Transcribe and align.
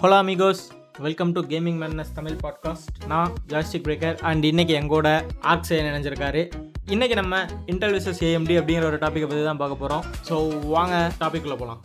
Hello 0.00 0.16
amigos 0.16 0.62
welcome 0.98 1.32
to 1.32 1.40
gaming 1.42 1.78
மேன்னஸ் 1.82 2.12
Tamil 2.12 2.38
podcast 2.42 2.98
நான் 3.06 3.32
joystick 3.46 3.84
breaker 3.86 4.16
and 4.20 4.44
இன்னைக்கு 4.44 4.74
எங்கூட 4.74 5.08
ஆக்ஸே 5.42 5.78
நினைஞ்சிருக்காரு 5.80 6.42
இன்னைக்கு 6.86 7.14
நம்ம 7.14 7.34
இன்டெல் 7.66 7.94
விசஸ் 7.94 8.22
ஏஎம்டி 8.22 8.54
அப்படிங்கிற 8.58 8.84
ஒரு 8.84 8.98
டாப்பிக்கை 8.98 9.28
பற்றி 9.28 9.44
தான் 9.44 9.56
பார்க்க 9.56 9.82
போகிறோம் 9.82 10.04
ஸோ 10.28 10.36
வாங்க 10.68 10.94
டாபிக்குள்ளே 11.20 11.56
போகலாம் 11.56 11.80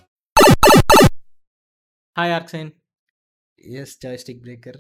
ஹாய் 2.16 2.34
ஆர்க்சைன் 2.34 2.72
எஸ் 3.76 3.96
ஜாய்ஸ்டிக் 4.06 4.44
பிரேக்கர் 4.46 4.80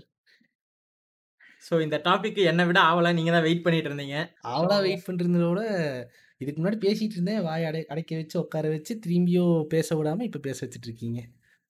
ஸோ 1.63 1.81
இந்த 1.81 2.01
டாபிக் 2.05 2.41
என்னை 2.45 2.65
விட 2.65 2.79
ஆவலாக 2.81 3.13
நீங்கள் 3.13 3.33
தான் 3.33 3.43
வெயிட் 3.43 3.63
பண்ணிட்டு 3.63 3.89
இருந்தீங்க. 3.89 4.17
அவ்வளோ 4.43 4.81
வெயிட் 4.81 5.05
பண்ணிருந்ததோட 5.07 5.61
இதுக்கு 6.41 6.59
முன்னாடி 6.61 6.79
பேசிட்டு 6.85 7.11
இருந்தேன் 7.11 7.41
வாய் 7.41 7.65
அடை 7.65 7.85
அடைக்க 7.87 8.15
வச்சு 8.15 8.39
உட்கார 8.39 8.69
வச்சு 8.69 8.93
திரும்பியும் 9.05 9.67
பேச 9.67 9.95
விடாம 9.95 10.23
இப்போ 10.23 10.39
பேச 10.39 10.57
வச்சுட்டு 10.65 10.87
இருக்கீங்க. 10.87 11.19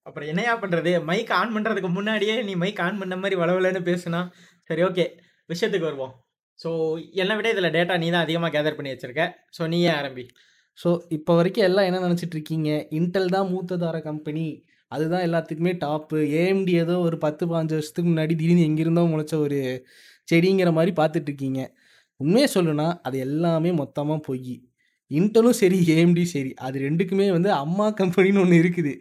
அப்புறம் 0.08 0.30
என்னையா 0.32 0.54
பண்ணுறது 0.64 0.92
மைக் 1.10 1.32
ஆன் 1.40 1.54
பண்ணுறதுக்கு 1.56 1.90
முன்னாடியே 1.98 2.36
நீ 2.50 2.54
மைக் 2.64 2.82
ஆன் 2.86 3.00
பண்ண 3.02 3.16
மாதிரி 3.22 3.36
வளவலன்னு 3.42 3.82
பேசுனா 3.90 4.22
சரி 4.70 4.84
ஓகே 4.88 5.06
விஷயத்துக்கு 5.50 5.90
வருவோம். 5.90 6.14
ஸோ 6.60 6.70
என்னை 7.22 7.34
விட 7.38 7.48
இதில் 7.54 7.74
டேட்டா 7.78 7.96
நீ 8.04 8.08
தான் 8.14 8.26
அதிகமாக 8.26 8.52
கேதர் 8.56 8.78
பண்ணி 8.78 8.92
வச்சுருக்க. 8.94 9.24
ஸோ 9.58 9.64
நீயே 9.74 9.90
ஆரம்பி? 10.00 10.26
ஸோ 10.80 10.90
இப்போ 11.18 11.32
வரைக்கும் 11.40 11.66
எல்லாம் 11.68 11.88
என்ன 11.90 12.00
நினச்சிட்டு 12.08 12.36
இருக்கீங்க? 12.38 12.70
இன்டெல் 13.00 13.34
தான் 13.36 13.50
மூத்ததார 13.54 13.98
கம்பெனி 14.10 14.46
அதுதான் 14.92 15.26
எல்லாத்துக்குமே 15.28 15.72
டாப்பு 15.84 16.18
ஏஎம்டி 16.42 16.74
ஏதோ 16.84 16.96
ஒரு 17.08 17.18
பத்து 17.26 17.44
பாஞ்சு 17.52 17.76
வருஷத்துக்கு 17.78 18.10
முன்னாடி 18.12 18.34
திடீர்னு 18.40 18.68
எங்கிருந்தோ 18.70 19.04
முளைச்ச 19.12 19.36
ஒரு 19.46 19.60
செடிங்கிற 20.32 20.70
மாதிரி 20.78 20.92
பார்த்துட்டு 21.00 21.30
இருக்கீங்க. 21.32 21.62
உண்மையை 22.20 22.48
சொல்லுனா 22.56 22.88
அது 23.08 23.18
எல்லாமே 23.28 23.72
மொத்தமாக 23.82 24.20
பொய். 24.28 24.56
இன்டலும் 25.12 25.58
சரி 25.62 25.78
ஏஎம்டி 25.96 26.24
சரி. 26.36 26.52
அது 26.68 26.78
ரெண்டுக்குமே 26.88 27.28
வந்து 27.38 27.50
அம்மா 27.64 27.88
கம்பெனின்னு 28.02 28.44
ஒன்று 28.44 28.62
இருக்குது. 28.64 28.94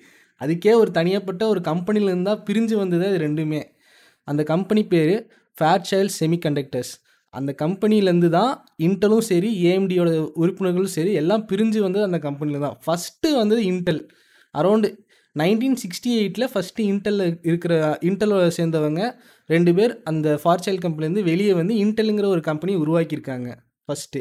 அதுக்கே 0.44 0.74
ஒரு 0.82 0.90
தனியாப்பட்ட 0.98 1.42
ஒரு 1.52 1.60
கம்பெனியில் 1.70 2.10
இருந்தால் 2.12 2.42
பிரிஞ்சு 2.48 2.76
வந்தது 2.82 3.06
அது 3.10 3.18
ரெண்டுமே. 3.26 3.62
அந்த 4.28 4.42
கம்பெனி 4.52 4.84
பேர் 4.92 5.14
ஃபேர்சைல்ட் 5.56 6.14
செமிகண்டக்டர்ஸ் 6.20 6.92
அந்த 7.34 7.50
கம்பெனிலேருந்து 7.62 8.28
தான் 8.28 8.52
இன்டலும் 8.86 9.24
சரி 9.28 9.48
ஏஎம்டியோட 9.68 10.10
உறுப்பினர்களும் 10.42 10.94
சரி 10.96 11.12
எல்லாம் 11.20 11.44
பிரிஞ்சு 11.50 11.78
வந்தது 11.78 12.04
அந்த 12.08 12.18
கம்பெனியில் 12.26 12.64
தான். 12.66 12.76
ஃபஸ்ட்டு 12.84 13.30
வந்தது 13.40 13.62
இன்டெல் 13.72 14.02
அரௌண்டு 14.54 14.88
நைன்டீன் 15.36 15.78
சிக்ஸ்டி 15.82 16.10
எயிட்டில் 16.18 16.50
ஃபஸ்ட்டு 16.52 16.82
இன்டெல்ல 16.90 17.22
இருக்கிற 17.48 17.72
இன்டெல்ல 18.08 18.34
சேர்ந்தவங்க 18.58 19.00
ரெண்டு 19.50 19.70
பேர் 19.74 19.92
அந்த 20.04 20.28
ஃபார்ச்சைல் 20.42 20.78
கம்பெனிலேருந்து 20.84 21.24
வெளியே 21.30 21.54
வந்து 21.60 21.74
இன்டெல்லுங்கிற 21.84 22.26
ஒரு 22.34 22.42
கம்பெனி 22.50 22.74
உருவாக்கியிருக்காங்க. 22.76 23.48
ஃபஸ்ட்டு 23.86 24.20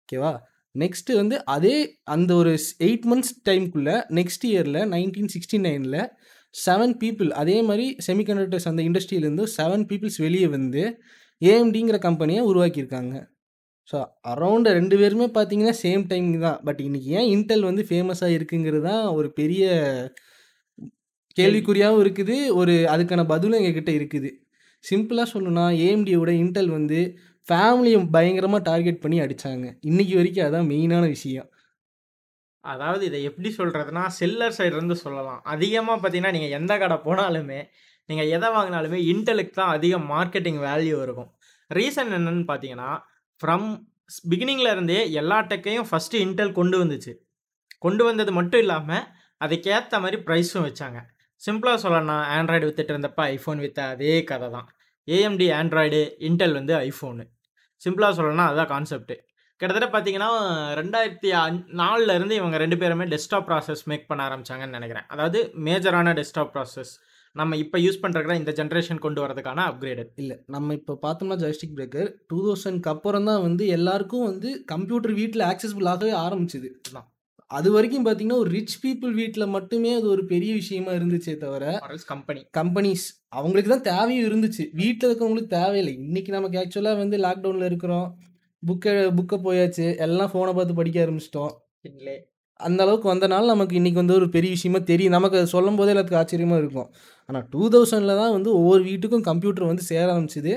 ஓகேவா 0.00 0.32
நெக்ஸ்ட்டு 0.74 1.18
வந்து 1.20 1.36
அதே 1.56 1.76
அந்த 2.14 2.30
ஒரு 2.40 2.52
எயிட் 2.86 3.06
மந்த்ஸ் 3.10 3.34
டைம்குள்ளே 3.48 3.96
நெக்ஸ்ட் 4.18 4.44
இயரில் 4.50 4.82
நைன்டீன் 4.94 5.32
சிக்ஸ்டி 5.34 5.58
நைனில் 5.66 6.00
செவன் 6.54 6.94
பீப்புள் 7.00 7.30
அதே 7.40 7.56
மாதிரி 7.68 7.86
செமிகண்டக்டர்ஸ் 8.06 8.68
அந்த 8.70 8.82
இண்டஸ்ட்ரியிலேருந்து 8.88 9.46
செவன் 9.56 9.86
பீப்புள்ஸ் 9.90 10.20
வெளியே 10.26 10.48
வந்து 10.56 10.82
ஏஎம்டிங்கிற 11.42 11.98
கம்பெனியை 12.06 12.42
உருவாக்கியிருக்காங்க. 12.50 13.14
ஸோ 13.90 13.98
அரௌண்டு 14.30 14.70
ரெண்டு 14.78 14.96
பேருமே 15.00 15.26
பார்த்தீங்கன்னா 15.36 15.74
சேம் 15.82 16.02
டைம் 16.12 16.26
தான். 16.46 16.58
பட் 16.66 16.80
இன்றைக்கி 16.86 17.10
ஏன் 17.18 17.28
இன்டெல் 17.34 17.68
வந்து 17.68 17.82
ஃபேமஸாக 17.90 18.36
இருக்குங்கிறது 18.38 18.84
தான் 18.88 19.04
ஒரு 19.18 19.28
பெரிய 19.40 19.64
கேள்விக்குறியாகவும் 21.36 22.02
இருக்குது. 22.04 22.36
ஒரு 22.60 22.74
அதுக்கான 22.94 23.24
பதிலும் 23.32 23.58
எங்ககிட்ட 23.60 23.92
இருக்குது. 23.98 24.30
சிம்பிளாக 24.84 25.28
சொல்லணும்னா 25.32 25.64
ஏஎம்டியோட 25.84 26.30
இன்டெல் 26.42 26.70
வந்து 26.78 26.98
ஃபேமிலியை 27.48 27.98
பயங்கரமாக 28.14 28.62
டார்கெட் 28.70 29.02
பண்ணி 29.02 29.18
அடித்தாங்க 29.24 29.66
இன்றைக்கி 29.90 30.14
வரைக்கும் 30.18 30.46
அதான் 30.46 30.68
மெயினான 30.72 31.04
விஷயம். 31.16 31.48
அதாவது 32.64 33.02
இதை 33.10 33.20
எப்படி 33.28 33.50
சொல்கிறதுனா 33.58 34.02
செல்லர் 34.18 34.56
சைடுலேருந்து 34.56 34.96
சொல்லலாம். 35.04 35.40
அதிகமாக 35.52 35.96
பார்த்தீங்கன்னா 36.00 36.32
நீங்கள் 36.36 36.54
எந்த 36.58 36.72
கடை 36.82 36.96
போனாலுமே 37.06 37.60
நீங்கள் 38.08 38.30
எதை 38.36 38.48
வாங்கினாலுமே 38.56 38.98
இன்டெலுக்கு 39.12 39.54
தான் 39.60 39.72
அதிக 39.76 39.94
மார்க்கெட்டிங் 40.12 40.60
வேல்யூ 40.66 40.96
இருக்கும். 41.06 41.30
ரீசன் 41.70 42.12
என்னன்னு 42.18 42.44
பார்த்தீங்கன்னா 42.50 42.90
ஃப்ரம் 43.40 43.68
பிகினிங்கில் 44.30 44.72
இருந்தே 44.74 45.00
எல்லா 45.20 45.38
டெக்கையும் 45.52 45.88
ஃபஸ்ட்டு 45.88 46.22
இன்டெல் 46.26 46.52
கொண்டு 46.60 46.76
வந்துச்சு. 46.82 47.12
கொண்டு 47.86 48.02
வந்தது 48.08 48.30
மட்டும் 48.38 48.62
இல்லாமல் 48.64 49.04
அதுக்கேற்ற 49.40 49.96
மாதிரி 50.04 50.18
ப்ரைஸும் 50.28 50.66
வச்சாங்க. 50.68 51.00
சிம்பிளாக 51.42 51.78
சொல்லணும்னா 51.82 52.18
ஆண்ட்ராய்டு 52.36 52.68
வித்துட்டு 52.68 52.94
இருந்தப்ப 52.94 53.20
ஐஃபோன் 53.34 53.60
விற்ற 53.64 53.80
அதே 53.94 54.14
கதை 54.30 54.48
தான். 54.56 54.68
ஏஎம்டி 55.08 55.46
ஆண்ட்ராய்டு 55.58 56.00
இன்டெல் 56.28 56.56
வந்து 56.60 56.74
ஐஃபோனு 56.86 57.24
சிம்பிளாக 57.84 58.16
சொல்லணும்னா 58.18 58.46
அதுதான் 58.46 58.72
கான்செப்ட்டு 58.74 59.16
கிட்டத்தட்ட 59.60 59.88
பார்த்தீங்கன்னா 59.92 60.30
ரெண்டாயிரத்தி 60.80 61.30
நாலில் 61.66 62.14
இருந்து 62.14 62.34
இவங்க 62.34 62.56
ரெண்டு 62.56 62.76
பேருமே 62.78 63.04
டெஸ்க்டாப் 63.04 63.46
ப்ராசஸ் 63.48 63.82
மேக் 63.86 64.06
பண்ண 64.06 64.28
ஆரம்பிச்சாங்கன்னு 64.28 64.78
நினைக்கிறேன். 64.78 65.06
அதாவது 65.08 65.52
மேஜரான 65.68 66.12
டெஸ்க்டாப் 66.14 66.52
ப்ராசஸ் 66.54 66.92
நம்ம 67.36 67.56
இப்போ 67.56 67.78
யூஸ் 67.78 68.00
பண்ணுற 68.02 68.34
இந்த 68.34 68.52
ஜென்ரேஷன் 68.52 68.98
கொண்டு 68.98 69.20
வரதுக்கான 69.24 69.64
அப்கிரேடட் 69.70 70.12
இல்லை 70.16 70.36
நம்ம 70.46 70.74
இப்போ 70.74 70.98
பார்த்தோம்னா 71.02 71.36
ஜாய்ஸ்டிக் 71.42 71.76
பிரேக்கர் 71.78 72.08
டூ 72.26 72.38
தௌசண்ட்க்கு 72.46 72.90
அப்புறம் 72.94 73.24
தான் 73.24 73.42
வந்து 73.42 73.66
எல்லாருக்கும் 73.66 74.24
வந்து 74.24 74.64
கம்ப்யூட்டர் 74.64 75.12
வீட்டில் 75.12 75.48
ஆக்சசிபிள் 75.50 75.90
ஆகவே 75.92 76.12
ஆரம்பிச்சுது. 76.24 76.70
தான். 76.92 77.08
அது 77.50 77.68
வரைக்கும் 77.72 78.04
பார்த்தீங்கன்னா 78.06 78.40
ஒரு 78.42 78.50
ரிச் 78.50 78.74
பீப்புள் 78.82 79.12
வீட்டில் 79.14 79.52
மட்டுமே 79.54 79.90
அது 79.94 80.06
ஒரு 80.08 80.22
பெரிய 80.26 80.50
விஷயமா 80.54 80.92
இருந்துச்சே 80.92 81.34
தவிர 81.38 81.64
கம்பெனி 82.08 82.40
கம்பெனிஸ் 82.58 83.06
அவங்களுக்கு 83.28 83.70
தான் 83.70 83.86
தேவையும் 83.90 84.26
இருந்துச்சு. 84.28 84.64
வீட்டில் 84.72 85.08
இருக்கவங்களுக்கு 85.08 85.54
தேவையில்லை. 85.58 85.94
இன்னைக்கு 85.98 86.32
நமக்கு 86.32 86.58
ஆக்சுவலாக 86.58 86.96
வந்து 86.96 87.16
லாக்டவுனில் 87.18 87.68
இருக்கிறோம். 87.70 88.08
புக்கை 88.62 88.92
புக்கை 89.18 89.36
போயாச்சு. 89.46 89.86
எல்லாம் 89.98 90.30
ஃபோனை 90.32 90.52
பார்த்து 90.54 90.78
படிக்க 90.80 90.98
ஆரம்பிச்சிட்டோம். 91.06 91.52
இல்லே. 91.90 92.16
அந்த 92.60 92.80
அளவுக்கு 92.82 93.08
வந்தனால 93.12 93.46
நமக்கு 93.46 93.74
இன்றைக்கி 93.76 93.94
வந்து 93.94 94.14
ஒரு 94.14 94.28
பெரிய 94.28 94.50
விஷயமா 94.50 94.80
தெரியும். 94.92 95.16
நமக்கு 95.16 95.38
அது 95.40 95.54
சொல்லும் 95.56 95.76
போதே 95.76 95.92
எல்லாத்துக்கும் 95.94 96.22
ஆச்சரியமாக 96.22 96.62
இருக்கும். 96.62 96.88
ஆனால் 97.28 97.46
டூ 97.50 97.62
தௌசண்டில் 97.74 98.20
தான் 98.22 98.32
வந்து 98.32 98.50
ஒவ்வொரு 98.60 98.82
வீட்டுக்கும் 98.90 99.26
கம்ப்யூட்டர் 99.30 99.70
வந்து 99.72 99.84
சேர 99.92 100.06
ஆரம்பிச்சுது. 100.14 100.54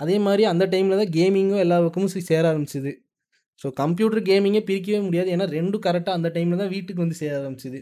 அதே 0.00 0.16
மாதிரி 0.18 0.44
அந்த 0.44 0.64
டைமில் 0.72 1.00
தான் 1.02 1.12
கேமிங்கும் 1.18 1.62
எல்லா 1.64 1.76
பக்கமும் 1.86 2.14
சேர 2.30 2.42
ஆரம்பிச்சுது. 2.52 2.90
ஸோ 3.60 3.66
கம்ப்யூட்டர் 3.82 4.22
கேமிங்கே 4.30 4.62
பிரிக்கவே 4.68 5.00
முடியாது. 5.06 5.28
ஏன்னா 5.34 5.46
ரெண்டும் 5.58 5.84
கரெக்டாக 5.86 6.18
அந்த 6.18 6.28
டைமில் 6.36 6.62
தான் 6.62 6.72
வீட்டுக்கு 6.76 7.04
வந்து 7.04 7.18
சேர 7.20 7.32
ஆரம்பிச்சுது. 7.40 7.78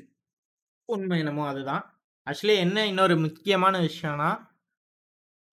உண்மை 0.89 1.17
என்னமோ 1.23 1.45
அதுதான். 1.53 1.83
ஆக்சுவலி 2.27 2.57
என்ன 2.65 2.87
இன்னொரு 2.91 3.15
முக்கியமான 3.25 3.75
விஷயம்னா 3.89 4.31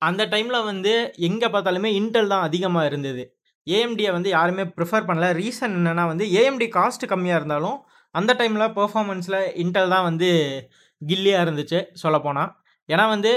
அந்த 0.01 0.23
டைமில் 0.33 0.67
வந்து 0.71 0.93
எங்கே 1.27 1.47
பார்த்தாலுமே 1.53 1.89
இன்டெல் 1.99 2.31
தான் 2.33 2.45
அதிகமாக 2.47 2.89
இருந்தது. 2.91 3.23
ஏஎம்டியை 3.67 4.11
வந்து 4.17 4.29
யாருமே 4.37 4.63
ப்ரிஃபர் 4.77 5.07
பண்ணல. 5.09 5.27
ரீசன் 5.41 5.75
என்னென்னா 5.79 6.05
வந்து 6.11 6.25
ஏஎம்டி 6.39 6.67
காஸ்ட் 6.77 7.05
கம்மியாக 7.11 7.39
இருந்தாலும் 7.41 7.77
அந்த 8.15 8.31
டைமில் 8.39 8.73
பெர்ஃபார்மன்ஸில் 8.77 9.39
இன்டெல் 9.63 9.93
தான் 9.95 10.07
வந்து 10.09 10.29
கில்லியாக 11.01 11.45
இருந்துச்சு 11.45 11.79
சொல்லப்போனால் 12.03 12.49
ஏன்னா 12.89 13.05
வந்து 13.15 13.31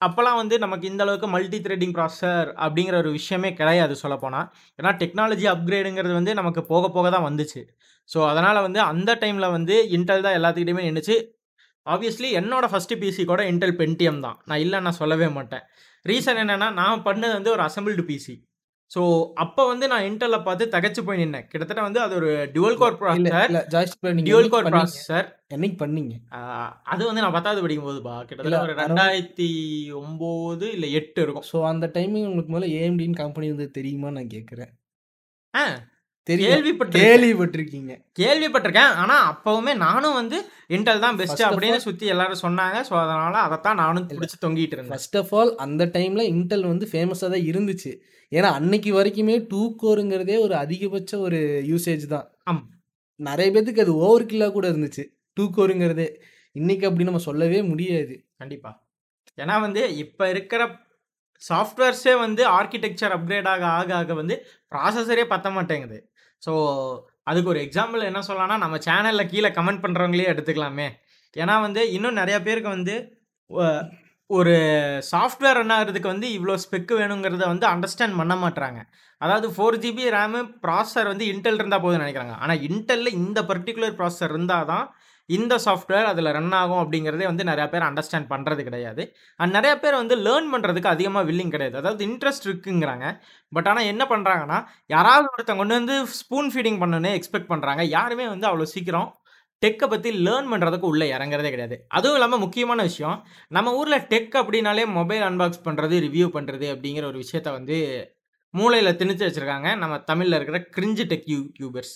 அப்போல்லாம் 0.00 0.38
வந்து 0.40 0.56
நமக்கு 0.64 0.86
இந்த 0.90 1.02
அளவுக்கு 1.04 1.28
மல்டி 1.34 1.58
த்ரெட்டிங் 1.64 1.94
ப்ராசஸர் 1.96 2.48
அப்படிங்கிற 2.64 2.96
ஒரு 3.02 3.10
விஷயமே 3.18 3.50
கிடையாது 3.60 3.94
சொல்லப்போனால் 4.02 4.46
ஏன்னா 4.78 4.92
டெக்னாலஜி 5.02 5.46
அப்கிரேடுங்கிறது 5.54 6.14
வந்து 6.20 6.34
நமக்கு 6.40 6.62
போக 6.72 6.84
போக 6.96 7.06
தான் 7.16 7.26
வந்துச்சு. 7.28 7.60
ஸோ 8.08 8.18
அதனால் 8.30 8.64
வந்து 8.66 8.80
அந்த 8.92 9.10
டைமில் 9.22 9.54
வந்து 9.56 9.74
இன்டெல் 9.96 10.24
தான் 10.26 10.36
எல்லாத்துக்கிட்டையுமே 10.38 10.86
நின்றுச்சு 10.88 11.16
ஆப்வியஸ்லி 11.86 12.30
என்னோட 12.40 12.64
ஃபஸ்ட்டு 12.72 12.98
பிசி 13.02 13.22
கூட 13.32 13.42
இன்டெல் 13.52 13.76
பென்டிஎம் 13.82 14.22
தான். 14.26 14.38
நான் 14.48 14.62
இல்லை 14.64 14.78
நான் 14.86 14.98
சொல்லவே 15.02 15.28
மாட்டேன். 15.36 15.64
ரீசன் 16.06 16.40
என்னென்னா 16.42 16.68
நான் 16.80 17.04
பண்ணது 17.08 17.34
வந்து 17.38 17.52
ஒரு 17.56 17.62
அசம்பிள்டு 17.68 18.04
பிசி 18.10 18.34
ஸோ 18.94 19.00
அப்போ 19.42 19.62
வந்து 19.70 19.86
நான் 19.90 20.06
இன்டெல்ல 20.06 20.38
பார்த்து 20.46 20.64
தகச்சு 20.72 21.00
போய் 21.08 21.20
நின்னேன். 21.20 21.44
கிட்டத்தட்ட 21.50 21.82
வந்து 21.86 22.00
அது 22.04 22.14
ஒரு 22.20 22.30
டுவல் 22.54 22.78
கோர் 22.80 22.96
ப்ராசஸர் 23.02 23.52
என்னைக்கு 24.30 24.50
கோர் 24.54 24.70
ப்ராசஸர் 24.74 25.28
என்னைக்கு 25.56 25.78
பண்ணீங்க? 25.82 26.14
அது 26.92 27.02
வந்து 27.08 27.22
நான் 27.24 27.36
பத்தாவது 27.36 27.62
படிக்கும் 27.64 27.88
போதுப்பா 27.88 28.16
கிட்டத்தட்ட 28.28 28.64
ஒரு 28.66 28.74
ரெண்டாயிரத்தி 28.82 29.48
ஒம்பது 30.00 30.66
இல்லை 30.76 30.90
எட்டு 31.00 31.22
இருக்கும். 31.24 31.46
ஸோ 31.52 31.60
அந்த 31.70 31.88
டைமிங் 31.98 32.28
உங்களுக்கு 32.30 32.54
முதல்ல 32.54 32.72
ஏஎம்டின்னு 32.80 33.22
கம்பெனி 33.22 33.48
வந்து 33.54 33.68
தெரியுமா 33.78 34.10
நான் 34.18 34.34
கேட்குறேன். 34.34 34.72
ஆ 35.54 35.64
கேள்விப்பட்டிருக்கேன். 36.28 37.06
கேள்விப்பட்டிருக்கீங்க. 37.10 37.92
கேள்விப்பட்டிருக்கேன். 38.18 38.92
ஆனால் 39.02 39.24
அப்போவுமே 39.30 39.72
நானும் 39.86 40.18
வந்து 40.20 40.38
இன்டெல் 40.76 41.04
தான் 41.04 41.16
பெஸ்ட் 41.20 41.42
அப்படின்னு 41.46 41.78
சுற்றி 41.86 42.06
எல்லாரும் 42.14 42.44
சொன்னாங்க. 42.46 42.78
ஸோ 42.88 42.94
அதனால 43.04 43.34
அதைத்தான் 43.46 43.80
நானும் 43.84 44.06
பிடிச்சி 44.18 44.36
தொங்கிட்டு 44.44 44.76
இருந்தேன். 44.76 44.94
ஃபர்ஸ்ட் 44.94 45.18
ஆஃப் 45.20 45.32
ஆல் 45.38 45.52
அந்த 45.64 45.84
டைமில் 45.96 46.30
இன்டெல் 46.34 46.70
வந்து 46.72 46.88
ஃபேமஸாக 46.92 47.30
தான் 47.34 47.48
இருந்துச்சு. 47.50 47.92
ஏன்னா 48.32 48.48
அன்னைக்கு 48.52 48.90
வரைக்குமே 48.94 49.36
டூ 49.48 49.62
கோருங்கிறதே 49.82 50.36
ஒரு 50.40 50.54
அதிகபட்ச 50.54 51.12
ஒரு 51.18 51.38
யூசேஜ் 51.70 52.04
தான். 52.06 52.26
ஆம். 52.44 52.62
நிறைய 53.20 53.48
பேத்துக்கு 53.52 53.80
அது 53.80 53.94
ஓவர் 54.00 54.26
கில்லாக 54.26 54.52
கூட 54.52 54.66
இருந்துச்சு. 54.70 55.04
டூ 55.36 55.44
கோருங்கிறதே 55.56 56.06
இன்னைக்கு 56.56 56.86
அப்படி 56.86 57.04
நம்ம 57.04 57.20
சொல்லவே 57.20 57.62
முடியாது. 57.62 58.14
கண்டிப்பா. 58.36 58.70
ஏன்னா 59.38 59.60
வந்து 59.60 59.82
இப்போ 59.96 60.24
இருக்கிற 60.28 60.62
சாஃப்ட்வேர்ஸே 61.42 62.14
வந்து 62.18 62.42
ஆர்கிடெக்சர் 62.48 63.14
அப்கிரேட் 63.16 63.48
ஆக 63.48 63.64
ஆக 63.78 63.94
ஆக 63.94 64.14
வந்து 64.14 64.34
ப்ராசஸரே 64.72 65.24
பத்த 65.24 65.50
மாட்டேங்குது. 65.50 65.98
ஸோ 66.42 66.52
அதுக்கு 67.22 67.48
ஒரு 67.48 67.60
எக்ஸாம்பிள் 67.60 68.08
என்ன 68.10 68.20
சொல்லலாம்னா 68.28 68.58
நம்ம 68.58 68.76
சேனலில் 68.86 69.30
கீழே 69.30 69.48
கமெண்ட் 69.48 69.82
பண்ணுறவங்களே 69.84 70.30
எடுத்துக்கலாமே. 70.32 70.88
ஏன்னா 71.36 71.60
வந்து 71.60 71.82
இன்னும் 71.92 72.12
நிறைய 72.12 72.36
பேருக்கு 72.42 72.68
வந்து 72.68 72.94
ஒரு 74.30 74.54
சாஃப்ட்வேர் 75.10 75.58
ரன் 75.58 75.72
ஆகிறதுக்கு 75.76 76.12
வந்து 76.12 76.26
இவ்வளோ 76.36 76.54
ஸ்பெக்கு 76.64 76.94
வேணுங்கிறத 76.98 77.44
வந்து 77.52 77.66
அண்டர்ஸ்டாண்ட் 77.70 78.18
பண்ண 78.20 78.34
மாட்டுறாங்க 78.42 78.80
அதாவது 79.20 79.46
ஃபோர் 79.54 79.78
ஜிபி 79.82 80.04
ரேமு 80.14 80.40
ப்ராசர் 80.64 81.10
வந்து 81.12 81.24
இன்டெல் 81.32 81.58
இருந்தால் 81.60 81.82
போதும்னு 81.84 82.04
நினைக்கிறாங்க. 82.04 82.34
ஆனால் 82.42 82.62
இன்டெல்லில் 82.68 83.18
இந்த 83.20 83.40
பர்டிகுலர் 83.50 83.96
ப்ராசர் 83.98 84.32
இருந்தால் 84.34 84.68
தான் 84.72 84.84
இந்த 85.28 85.54
சாஃப்ட்வேர் 85.64 86.06
அதில் 86.12 86.32
ரன் 86.36 86.54
ஆகும் 86.60 86.80
அப்படிங்கிறதே 86.82 87.26
வந்து 87.30 87.44
நிறையா 87.50 87.66
பேர் 87.72 87.86
அண்டர்ஸ்டாண்ட் 87.88 88.30
பண்ணுறது 88.32 88.62
கிடையாது. 88.68 89.02
அண்ட் 89.40 89.54
நிறையா 89.58 89.74
பேர் 89.82 90.00
வந்து 90.02 90.16
லேர்ன் 90.26 90.48
பண்ணுறதுக்கு 90.54 90.92
அதிகமாக 90.94 91.28
வில்லிங் 91.28 91.52
கிடையாது. 91.54 91.76
அதாவது 91.82 92.02
இன்ட்ரெஸ்ட் 92.08 92.46
இருக்குங்கிறாங்க. 92.48 93.06
பட் 93.52 93.68
ஆனால் 93.72 93.88
என்ன 93.92 94.04
பண்ணுறாங்கன்னா 94.12 94.58
யாராவது 94.94 95.28
ஒருத்தவங்க 95.34 95.62
கொண்டு 95.62 95.78
வந்து 95.80 95.96
ஸ்பூன் 96.20 96.50
ஃபீடிங் 96.54 96.80
பண்ணணும்னு 96.82 97.12
எக்ஸ்பெக்ட் 97.18 97.52
பண்ணுறாங்க 97.52 97.84
யாருமே 97.96 98.26
வந்து 98.34 98.48
அவ்வளோ 98.50 98.68
சீக்கிரம் 98.74 99.08
டெக்கை 99.64 99.86
பற்றி 99.92 100.10
லேர்ன் 100.26 100.50
பண்ணுறதுக்கு 100.52 100.86
உள்ளே 100.90 101.06
இறங்குறதே 101.16 101.50
கிடையாது. 101.54 101.76
அதுவும் 101.96 102.16
இல்லாமல் 102.18 102.42
முக்கியமான 102.44 102.82
விஷயம் 102.88 103.18
நம்ம 103.56 103.74
ஊரில் 103.80 104.06
டெக் 104.12 104.36
அப்படின்னாலே 104.42 104.84
மொபைல் 104.98 105.24
அன்பாக்ஸ் 105.28 105.66
பண்ணுறது 105.66 105.96
ரிவ்யூ 106.06 106.28
பண்ணுறது 106.36 106.68
அப்படிங்கிற 106.74 107.06
ஒரு 107.10 107.18
விஷயத்த 107.24 107.50
வந்து 107.58 107.76
மூளையில் 108.54 108.98
திணிச்சு 109.00 109.24
வச்சுருக்காங்க. 109.26 109.68
நம்ம 109.82 109.98
தமிழில் 110.10 110.36
இருக்கிற 110.38 110.60
கிரிஞ்சு 110.76 111.04
டெக் 111.12 111.28
யூடியூபர்ஸ் 111.34 111.92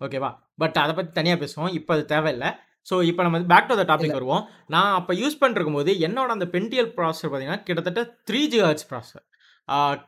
ஓகேவா 0.00 0.30
பட் 0.62 0.78
அதை 0.84 0.92
பற்றி 0.98 1.10
தனியாக 1.18 1.38
பேசுவோம். 1.44 1.72
இப்போ 1.78 1.92
அது 1.96 2.04
தேவையில்லை. 2.14 2.50
ஸோ 2.88 2.94
இப்போ 3.10 3.22
நம்ம 3.26 3.38
பேக் 3.52 3.68
டு 3.68 3.74
த 3.80 3.84
டாபிக் 3.90 4.16
வருவோம். 4.18 4.42
நான் 4.74 4.94
அப்போ 4.98 5.12
யூஸ் 5.20 5.40
பண்ணிருக்கும் 5.42 5.78
போது 5.78 5.92
என்னோட 6.06 6.30
அந்த 6.36 6.46
பென்டியல் 6.56 6.90
ப்ராசஸர் 6.96 7.30
பார்த்தீங்கன்னா 7.32 7.62
கிட்டத்தட்ட 7.68 8.02
த்ரீ 8.28 8.40
ஜிஹெச் 8.54 8.86
ப்ராசஸர் 8.90 9.24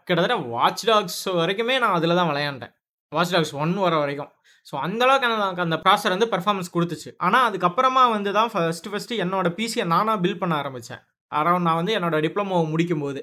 கிட்டத்தட்ட 0.09 0.37
வாட்ச் 0.55 0.85
டாக்ஸ் 0.91 1.23
வரைக்குமே 1.41 1.77
நான் 1.85 1.97
அதில் 1.99 2.19
தான் 2.21 2.31
விளையாண்டேன். 2.33 2.73
வாட்ச் 3.13 3.33
டாக்ஸ் 3.35 3.55
ஒன் 3.65 3.73
வர 3.87 3.95
வரைக்கும். 4.03 4.31
ஸோ 4.69 4.75
அந்தளவுக்கு 4.87 5.27
எனக்கு 5.29 5.65
அந்த 5.67 5.77
ப்ராசர் 5.85 6.15
வந்து 6.15 6.29
பெர்ஃபார்மன்ஸ் 6.33 6.73
கொடுத்துச்சு. 6.77 7.11
ஆனால் 7.27 7.45
அதுக்கப்புறமா 7.49 8.03
வந்து 8.17 8.31
தான் 8.39 8.51
ஃபஸ்ட்டு 8.53 8.91
ஃபஸ்ட்டு 8.93 9.19
என்னோட 9.25 9.49
பிசியை 9.59 9.85
நானாக 9.93 10.19
பில் 10.25 10.41
பண்ண 10.43 10.55
ஆரம்பித்தேன் 10.63 11.03
அரௌண்ட் 11.33 11.67
நான் 11.69 11.79
வந்து 11.81 11.95
என்னோடய 11.99 12.25
டிப்ளமோவை 12.27 12.67
முடிக்கும் 12.73 13.05
போது 13.05 13.21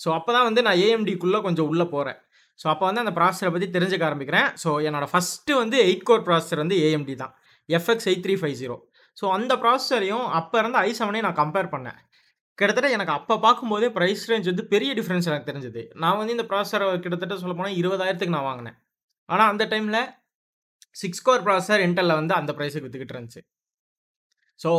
ஸோ 0.00 0.08
அப்போ 0.16 0.30
தான் 0.36 0.46
வந்து 0.48 0.60
நான் 0.66 0.80
ஏஎம்டிக்குள்ளே 0.86 1.40
கொஞ்சம் 1.46 1.68
உள்ளே 1.70 1.86
போகிறேன் 1.94 2.18
ஸோ 2.60 2.66
அப்போ 2.72 2.84
வந்து 2.88 3.02
அந்த 3.04 3.12
ப்ராசரை 3.18 3.50
பற்றி 3.54 3.66
தெரிஞ்சுக்க 3.76 4.04
ஆரம்பிக்கிறேன். 4.08 4.48
ஸோ 4.62 4.70
என்னோடய 4.88 5.10
ஃபஸ்ட்டு 5.12 5.58
வந்து 5.62 5.76
எயிட் 5.86 6.06
கோர் 6.08 6.24
ப்ராசர் 6.28 6.60
வந்து 6.62 6.76
ஏஎம்டி 6.86 7.14
தான். 7.22 7.32
FX 7.68 8.08
eight 8.10 8.24
three 8.26 8.34
five 8.40 8.56
zero 8.60 8.76
so 9.20 9.26
அந்த 9.36 9.52
ப்ராசஸரையும் 9.62 10.26
அப்போ 10.38 10.56
இருந்த 10.62 10.78
ஐ 10.86 10.90
செவனையும் 10.98 11.26
நான் 11.28 11.40
கம்பேர் 11.42 11.68
பண்ணேன். 11.74 11.98
கிட்டத்தட்ட 12.58 12.88
எனக்கு 12.96 13.12
அப்போ 13.18 13.34
பார்க்கும்போதே 13.44 13.88
ப்ரைஸ் 13.96 14.24
ரேஞ்ச் 14.30 14.48
வந்து 14.52 14.64
பெரிய 14.72 14.90
டிஃப்ரென்ஸ் 14.98 15.28
எனக்கு 15.30 15.48
தெரிஞ்சது. 15.50 15.82
நான் 16.02 16.18
வந்து 16.20 16.34
இந்த 16.36 16.46
ப்ராசஸரை 16.50 16.86
கிட்டத்தட்ட 17.04 17.36
சொல்ல 17.42 17.54
போனால் 17.58 17.76
இருபதாயிரத்துக்கு 17.80 18.36
நான் 18.36 18.48
வாங்கினேன். 18.50 18.76
ஆனால் 19.28 19.50
அந்த 19.52 19.64
டைமில் 19.72 20.00
சிக்ஸ் 20.96 21.22
கோர் 21.22 21.44
ப்ராசர் 21.46 21.84
இன்டெல்ல 21.86 22.14
வந்து 22.14 22.34
அந்த 22.34 22.52
ப்ரைஸுக்கு 22.52 22.86
விற்றுக்கிட்டு 22.86 23.16
இருந்துச்சு. 23.16 23.42
ஸோ 24.60 24.70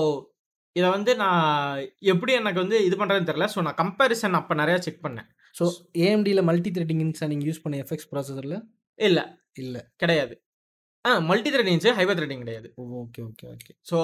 இதை 0.76 0.90
வந்து 0.90 1.12
நான் 1.16 1.80
எப்படி 2.00 2.32
எனக்கு 2.34 2.60
வந்து 2.60 2.78
இது 2.88 2.96
பண்ணுறதுன்னு 2.96 3.30
தெரில 3.32 3.48
ஸோ 3.54 3.62
நான் 3.62 3.80
கம்பேரிசன் 3.82 4.38
அப்போ 4.40 4.54
நிறையா 4.56 4.78
செக் 4.86 5.04
பண்ணேன். 5.06 5.28
ஸோ 5.56 5.66
ஏஎம்டியில் 6.06 6.48
மல்டி 6.50 6.72
த்ரெட்டிங் 6.72 7.04
இன்ஸா 7.06 7.28
நீங்கள் 7.28 7.50
யூஸ் 7.50 7.64
பண்ண 7.64 7.78
எஃப்எக்ஸ் 7.84 8.10
ப்ராசஸரில் 8.12 8.58
இல்லை. 9.00 9.24
இல்லை. 9.56 9.82
கிடையாது. 9.98 10.34
ஆ 11.06 11.12
மல்டி 11.20 11.50
த்ரெட்டிங் 11.50 11.74
இருந்துச்சு 11.74 11.96
ஹைபர் 12.00 12.18
த்ரெட்டிங் 12.18 12.44
கிடையாது 12.44 12.68
ஓகே 13.02 13.22
ஓகே 13.28 13.46
ஓகே 13.54 13.72
ஸோ 13.90 13.98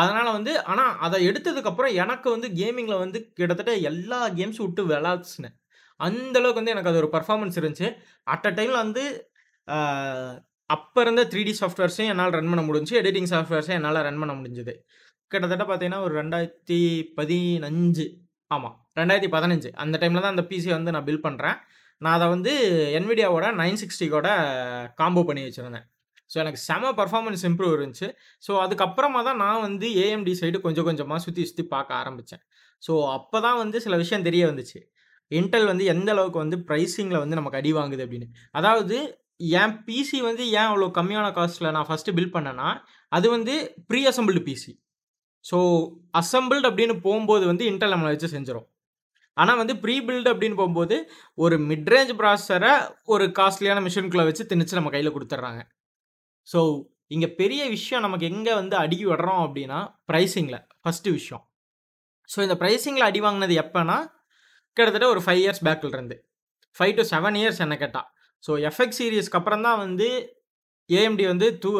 அதனால் 0.00 0.30
வந்து 0.32 0.52
ஆனால் 0.62 0.92
அதை 1.06 1.18
எடுத்ததுக்கப்புறம் 1.28 1.94
எனக்கு 1.94 2.28
வந்து 2.30 2.48
கேமிங்கில் 2.60 3.02
வந்து 3.04 3.18
கிட்டத்தட்ட 3.38 3.72
எல்லா 3.90 4.20
கேம்ஸும் 4.38 4.66
விட்டு 4.66 4.82
விளாட்சினேன். 4.90 5.56
அந்தளவுக்கு 6.00 6.60
வந்து 6.60 6.74
எனக்கு 6.74 6.90
அது 6.90 7.00
ஒரு 7.02 7.10
பர்ஃபார்மன்ஸ் 7.16 7.58
இருந்துச்சு. 7.60 7.88
அட் 8.26 8.46
அ 8.46 8.52
டைமில் 8.58 8.82
வந்து 8.84 9.04
அப்போ 10.74 11.00
இருந்த 11.04 11.22
த்ரீ 11.32 11.40
டி 11.48 11.52
சாஃப்ட்வேர்ஸையும் 11.60 12.12
என்னால் 12.12 12.34
ரன் 12.38 12.50
பண்ண 12.52 12.62
முடிஞ்சு 12.68 12.94
எடிட்டிங் 13.00 13.30
சாஃப்ட்வேர்ஸையும் 13.32 13.78
என்னால் 13.80 14.04
ரன் 14.08 14.20
பண்ண 14.22 14.32
முடிஞ்சுது. 14.38 14.72
கிட்டத்தட்ட 15.32 15.64
பார்த்தீங்கன்னா 15.68 16.00
ஒரு 16.06 16.14
ரெண்டாயிரத்தி 16.20 16.78
பதினஞ்சு 17.18 18.06
ஆமாம் 18.50 18.74
ரெண்டாயிரத்தி 19.00 19.30
பதினஞ்சு. 19.36 19.70
அந்த 19.82 19.96
டைமில் 20.02 20.24
தான் 20.24 20.34
அந்த 20.34 20.44
பிசி 20.50 20.68
வந்து 20.76 20.94
நான் 20.96 21.06
பில் 21.08 21.24
பண்ணுறேன் 21.26 21.58
நான் 22.04 22.16
அதை 22.16 22.26
வந்து 22.34 22.52
என்விடியாவோட 22.98 23.46
நைன் 23.60 23.80
சிக்ஸ்டிக்கோட 23.82 24.28
காம்போ 25.00 25.22
பண்ணி 25.28 25.42
வச்சுருந்தேன். 25.46 25.86
ஸோ 26.32 26.36
எனக்கு 26.42 26.60
செம 26.68 26.90
பர்ஃபார்மன்ஸ் 27.00 27.44
இம்ப்ரூவ் 27.48 27.74
இருந்துச்சு. 27.76 28.08
ஸோ 28.46 28.52
அதுக்கப்புறமா 28.64 29.20
தான் 29.28 29.40
நான் 29.44 29.64
வந்து 29.66 29.88
ஏஎம்டி 30.04 30.32
சைடு 30.40 30.58
கொஞ்சம் 30.66 30.86
கொஞ்சமாக 30.88 31.20
சுற்றி 31.26 31.42
சுற்றி 31.50 31.64
பார்க்க 31.74 32.00
ஆரம்பித்தேன் 32.00 32.42
ஸோ 32.82 32.92
அப்போ 33.16 33.38
தான் 33.46 33.58
வந்து 33.62 33.78
சில 33.84 33.94
விஷயம் 34.02 34.26
தெரிய 34.28 34.42
வந்துச்சு. 34.50 34.78
இன்டெல் 35.30 35.70
வந்து 35.72 35.84
எந்த 35.94 36.08
அளவுக்கு 36.14 36.38
வந்து 36.44 36.56
ப்ரைஸிங்கில் 36.68 37.22
வந்து 37.22 37.38
நமக்கு 37.40 37.58
அடி 37.60 37.70
வாங்குது 37.78 38.02
அப்படின்னு. 38.06 38.26
அதாவது 38.58 38.96
என் 39.40 39.74
பிசி 39.86 40.18
வந்து 40.20 40.44
ஏன் 40.58 40.68
அவ்வளோ 40.70 40.86
கம்மியான 40.98 41.26
காஸ்ட்டில் 41.38 41.74
நான் 41.76 41.88
ஃபஸ்ட்டு 41.88 42.14
பில் 42.18 42.34
பண்ணேன்னா 42.36 42.68
அது 43.12 43.26
வந்து 43.30 43.54
pre 43.88 44.00
assembled 44.06 44.42
PC 44.48 44.72
so 45.44 45.58
assembled 46.20 46.68
அப்படின்னு 46.70 46.94
போகும்போது 47.00 47.44
வந்து 47.46 47.64
இன்டெல் 47.70 47.94
நம்மளை 47.94 48.12
வச்சு 48.14 48.34
செஞ்சிடும் 48.36 48.66
ஆனால் 49.36 49.56
வந்து 49.56 49.74
ப்ரீ 49.82 49.94
பில்டு 50.06 50.30
அப்படின்னு 50.32 50.58
போகும்போது 50.60 50.96
ஒரு 51.44 51.56
மிட்ரேஞ்ச் 51.70 52.12
ப்ராசஸரை 52.20 52.72
ஒரு 53.04 53.24
காஸ்ட்லியான 53.38 53.80
மிஷின்குள்ளே 53.86 54.24
வச்சு 54.28 54.44
திணிச்சு 54.50 54.78
நம்ம 54.78 54.90
கையில் 54.94 55.14
கொடுத்துட்றாங்க. 55.16 55.62
ஸோ 56.48 56.60
இங்கே 57.14 57.28
பெரிய 57.40 57.62
விஷயம் 57.68 58.04
நமக்கு 58.06 58.26
எங்கே 58.26 58.54
வந்து 58.54 58.76
அடி 58.84 58.98
விடுறோம் 59.06 59.42
அப்படின்னா 59.46 59.78
ப்ரைஸிங்கில் 60.10 60.60
ஃபஸ்ட்டு 60.82 61.12
விஷயம். 61.18 61.42
ஸோ 62.30 62.38
இந்த 62.46 62.56
ப்ரைஸிங்கில் 62.62 63.08
அடி 63.08 63.20
வாங்கினது 63.20 63.56
எப்போனா 63.64 63.96
கிட்டத்தட்ட 64.76 65.06
ஒரு 65.14 65.20
ஃபைவ் 65.26 65.42
இயர்ஸ் 65.44 65.62
பேக்கில் 65.66 65.94
இருந்து. 65.96 66.16
ஃபைவ் 66.76 66.94
டு 66.98 67.04
செவன் 67.12 67.36
இயர்ஸ் 67.40 67.62
என்ன 67.66 67.76
கேட்டால் 67.76 68.08
ஸோ 68.46 68.52
எஃப்எக்ஸ் 68.70 69.00
சீரியஸ்க்கு 69.00 69.38
அப்புறம் 69.40 69.64
தான் 69.66 69.80
வந்து 69.84 70.08
ஏஎம்டி 70.90 71.24
வந்து 71.32 71.46
தூ 71.58 71.70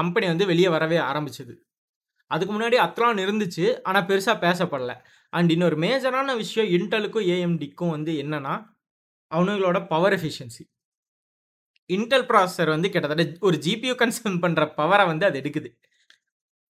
கம்பெனி 0.00 0.26
வந்து 0.32 0.44
வெளியே 0.50 0.68
வரவே 0.74 0.98
ஆரம்பிச்சது. 1.10 1.54
அதுக்கு 2.30 2.52
முன்னாடி 2.54 2.76
அத்லான் 2.84 3.24
இருந்துச்சு 3.24 3.64
ஆனால் 3.88 4.06
பெருசாக 4.10 4.36
பேசப்படல. 4.44 4.92
அண்ட் 5.32 5.50
இன்னொரு 5.54 5.76
மேஜரான 5.84 6.36
விஷயம் 6.42 6.68
இன்டெலுக்கும் 6.76 7.26
ஏஎம்டிக்கும் 7.34 7.94
வந்து 7.96 8.12
என்னன்னா 8.22 8.54
அவனுங்களோட 9.32 9.78
பவர் 9.92 10.14
எஃபிஷியன்சி 10.18 10.62
இன்டெல் 11.90 12.26
ப்ராசஸர் 12.28 12.70
வந்து 12.74 12.88
கிட்டத்தட்ட 12.92 13.46
ஒரு 13.48 13.56
ஜிபியூ 13.64 13.94
கன்சியூம் 14.02 14.38
பண்ணுற 14.44 14.62
பவரை 14.78 15.04
வந்து 15.10 15.24
அது 15.28 15.36
எடுக்குது. 15.40 15.70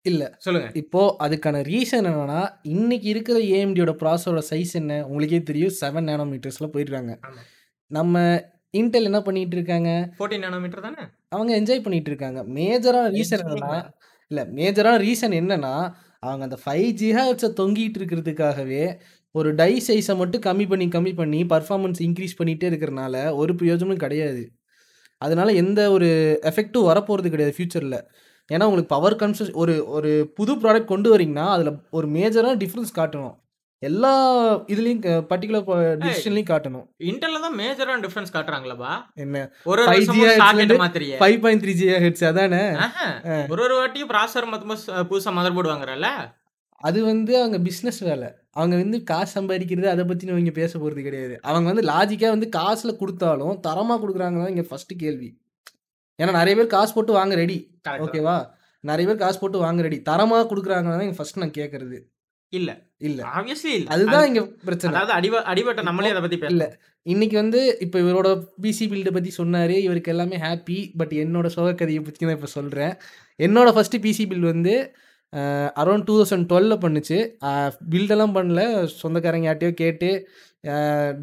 இல்லை. 0.06 0.26
சொல்லுங்க. 0.44 0.68
இப்போ 0.82 1.02
அதுக்கான 1.24 1.60
ரீசன் 1.70 2.06
என்னன்னா 2.10 2.40
இன்னைக்கு 2.74 3.06
இருக்கிற 3.12 3.38
ஏஎம்டியோட 3.56 3.92
ப்ராசரோட 4.02 4.42
சைஸ் 4.50 4.72
என்ன? 4.80 4.94
உங்களுக்கே 5.08 5.40
தெரியும் 5.50 5.76
செவன் 5.80 6.08
நேனோமீட்டர்ஸில் 6.10 6.72
போயிடுறாங்க. 6.74 7.12
நம்ம 7.90 8.22
இன்டெல் 8.78 9.08
என்ன 9.10 9.20
பண்ணிட்டு 9.22 9.56
இருக்காங்க 9.56 9.90
ஃபோர்டீன் 10.18 10.44
நானோமீட்டர் 10.46 10.80
தானே? 10.80 11.02
அவங்க 11.28 11.60
என்ஜாய் 11.60 11.82
பண்ணிட்டு 11.82 12.10
இருக்காங்க 12.10 12.40
மேஜரான 12.56 13.10
ரீசன் 13.16 13.44
என்னன்னா 13.44 13.80
இல்லை 14.30 14.44
மேஜரான 14.58 14.96
ரீசன் 15.06 15.36
என்னன்னா 15.40 15.74
அவங்க 16.18 16.42
அந்த 16.44 16.58
ஃபைவ் 16.64 16.88
ஜிஹெச்ஸை 17.00 17.50
தொங்கிட்டு 17.60 17.98
இருக்கிறதுக்காகவே 18.00 18.84
ஒரு 19.34 19.54
டை 19.54 19.82
சைஸை 19.86 20.16
மட்டும் 20.16 20.42
கம்மி 20.42 20.68
பண்ணி 20.68 20.86
கம்மி 20.86 21.14
பண்ணி 21.14 21.40
பர்ஃபார்மன்ஸ் 21.44 22.00
இன்க்ரீஸ் 22.00 22.38
பண்ணிகிட்டே 22.38 22.68
இருக்கிறனால 22.70 23.34
ஒரு 23.34 23.54
பிரயோஜனமும் 23.54 23.96
கிடையாது. 23.96 24.42
அதனால 25.18 25.52
எந்த 25.52 25.80
ஒரு 25.90 26.08
எஃபெக்ட்டும் 26.42 26.88
வரப்போகிறது 26.90 27.30
கிடையாது 27.30 27.54
ஃப்யூச்சரில் 27.56 27.98
ஏன்னா 28.50 28.64
உங்களுக்கு 28.64 28.94
பவர் 28.94 29.16
கன்சஸ் 29.16 29.52
ஒரு 29.52 29.74
ஒரு 29.86 30.10
புது 30.34 30.52
ப்ராடக்ட் 30.54 30.92
கொண்டு 30.92 31.08
வரீங்கன்னா 31.16 31.46
அதில் 31.48 31.70
ஒரு 31.90 32.06
மேஜரான 32.08 32.56
டிஃப்ரென்ஸ் 32.62 32.92
காட்டணும். 32.96 33.34
எல்லா 33.84 34.12
இதுலேயும் 34.58 35.24
பர்டிகுலர் 35.30 35.64
டிசிஷன்லையும் 36.02 36.50
காட்டணும். 36.50 36.86
இன்டெல்ல 36.98 37.40
தான் 37.40 37.56
மேஜரான 37.58 38.02
டிஃபரன்ஸ் 38.04 38.32
காட்டுறாங்களப்பா. 38.32 38.92
என்ன? 39.14 39.52
ஒரு 39.64 39.82
ஒரு 39.82 39.90
5G 39.90 39.94
வருஷமும் 39.94 40.26
ஆச்சுல 40.26 40.36
socket 40.36 40.70
five 41.20 41.40
point 41.40 41.64
three 41.64 41.72
G 41.72 41.86
hertz 41.88 42.26
அதானே. 42.26 42.64
ஒரு 43.48 43.62
ஒரு 43.62 43.74
வாட்டியும் 43.80 44.12
ப்ராசர் 44.12 44.54
மொத்தமா 44.54 44.76
ச- 44.86 45.02
புதுசா 45.10 45.32
மதர் 45.36 45.54
போர்டு 45.54 45.70
வாங்குறல 45.70 46.06
அது 46.86 47.04
வந்து 47.04 47.38
அவங்க 47.38 47.58
பிஸ்னஸ் 47.58 48.00
வேலை. 48.00 48.28
அவங்க 48.50 48.76
வந்து 48.76 49.02
காசு 49.02 49.40
சம்பாதிக்கிறது 49.40 49.84
அதை 49.84 50.04
பற்றி 50.04 50.26
நம்ம 50.26 50.40
இங்கே 50.40 50.50
பேச 50.50 50.78
போகிறது 50.78 51.02
கிடையாது. 51.02 51.38
அவங்க 51.42 51.72
வந்து 51.72 51.88
லாஜிக்காக 51.90 52.28
வந்து 52.28 52.48
காசில் 52.48 52.96
கொடுத்தாலும் 52.96 53.60
தரமாக 53.60 54.06
கொடுக்குறாங்களா 54.06 54.48
இங்கே 54.48 54.66
ஃபஸ்ட்டு 54.70 54.96
கேள்வி. 54.96 55.40
ஏன்னா 56.22 56.30
நிறைய 56.30 56.56
பேர் 56.56 56.66
காசு 56.66 56.94
போட்டு 56.94 57.12
வாங்க 57.12 57.34
ரெடி 57.34 57.78
ஓகேவா 57.88 58.36
நிறைய 58.80 59.10
பேர் 59.10 59.20
காசு 59.20 59.38
போட்டு 59.38 59.58
வாங்க 59.58 59.82
ரெடி 59.82 60.02
தரமாக 60.02 60.54
கொடுக்குறாங்கன்னா 60.54 61.00
இங்கே 61.00 61.16
ஃபஸ்ட் 61.16 61.38
நான் 61.38 61.56
கேட்கறது. 61.58 61.98
இல்ல. 62.58 62.70
இல்லை. 63.08 63.22
ஆப்வியஸ்லி 63.36 63.72
இல்ல. 63.78 63.88
அதுதான் 63.94 64.26
இங்கே 64.30 64.42
பிரச்சனை. 64.68 64.90
அதாவது 64.92 65.12
அடிவ 65.18 65.40
அடிபட்ட 65.52 65.82
நம்மளே 65.88 66.12
அதை 66.14 66.22
பத்தி 66.24 66.38
இல்ல. 66.54 66.66
இன்னைக்கு 67.12 67.36
வந்து 67.42 67.60
இப்போ 67.84 67.96
இவரோட 68.04 68.28
பிசி 68.64 68.84
பில்டை 68.90 69.12
பற்றி 69.16 69.30
சொன்னார். 69.38 69.74
இவருக்கு 69.86 70.12
எல்லாமே 70.14 70.36
ஹாப்பி 70.44 70.78
பட் 71.00 71.14
என்னோட 71.24 71.48
சோகக்கதையை 71.56 72.02
பற்றி 72.04 72.22
தான் 72.26 72.38
இப்போ 72.38 72.50
சொல்கிறேன் 72.58 72.94
என்னோட 73.46 73.68
ஃபஸ்ட்டு 73.76 74.02
பிசி 74.06 74.26
பில் 74.32 74.50
வந்து 74.52 74.74
அரௌண்ட் 75.82 76.06
டூ 76.08 76.14
தௌசண்ட் 76.18 76.48
டுவெலில் 76.50 76.82
பண்ணுச்சு. 76.84 77.18
பில்டெல்லாம் 77.92 78.34
பண்ணல. 78.38 78.62
சொந்தக்காரங்க 79.02 79.48
யார்ட்டையோ 79.48 79.72
கேட்டு 79.82 80.10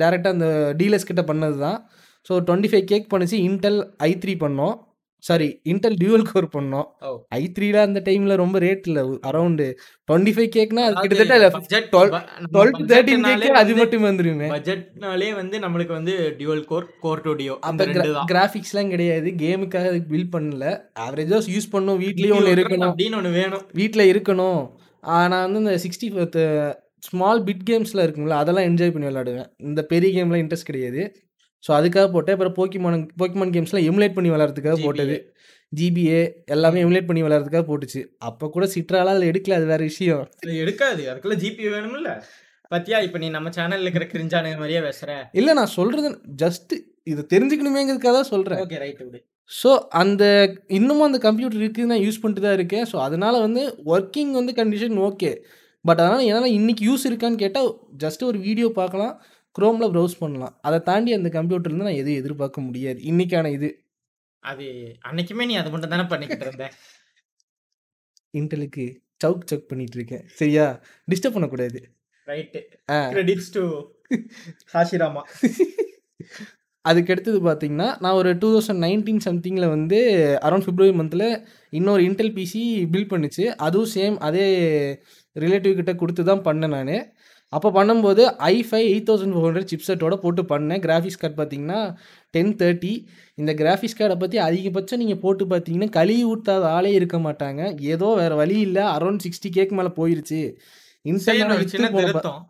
டேரெக்டாக 0.02 0.36
அந்த 0.36 0.48
டீலர்ஸ் 0.80 1.10
கிட்ட 1.10 1.24
பண்ணது 1.32 1.58
தான் 1.66 1.78
ஸோ 2.28 2.34
டுவெண்ட்டி 2.48 2.72
ஃபைவ் 2.72 2.86
கேக் 2.92 3.12
பண்ணுச்சு. 3.14 3.38
இன்டெல் 3.50 3.80
ஐ 4.08 4.12
த்ரீ 4.24 4.34
பண்ணோம். 4.44 4.76
சாரி 5.28 5.48
இன்டெல் 5.72 5.98
டியூவல் 6.01 6.25
கோர் 6.30 6.48
பண்ணோம். 6.56 6.88
ஐ 7.40 7.42
த்ரீல 7.56 7.78
அந்த 7.88 8.00
டைமில் 8.08 8.40
ரொம்ப 8.42 8.60
ரேட் 8.66 8.88
இல்லை 8.90 9.04
அரௌண்டு 9.30 9.66
டுவெண்ட்டி 10.10 10.34
ஃபைவ் 10.36 10.50
கேக்னா 10.56 10.84
அது 10.88 10.96
கிட்டத்தட்ட 11.04 11.90
டுவெல் 12.56 12.74
டு 12.78 12.86
தேர்ட்டின் 12.92 13.25
கேக்கு 13.28 13.51
அது 13.62 13.75
மட்டும் 13.82 14.06
வந்துருமே. 14.10 14.50
பட்ஜெட்னாலே 14.56 15.30
வந்து 15.42 15.58
நம்மளுக்கு 15.66 15.96
வந்து 16.00 16.16
dual 16.40 16.63
core 16.72 16.88
core 17.06 17.24
two 17.28 17.34
duo 17.42 17.58
அந்த 17.72 17.90
தான் 18.18 18.30
கிராஃபிக்ஸ்லாம் 18.34 18.94
கிடையாது. 18.96 19.30
கேமுக்காக 19.44 19.96
பில்ட் 20.13 20.34
பண்ணல. 20.36 20.75
ஆவரேஜாக 21.08 21.54
யூஸ் 21.56 21.74
பண்ணும். 21.75 22.00
வீட்லேயும் 22.06 22.38
ஒன்று 22.40 22.56
இருக்கணும் 22.58 22.90
அப்படின்னு 22.92 23.20
ஒன்று 23.22 23.34
வேணும். 23.42 23.66
வீட்டில் 23.82 24.10
இருக்கணும். 24.13 24.62
நான் 25.32 25.44
வந்து 25.46 25.62
இந்த 25.66 25.75
சிக்ஸ்டி 25.84 26.10
ஸ்மால் 27.08 27.40
பிட் 27.46 27.63
கேம்ஸில் 27.68 28.01
இருக்குங்களா 28.04 28.40
அதெல்லாம் 28.42 28.68
என்ஜாய் 28.70 28.92
பண்ணி 28.96 29.08
விளாடுவேன் 29.08 29.48
இந்த 29.68 29.82
பெரிய 29.92 30.10
கேம்லாம் 30.16 30.42
இன்ட்ரெஸ்ட் 30.44 30.70
கிடையாது. 30.70 31.01
ஸோ 31.63 31.72
அதுக்காக 31.80 32.08
போட்டேன் 32.12 32.36
அப்புறம் 32.36 32.56
போக்கிமான் 32.58 33.08
போக்கிமான் 33.18 33.53
கேம்ஸ்லாம் 33.56 33.88
எமுலேட் 33.89 34.18
பண்ணி 34.18 34.30
விளாட்றதுக்காக. 34.34 34.77
போட்டது 34.86 35.18
ஜிபிஏ 35.74 36.22
எல்லாமே 36.46 36.80
எமுலேட் 36.86 37.10
பண்ணி 37.10 37.22
விளையாடுறதுக்காக 37.24 37.65
போட்டுச்சு. 37.68 38.01
அப்ப 38.30 38.50
கூட 38.50 38.65
சிட்ராலாம் 38.65 39.13
அதில 39.15 39.30
எடுக்கல. 39.32 39.58
அது 39.60 39.65
வேற 39.65 39.82
விஷயம். 39.84 40.24
எடுக்காது. 40.63 41.03
அதுக்குள்ள 41.12 41.36
ஜிபி 41.44 41.70
வேணும்ல. 41.75 42.12
பாத்தியா, 42.72 42.98
இப்ப 43.00 43.18
நீ 43.18 43.30
நம்ம 43.30 43.50
சேனல்ல 43.50 43.88
இருக்கிற 43.88 44.06
கிரிஞ்சானுங்க 44.06 44.58
மாரியே 44.60 44.82
பேசுற. 44.88 45.12
இல்ல 45.39 45.53
நான் 45.53 45.75
சொல்றது 45.77 46.10
ஜஸ்ட் 46.44 46.74
இத 47.03 47.25
தெரிஞ்சுக்கணுமேங்கிறதுக்காக 47.34 48.13
தான் 48.13 48.32
சொல்றேன். 48.34 48.62
ஓகே 48.65 48.80
ரைட் 48.84 49.01
விடு. 49.06 49.20
ஸோ 49.51 49.70
அந்த 50.01 50.24
இன்னமும் 50.77 51.08
அந்த 51.08 51.20
கம்ப்யூட்டர் 51.27 51.62
இருக்குது. 51.62 51.89
நான் 51.91 52.03
யூஸ் 52.06 52.22
பண்ணிட்டு 52.22 52.46
தான் 52.48 52.58
இருக்கேன். 52.60 52.86
ஸோ 52.91 52.98
அதனால 53.08 53.39
வந்து 53.39 53.63
வொர்க்கிங் 53.89 54.32
வந்து 54.32 54.53
கண்டிஷன் 54.60 54.98
ஓகே. 55.08 55.32
பட் 55.86 56.01
அதனால 56.03 56.22
என்னால 56.24 56.50
இன்னைக்கு 56.60 56.84
யூஸ் 56.89 57.08
இருக்கான்னு 57.10 57.41
கேட்டா, 57.44 57.62
ஜஸ்ட் 57.98 58.24
ஒரு 58.24 58.39
வீடியோ 58.39 58.68
பார்க்கலாம். 58.80 59.13
குரோம்ல 59.60 59.84
ப்ரௌஸ் 59.93 60.17
பண்ணலாம். 60.20 60.58
அத 60.62 60.79
தாண்டி 60.79 61.13
அந்த 61.13 61.29
கம்ப்யூட்டர்லருந்து 61.29 61.86
நான் 61.86 61.93
எதுவும் 61.93 62.15
எதிர்பார்க்க 62.15 62.62
முடியாது. 62.62 63.01
இன்னைக்கான 63.01 63.51
இது. 63.51 63.84
அது 64.39 64.96
அன்னைக்குமே 65.10 65.46
நீ 65.46 65.55
அது 65.55 65.70
மட்டும் 65.70 65.89
தானே 65.89 66.03
பண்ணிக்கிட்டு 66.03 66.46
இருந்த. 66.46 66.72
இன்டெலுக்கு 68.38 68.96
சவுக் 69.24 69.39
சவுக் 69.51 69.67
பண்ணிட்டு 69.67 69.96
இருக்கேன். 69.96 70.27
சரியா? 70.27 70.81
டிஸ்டர்ப் 71.12 71.31
பண்ணக்கூடாது. 71.31 71.91
Right. 72.25 72.79
Ah. 72.89 73.10
Credits 73.10 73.51
to 73.51 73.91
Hashirama. 74.74 75.22
அதுக்கு 76.81 77.12
அடுத்தது 77.12 77.39
பார்த்தீங்கன்னா, 77.41 78.00
நான் 78.00 78.13
ஒரு 78.13 78.34
2019 78.34 79.17
சம்திங்ல 79.25 79.70
வந்து 79.70 80.00
அரவுண்ட் 80.41 80.63
பிப்ரவரி 80.63 80.98
மந்த்ல 80.98 81.46
இன்னொரு 81.70 82.03
இன்டெல் 82.03 82.34
பிசி 82.34 82.88
பில்ட் 82.91 83.10
பண்ணுச்சு. 83.10 83.46
அதுவும் 83.46 83.89
சேம் 83.96 84.17
அதே 84.17 84.46
ரிலேட்டிவ் 85.39 85.75
கிட்ட 85.75 85.96
குடுத்து 85.96 86.24
தான் 86.24 86.39
பண்ணேன் 86.39 86.67
நானு. 86.67 87.13
அப்ப 87.53 87.72
பண்ணும்போது 87.77 88.24
i5 88.50 88.81
8400 88.89 89.63
சிப்செட்டோட 89.72 90.15
போட்டு 90.15 90.41
பண்ணேன். 90.43 90.79
கிராபிக்ஸ் 90.79 91.20
கார்டு 91.22 91.38
பார்த்தீங்கன்னா 91.39 91.79
1030 92.34 92.91
இந்த 93.38 93.53
கிராபிக்ஸ் 93.53 93.98
கார்ட 94.00 94.15
பத்தி 94.15 94.38
அதிகபட்சம் 94.38 95.01
நீங்க 95.03 95.15
போட்டு 95.15 95.46
பார்த்தீங்கன்னா, 95.46 95.89
கழுவி 95.89 96.24
ஊத்தாத 96.25 96.63
ஆளே 96.77 96.91
இருக்க 96.93 97.17
மாட்டாங்க. 97.17 97.62
ஏதோ 97.81 98.15
வேற 98.15 98.36
வழி 98.36 98.60
இல்ல. 98.60 98.79
அரவுண்ட் 98.98 99.25
60Kக்கு 99.25 99.77
மேல 99.79 99.91
போயிருச்சு. 100.00 100.41
திருத்தம். 102.00 102.41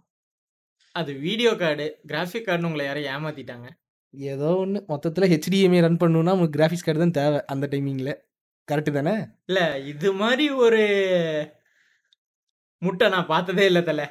அது 0.96 1.12
வீடியோ 1.14 1.56
கார்டு, 1.56 1.86
கிராஃபிக் 2.08 2.48
கார்டுன்னு 2.48 2.70
உங்கள 2.72 2.84
யாரோ 2.86 3.02
ஏமாத்திட்டாங்க. 3.14 3.68
ஏதோ 4.14 4.50
ஒண்ணு. 4.64 4.80
மொத்தத்துல 4.94 5.28
HDMI 5.38 5.80
ரன் 5.82 6.02
பண்ணணும்னா 6.02 6.34
உங்களுக்கு 6.36 6.58
கிராபிக்ஸ் 6.58 6.86
கார்டு 6.86 7.04
தான் 7.06 7.18
தேவ. 7.20 7.44
அந்த 7.54 7.68
டைமிங்ல. 7.72 8.14
கரெக்ட் 8.68 8.92
தானே? 8.92 9.14
இல்ல 9.50 9.62
இது 9.80 10.10
மாரி 10.14 10.50
ஒரு 10.50 10.82
முட்டை 12.82 13.08
நான் 13.10 13.32
பார்த்ததே 13.36 13.66
இல்ல 13.66 13.82
தல. 13.82 14.02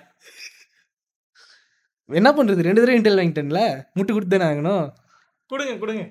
என்ன 2.11 2.31
பண்றது? 2.37 2.61
2 2.63 2.81
தடவ 2.81 2.97
இன்டெல் 2.99 3.19
வாங்கிட்டேன்ல. 3.21 3.61
முட்டு 3.97 4.13
குடுத்து 4.13 4.35
தானே 4.35 4.47
ஆகணும். 4.51 4.85
குடுங்க, 5.51 5.75
குடுங்க. 5.83 6.03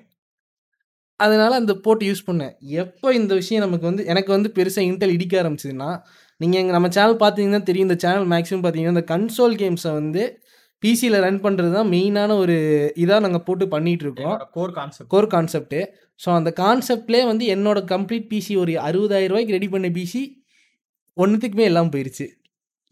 அதனால 1.20 1.52
அந்த 1.60 1.72
போட்டு 1.84 2.04
யூஸ் 2.08 2.26
பண்ணேன். 2.28 2.52
எப்ப 2.82 3.12
இந்த 3.18 3.32
விஷயம் 3.40 3.64
நமக்கு 3.64 3.86
வந்து 3.90 4.02
எனக்கு 4.12 4.30
வந்து 4.36 4.50
பெருசா 4.58 4.82
இன்டெல் 4.88 5.14
இடிக்க 5.16 5.34
ஆரம்பிச்சதுன்னா, 5.42 5.90
நீங்க 6.40 6.56
எங்க 6.60 6.72
நம்ம 6.76 6.88
சேனல் 6.96 7.18
பார்த்தீங்கன்னா 7.22 7.62
தெரியும். 7.68 7.88
இந்த 7.88 7.98
சேனல் 8.04 8.28
மேக்ஸிமம் 8.32 8.62
பார்த்தீங்கன்னா, 8.64 8.96
இந்த 8.96 9.06
கன்சோல் 9.12 9.56
கேம்ஸ 9.62 9.86
வந்து 10.00 10.22
பிசில 10.82 11.18
ரன் 11.24 11.40
பண்றது 11.44 11.72
தான் 11.78 11.90
மெயினான 11.94 12.36
ஒரு 12.42 12.56
இதா 13.04 13.16
நாங்க 13.24 13.40
போட்டு 13.48 13.64
பண்ணிட்டு 13.74 14.04
இருக்கோம். 14.06 14.36
Core 14.56 14.72
concept. 14.78 15.10
Core 15.14 15.28
concept. 15.34 15.78
So 16.20 16.28
அந்த 16.38 16.50
கான்செப்ட்லயே 16.60 17.24
வந்து 17.30 17.44
என்னோட 17.54 17.78
கம்ப்ளீட் 17.92 18.28
பிசி 18.32 18.54
ஒரு 18.62 18.72
ரூ. 18.72 18.80
60,000க்கு 18.88 19.56
ரெடி 19.56 19.68
பண்ண 19.74 19.88
பிசி 19.98 20.22
ஒண்ணுத்துக்குமே 21.16 21.66
இல்லாம 21.70 21.90
போயிருச்சு. 21.94 22.26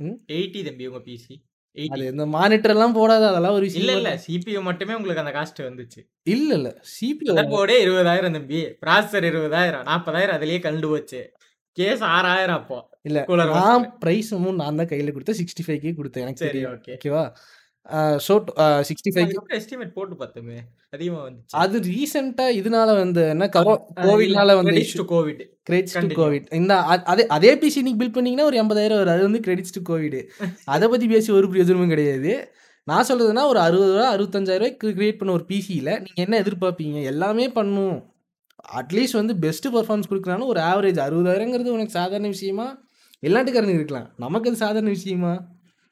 ம். 0.00 0.16
80 0.34 0.62
தம்பி 0.68 0.88
உங்க 0.90 1.02
பிசி. 1.08 1.34
அது 1.76 1.84
80. 1.96 2.12
இந்த 2.12 2.24
மானிட்டர்லாம் 2.34 2.94
போடாத 2.94 3.24
அதெல்லாம் 3.30 3.56
ஒரு 3.58 3.64
இல்ல 3.64 3.70
விஷயம் 3.70 3.84
இல்ல 3.90 3.96
இல்ல. 4.02 4.10
சிபியூ 4.24 4.60
மட்டுமே 4.68 4.94
உங்களுக்கு 4.94 5.22
அந்த 5.24 5.32
காஸ்ட் 5.36 5.60
வந்துச்சு. 5.66 6.00
இல்ல 6.26 6.50
இல்ல. 6.54 6.70
சிபியூ 6.94 7.34
போர்டே 7.52 7.76
20,000 7.84 8.36
தம்பி. 8.36 8.60
ப்ராசஸர் 8.84 9.26
20,000 9.30 9.84
40,000 9.90 10.34
அதிலேயே 10.36 10.60
கழண்டு 10.66 10.88
போச்சு. 10.88 11.20
கேஸ் 11.76 12.02
6,000 12.10 12.52
அப்போ. 12.58 12.78
இல்ல. 13.04 13.18
நான். 13.52 13.86
பிரைஸ் 14.00 14.30
நான் 14.60 14.80
தான் 14.80 14.90
கையில 14.92 15.12
குடுத்தேன். 15.12 15.40
65K 15.42 15.92
குடுத்தேன். 15.98 16.24
எனக்கு 16.26 16.44
சரி. 16.44 16.62
ஓகேவா? 16.96 17.24
ஸோ 18.26 18.32
65K 18.80 19.12
அதுக்கப்புறம் 19.22 19.58
எஸ்டிமேட் 19.58 19.92
போட்டு 19.96 20.14
பார்த்தோமே. 20.22 20.56
அதிகமா 20.96 21.20
வந்துச்சு. 21.26 21.54
அது 21.62 21.76
ரீசென்ட்டா 21.88 22.46
இதனால 22.58 22.88
வந்து 23.00 23.22
என்ன 23.34 23.46
கோவிட்னால 23.54 24.56
வந்த. 24.58 24.74
To 25.00 25.06
Covid. 25.14 25.42
Credits 25.68 25.96
to. 26.04 26.08
Covid. 26.20 26.46
இந்த 26.60 26.74
அதே 27.12 27.24
அதே 27.36 27.52
பிசி 27.62 27.80
இன்னைக்கு 27.82 28.00
பில்ட் 28.02 28.16
பண்ணீங்கன்னா 28.16 28.48
ஒரு 28.50 28.58
80,000 28.62 28.98
வரும். 29.00 29.14
அது 29.16 29.28
வந்து 29.28 29.42
கிரெடிட்ஸ் 29.46 29.74
டூ 29.76 29.82
கோவிட். 29.90 30.18
அத 30.74 30.88
பத்தி 30.94 31.08
பேசி 31.14 31.32
ஒரு 31.38 31.48
பிரயோஜனமும் 31.52 31.92
கிடையாது. 31.94 32.32
நான் 32.86 33.08
சொல்றதுன்னா 33.08 33.44
ஒரு 33.50 33.58
ரூ. 33.58 33.64
60,000 33.64 34.12
65,000க்கு 34.16 34.94
கிரியேட் 34.98 35.20
பண்ண 35.20 35.32
ஒரு 35.38 35.46
பிசில 35.50 35.88
நீங்க 36.04 36.20
என்ன 36.26 36.36
எதிர்பார்ப்பீங்க? 36.44 36.98
எல்லாமே 37.12 37.46
பண்ணும். 37.58 37.98
அட்லீஸ்ட் 38.78 39.20
வந்து 39.20 39.34
பெஸ்ட் 39.44 39.68
பெர்ஃபார்மன்ஸ் 39.74 40.10
குடுக்குறான்னு 40.10 40.50
ஒரு 40.52 40.60
ஆவரேஜ் 40.70 40.98
60,000ங்கிறது 41.04 41.76
உனக்கு 41.76 41.96
சாதாரண 41.98 42.28
விஷயமா? 42.36 42.66
வெளிநாட்டுக்காரனுக்கு 43.22 43.80
இருக்கலாம். 43.80 44.08
நமக்கு 44.24 44.50
அது 44.50 44.64
சாதாரண 44.64 44.90
விஷயமா? 44.96 45.32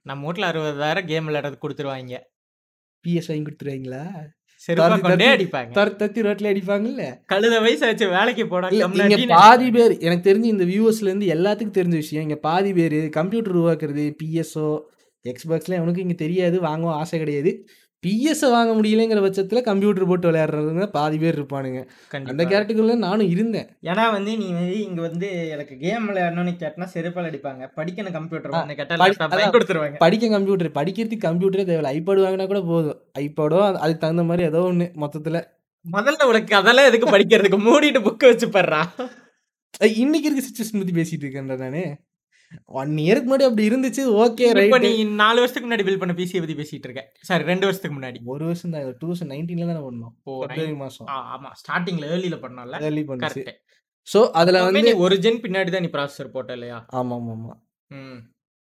நம்ம 0.09 0.21
வூட்ல 0.27 0.49
60,000 0.53 1.03
கேம் 1.11 1.29
விளையாடுறதுக்கு 1.29 1.65
குடுத்துருவாய்ங்க. 1.65 2.17
பிஎஸ் 3.05 3.29
வாங்கி 3.31 3.45
குடுத்துருவாய்ங்களா? 3.47 4.03
செருப்பா 4.63 4.85
தொரத்தி 4.85 5.01
கொண்டே 5.01 5.25
தொரத்தி 5.25 5.35
அடிப்பாங்க. 5.37 5.73
தொரத்தி 5.79 5.99
தொரத்தி 6.01 6.23
ரோட்ல 6.27 6.51
அடிப்பாங்கல்ல. 6.53 7.05
கழுத 7.33 7.57
வயச 7.65 8.09
வேலைக்கு 8.15 8.45
போடா 8.53 8.69
இல்ல 8.69 9.09
இங்க 9.09 9.35
பாதி. 9.35 9.67
பேர் 9.71 9.95
எனக்கு 9.99 10.27
தெரிஞ்சு 10.31 10.53
இந்த 10.55 10.65
வியூவர்ஸ்லேருந்து 10.65 11.27
எல்லாத்துக்கும் 11.35 11.77
தெரிஞ்ச 11.79 11.97
விஷயம். 12.03 12.25
இங்க 12.29 12.39
பாதி 12.47 12.73
பேரு 12.73 13.01
கம்ப்யூட்டர் 13.19 13.57
உருவாக்குறது, 13.57 14.05
பிஎஸ்ஓ, 14.23 14.69
எக்ஸ்பாக்ஸ்லாம் 15.25 15.79
எவனுக்கும் 15.81 16.07
இங்க 16.07 16.17
தெரியாது. 16.25 16.57
வாங்கவும் 16.61 16.99
ஆசை 17.01 17.19
கிடையாது. 17.19 17.53
பிஎஸ்ஸ 18.05 18.49
வாங்க 18.51 18.73
முடியலைங்கிற 18.75 19.21
பட்சத்துல 19.23 19.61
கம்ப்யூட்டர் 19.69 20.09
போட்டு 20.09 20.29
விளையாடுறவங்க 20.29 20.85
பாதி 20.97 21.17
பேர் 21.19 21.39
இருப்பானுங்க. 21.39 21.81
அந்த 21.81 22.11
கண்டிப்பா. 22.15 22.49
கேரக்டருக்குள்ள 22.51 22.97
நானும் 23.05 23.31
இருந்தேன். 23.35 23.69
ஏன்னா 23.87 24.05
வந்து 24.15 24.33
நீ 24.37 24.47
வந்து 24.55 24.77
இங்க 24.87 25.01
வந்து 25.07 25.27
எனக்கு 25.55 25.75
கேம் 25.79 26.07
விளையாடணும்னு 26.11 26.53
கேட்டனா 26.63 26.89
செருப்பால 26.95 27.31
அடிப்பாங்க. 27.31 27.63
படிக்கணும் 27.77 28.17
கம்ப்யூட்டர் 28.17 28.55
குடுத்துருவாங்க. 29.55 29.99
படிக்க 29.99 30.29
கம்ப்யூட்டர். 30.35 30.71
படிக்கிறதுக்கு 30.79 31.27
கம்ப்யூட்டரே 31.29 31.67
தேவையில்ல. 31.69 31.95
ஐபேட் 31.97 32.25
வாங்குனா 32.25 32.49
கூட 32.53 32.63
போதும். 32.71 32.99
ஐபேடோ 33.23 33.61
அதுக்கு 33.77 34.03
தகுந்த 34.05 34.25
மாரி 34.31 34.45
ஏதோ 34.51 34.63
ஒண்ணு 34.71 34.89
மொத்தத்துல. 35.05 35.41
முதல்ல 35.85 36.27
உனக்கு 36.27 36.53
அதெல்லாம் 36.57 36.89
எதுக்கு 36.89 37.09
படிக்கிறதுக்கு? 37.09 37.59
மூடிட்டு 37.67 38.01
புக்க 38.07 38.23
வச்சு 38.27 38.47
பட்றா. 38.55 38.81
அ 39.81 39.87
இன்னைக்கு 40.03 40.29
இருக்க 40.29 40.43
சிச்சுவேஷன் 40.45 40.81
பத்தி 40.81 40.95
பேசிட்டு 40.95 41.25
இருக்கேன்டா 41.25 41.57
நானு. 41.63 41.83
1 42.77 42.99
இயர்க்கு 43.05 43.29
முன்னாடி 43.29 43.47
அப்படி 43.49 43.65
இருந்துச்சு. 43.69 44.03
ஓகே 44.23 44.47
இப்ப 44.63 44.79
நீ. 44.85 44.91
4 45.19 45.41
வருஷத்துக்கு 45.43 45.69
முன்னாடி 45.69 45.87
பில்ட் 45.87 46.03
பண்ண 46.03 46.15
பிசிய 46.21 46.41
பத்தி 46.43 46.57
பேசிட்டு 46.61 46.89
இருக்க. 46.89 47.03
சாரி 47.29 47.45
2 47.51 47.69
வருஷத்துக்கு 47.69 47.97
முன்னாடி. 47.99 48.19
1 48.33 48.45
வருஷம் 48.49 48.73
தான். 48.75 48.85
2019ல 48.95 49.69
தானே 49.71 49.83
பண்ணோம். 49.87 50.13
ஓ 50.25 50.33
நைன் 50.33 50.51
பிப்ரவரி 50.53 50.77
மாசம். 50.83 51.09
ஆ 51.13 51.17
ஆமா. 51.35 51.51
ஸ்டார்ட்டிங்ல 51.63 52.07
ஏர்லில 52.15 52.39
பண்ணோம்ல. 52.45 52.79
ஏர்லி 52.89 53.05
பண்ணுச்சு. 53.11 53.45
ஸோ 54.09 54.19
அதுல 54.41 54.59
வந்து 54.67 54.83
நீ 54.87 54.93
ஒரு 55.05 55.17
ஜென் 55.25 55.43
பின்னாடி 55.45 55.71
தான் 55.75 55.85
நீ 55.85 55.91
ப்ராசஸர் 55.95 56.35
போட்ட 56.35 56.53
இல்லையா? 56.59 56.79
ஆமாமாமா. 57.01 57.55
ம். 57.91 58.19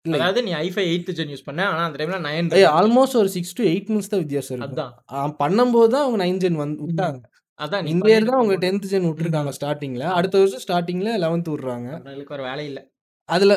இல்ல 0.05 0.15
அதாவது 0.17 0.39
நீ 0.45 0.51
i5 0.61 0.85
8th 0.93 1.11
ஜென் 1.17 1.31
யூஸ் 1.33 1.45
பண்ண. 1.47 1.61
ஆனா 1.71 1.83
அந்த 1.87 1.97
டைம்ல 1.99 2.17
9 2.21 2.31
ஏய் 2.31 2.39
இருந்துச்சு. 2.41 2.71
ஆல்மோஸ்ட் 2.77 3.19
ஒரு 3.21 3.29
6 3.35 3.53
டூ 3.57 3.63
8 3.73 3.91
மந்த்ஸ் 3.93 4.11
தான் 4.13 4.23
வித்தியாசம் 4.23 4.55
இருக்கும். 4.55 4.79
அதான். 4.79 5.35
பண்ணும்போது 5.43 5.91
தான் 5.95 6.03
அவங்க 6.05 6.19
9 6.23 6.41
ஜென் 6.43 6.59
வந்து 6.63 6.79
ம். 6.79 6.87
விட்டாங்க. 6.87 7.21
அதான் 7.59 7.87
இந்த 7.91 8.07
இயர் 8.11 8.27
தான் 8.29 8.39
அவங்க. 8.39 8.55
10th 8.65 8.87
ஜென் 8.93 9.07
விட்டுருக்காங்க 9.09 9.51
ம். 9.51 9.57
ஸ்டார்ட்டிங்ல. 9.59 10.03
ஆமா. 10.07 10.17
அடுத்த 10.19 10.41
வருஷம் 10.41 10.63
ஸ்டார்ட்டிங்ல 10.65 11.11
11th 11.17 11.49
விடுறாங்க. 11.53 11.89
நம்மளுக்கு 11.99 12.35
ஒரு 12.37 12.45
வேலை 12.49 12.65
இல்ல. 12.71 12.81
அதுல 13.29 13.53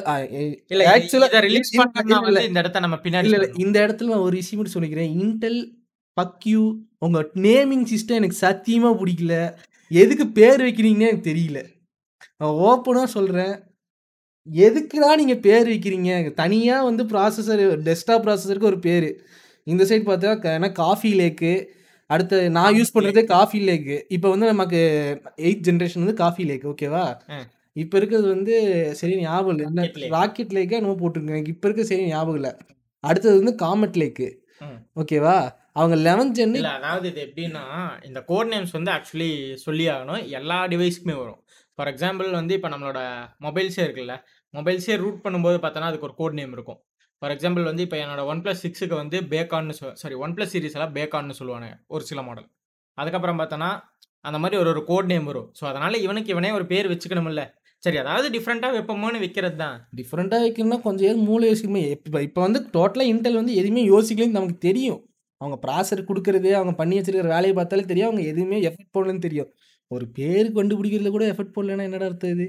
இல்ல 0.73 0.82
ஆக்சுவலா 0.92 1.40
ரிலீஸ் 1.46 1.70
பண்ணா 1.78 2.18
இந்த 2.49 2.58
இடத்த 2.62 2.82
நம்ம 2.85 2.99
பின்னாடி 3.04 3.28
இல்ல. 3.28 3.49
இந்த 3.64 3.76
இடத்துல 3.87 4.11
நான் 4.12 4.26
ஒரு 4.28 4.37
விஷயம் 4.40 4.58
மட்டும் 4.58 4.76
சொல்லிக்கிறேன். 4.76 5.12
Intel 5.23 5.61
fuck 6.16 6.46
you. 6.52 6.62
உங்க 7.04 7.20
நேமிங் 7.46 7.87
சிஸ்டம் 7.92 8.20
எனக்கு 8.20 8.38
சத்தியமா 8.46 8.90
புடிக்கல. 9.00 9.35
எதுக்கு 9.90 10.26
பேர் 10.38 10.64
வைக்கிறீங்கன்னே 10.66 11.11
எனக்கு 11.11 11.30
தெரியல. 11.30 11.61
நான் 12.40 12.58
ஓப்பனா 12.68 13.04
சொல்றேன். 13.16 13.54
எதுக்குடா 14.46 15.11
நீங்க 15.20 15.35
பேர் 15.46 15.66
வைக்கிறீங்க? 15.73 16.11
தனியா 16.35 16.76
வந்து 16.88 17.04
ப்ராசஸர் 17.12 17.62
டெஸ்க்டாப் 17.88 18.25
ப்ராசஸருக்கு 18.26 18.70
ஒரு 18.73 18.80
பேரு. 18.87 19.11
இந்த 19.66 19.82
சைடு 19.85 20.04
பார்த்தா 20.08 20.32
க 20.42 20.52
என்ன 20.58 20.68
காஃபி 20.82 21.11
லேக்கு. 21.20 21.52
அடுத்து 22.11 22.37
நான் 22.56 22.76
யூஸ் 22.78 22.94
பண்றதே. 22.96 23.23
Coffee 23.35 23.61
Lake. 23.68 23.96
இப்ப 24.16 24.26
வந்து 24.35 24.46
நமக்கு 24.46 24.80
8த் 25.49 25.64
ஜெனரேஷன் 25.68 26.02
வந்து 26.04 26.20
காஃபி 26.23 26.44
லேக் 26.50 26.66
ஓகேவா? 26.73 27.04
இப்ப 27.76 27.95
இருக்கிறது 27.99 28.28
வந்து 28.35 28.54
சரியா 29.00 29.18
ஞாபகம் 29.25 29.54
இல்ல. 29.54 29.64
என்ன 29.66 29.80
ராக்கெட் 29.83 29.99
லேக். 30.02 30.12
ராக்கெட் 30.16 30.54
லேக்கா 30.56 30.78
என்னமோ 30.78 30.97
போட்டிருக்காங்க. 31.00 31.37
எனக்கு 31.37 31.54
இப்ப 31.54 31.66
இருக்கிறது 31.66 31.90
சரியா 31.90 32.09
ஞாபகம் 32.12 32.38
இல்ல. 32.40 32.50
அடுத்தது 33.04 33.35
வந்து 33.40 33.54
காமெட் 33.62 33.99
லேக்கு. 34.02 34.28
ம். 34.61 34.78
ஓகேவா? 34.97 35.37
அவங்க 35.76 35.97
11th 36.00 36.35
ஜென் 36.38 36.54
இல்ல 36.59 36.71
அதாவது 36.78 37.06
இது 37.12 37.21
எப்படின்னா, 37.25 37.64
இந்த 38.06 38.21
கோட் 38.28 38.50
நேம்ஸ் 38.52 38.76
வந்து 38.76 38.90
ஆக்சுவலி 38.92 39.30
சொல்லியே 39.64 39.90
ஆகணும். 39.95 40.23
எல்லா 40.38 40.59
டிவைஸ்க்குமே 40.73 41.16
வரும். 41.18 41.40
ஃபார் 41.78 41.90
எக்ஸாம்பிள் 41.92 42.28
வந்து 42.33 42.54
இப்ப 42.54 42.68
நம்மளோட 42.68 43.00
மொபைல்ஸே 43.47 43.83
இருக்குல்ல. 43.87 44.14
மொபைல்ஸே 44.54 44.97
ரூட் 45.02 45.18
பண்ணும்போது 45.25 45.59
பார்த்தோன்னா, 45.59 45.90
அதுக்கு 45.90 46.09
ஒரு 46.09 46.16
கோட் 46.16 46.38
நேம் 46.40 46.52
இருக்கும். 46.52 46.78
ஃபார் 47.23 47.33
எக்ஸாம்பிள் 47.35 47.64
வந்து 47.64 47.83
இப்ப 47.83 47.97
என்னோட 47.97 48.23
OnePlus 48.30 48.59
6க்கு 48.64 48.95
வந்து 48.95 49.18
பேக்கான்னு 49.33 49.75
சொ 49.78 49.87
சாரி 49.95 50.16
OnePlus 50.25 50.50
சீரிஸ் 50.54 50.76
எல்லாம் 50.78 50.95
பேக்கான்னு 50.97 51.38
சொல்லுவானுங்க. 51.40 51.76
ஒரு 51.88 52.04
சில 52.04 52.23
மாடல். 52.23 52.49
அதுக்கப்புறம் 52.99 53.38
பார்த்தோன்னா, 53.40 53.71
அந்த 54.25 54.38
மாரி 54.38 54.56
ஒரு 54.56 54.71
ஒரு 54.71 54.83
கோட் 54.85 55.11
நேம் 55.12 55.26
வரும். 55.26 55.49
ஸோ 55.59 55.64
அதனால 55.66 55.97
இவனுக்கு 55.99 56.30
இவனே 56.35 56.50
ஒரு 56.52 56.66
பேர் 56.66 56.90
வச்சுக்கணும்ல. 56.92 57.42
சரி 57.83 57.97
அதாவது 57.97 58.38
டிஃபரெண்ட்டா 58.38 58.68
வைப்போமோன்னு 58.76 59.18
வைக்கிறது 59.18 59.56
தான். 59.56 59.88
டிஃபரெண்ட்டா 59.97 60.38
வைக்கணும்னா 60.45 60.80
கொஞ்சம் 60.80 61.09
ஏது 61.09 61.16
மூளை 61.16 61.50
யோசிக்கணுமே. 61.50 61.90
இப்ப 62.06 62.23
இப்ப 62.23 62.40
வந்து 62.40 62.61
டோட்டலா 62.73 63.04
இன்டெல் 63.12 63.35
வந்து 63.35 63.54
எதுவுமே 63.54 63.88
யோசிக்கலன்னு 63.88 64.30
நமக்கு 64.30 64.59
தெரியும். 64.59 65.09
அவங்க 65.40 65.56
ப்ராசஸர் 65.66 66.09
குடுக்குறது, 66.09 66.52
அவங்க 66.52 66.73
பண்ணி 66.75 66.99
வச்சிருக்கிற 66.99 67.26
வேலைய 67.26 67.54
பார்த்தாலே 67.54 67.83
தெரியும். 67.83 68.09
அவங்க 68.09 68.28
எதுவுமே 68.28 68.62
எஃபோர்ட் 68.62 68.95
போடலன்னு 68.95 69.18
தெரியும். 69.18 69.50
ஒரு 69.90 70.09
பேர் 70.09 70.52
கண்டுபிடிக்கிறதுல 70.52 71.11
கூட 71.11 71.33
எஃபர்ட் 71.33 71.54
போடலன்னா 71.56 71.83
என்னடா 71.83 72.04
அர்த்தம் 72.04 72.30
இது? 72.30 72.47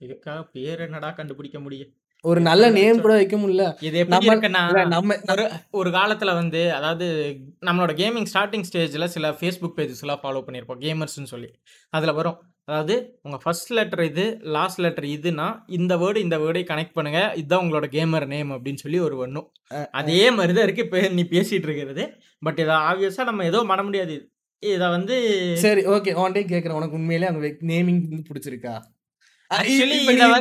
இதுக்காக 0.00 0.48
பேர் 0.52 0.80
என்னடா 0.80 1.10
கண்டுபிடிக்க 1.10 1.60
முடியும்? 1.60 1.90
ஒரு 2.24 2.40
நல்ல 2.40 2.70
நேம் 2.70 3.00
கூட 3.00 3.14
வைக்க 3.14 3.36
முடியல. 3.36 3.64
இது 3.80 3.98
எப்படி 3.98 4.26
நம்ம 4.26 4.34
இருக்குன்னா, 4.34 4.66
இல்ல 4.66 4.84
நம்ம 4.84 5.16
ஒரு 5.28 5.44
ஒரு 5.70 5.90
காலத்துல 5.90 6.34
வந்து 6.34 6.72
அதாவது 6.72 7.06
நம்மளோட 7.66 7.92
கேமிங் 7.94 8.26
ஸ்டார்ட்டிங் 8.32 8.64
ஸ்டேஜ்ல 8.72 9.04
சில 9.04 9.30
Facebook 9.40 9.76
பேஜஸ்லாம் 9.76 10.22
ஃபாலோ 10.22 10.42
பண்ணியிருப்போம். 10.46 10.80
கேமர்ஸ்ன்னு 10.80 11.24
சொல்லி. 11.24 11.50
அதுல 11.92 12.12
வரும். 12.12 12.38
அதாவது 12.68 12.94
உங்க 13.22 13.36
ஃபர்ஸ்ட் 13.38 13.70
லெட்டர் 13.70 14.02
இது, 14.04 14.24
லாஸ்ட் 14.52 14.80
லெட்டர் 14.80 15.06
இதுன்னா, 15.08 15.46
இந்த 15.70 15.96
வேர்ட் 15.96 16.18
இந்த 16.18 16.36
வேர்டை 16.38 16.62
கனெக்ட் 16.66 16.94
பண்ணுங்க. 16.94 17.20
இதுதான் 17.34 17.62
உங்களோட 17.64 17.86
கேமர் 17.92 18.26
நேம் 18.26 18.50
அப்படின்னு 18.52 18.82
சொல்லி 18.82 18.98
ஒரு 19.00 19.16
அ. 19.70 19.80
அதே 20.00 20.20
மாரி 20.30 20.52
தான் 20.52 20.64
இருக்கு 20.64 20.84
இப்ப 20.84 21.00
நீ 21.10 21.22
பேசிட்டு 21.30 21.68
இருக்கிறது. 21.68 22.04
பட் 22.42 22.58
இத 22.58 22.72
ஆப்வியஸா 22.88 23.24
நம்ம 23.24 23.44
ஏதோ 23.44 23.60
பண்ண 23.64 23.82
முடியாது. 23.82 24.16
இத 24.62 24.84
வந்து 24.90 25.16
சரி 25.60 25.82
ஓகே. 25.92 26.12
உன்ட்டயே 26.20 26.44
கேட்கிறேன். 26.46 26.78
உனக்கு 26.78 26.98
உண்மையிலேயே 26.98 27.30
அந்த 27.32 27.40
நேமிங் 27.70 28.00
புடிச்சிருக்கா? 28.28 28.74
இப்ப 29.96 30.12
நான் 30.20 30.34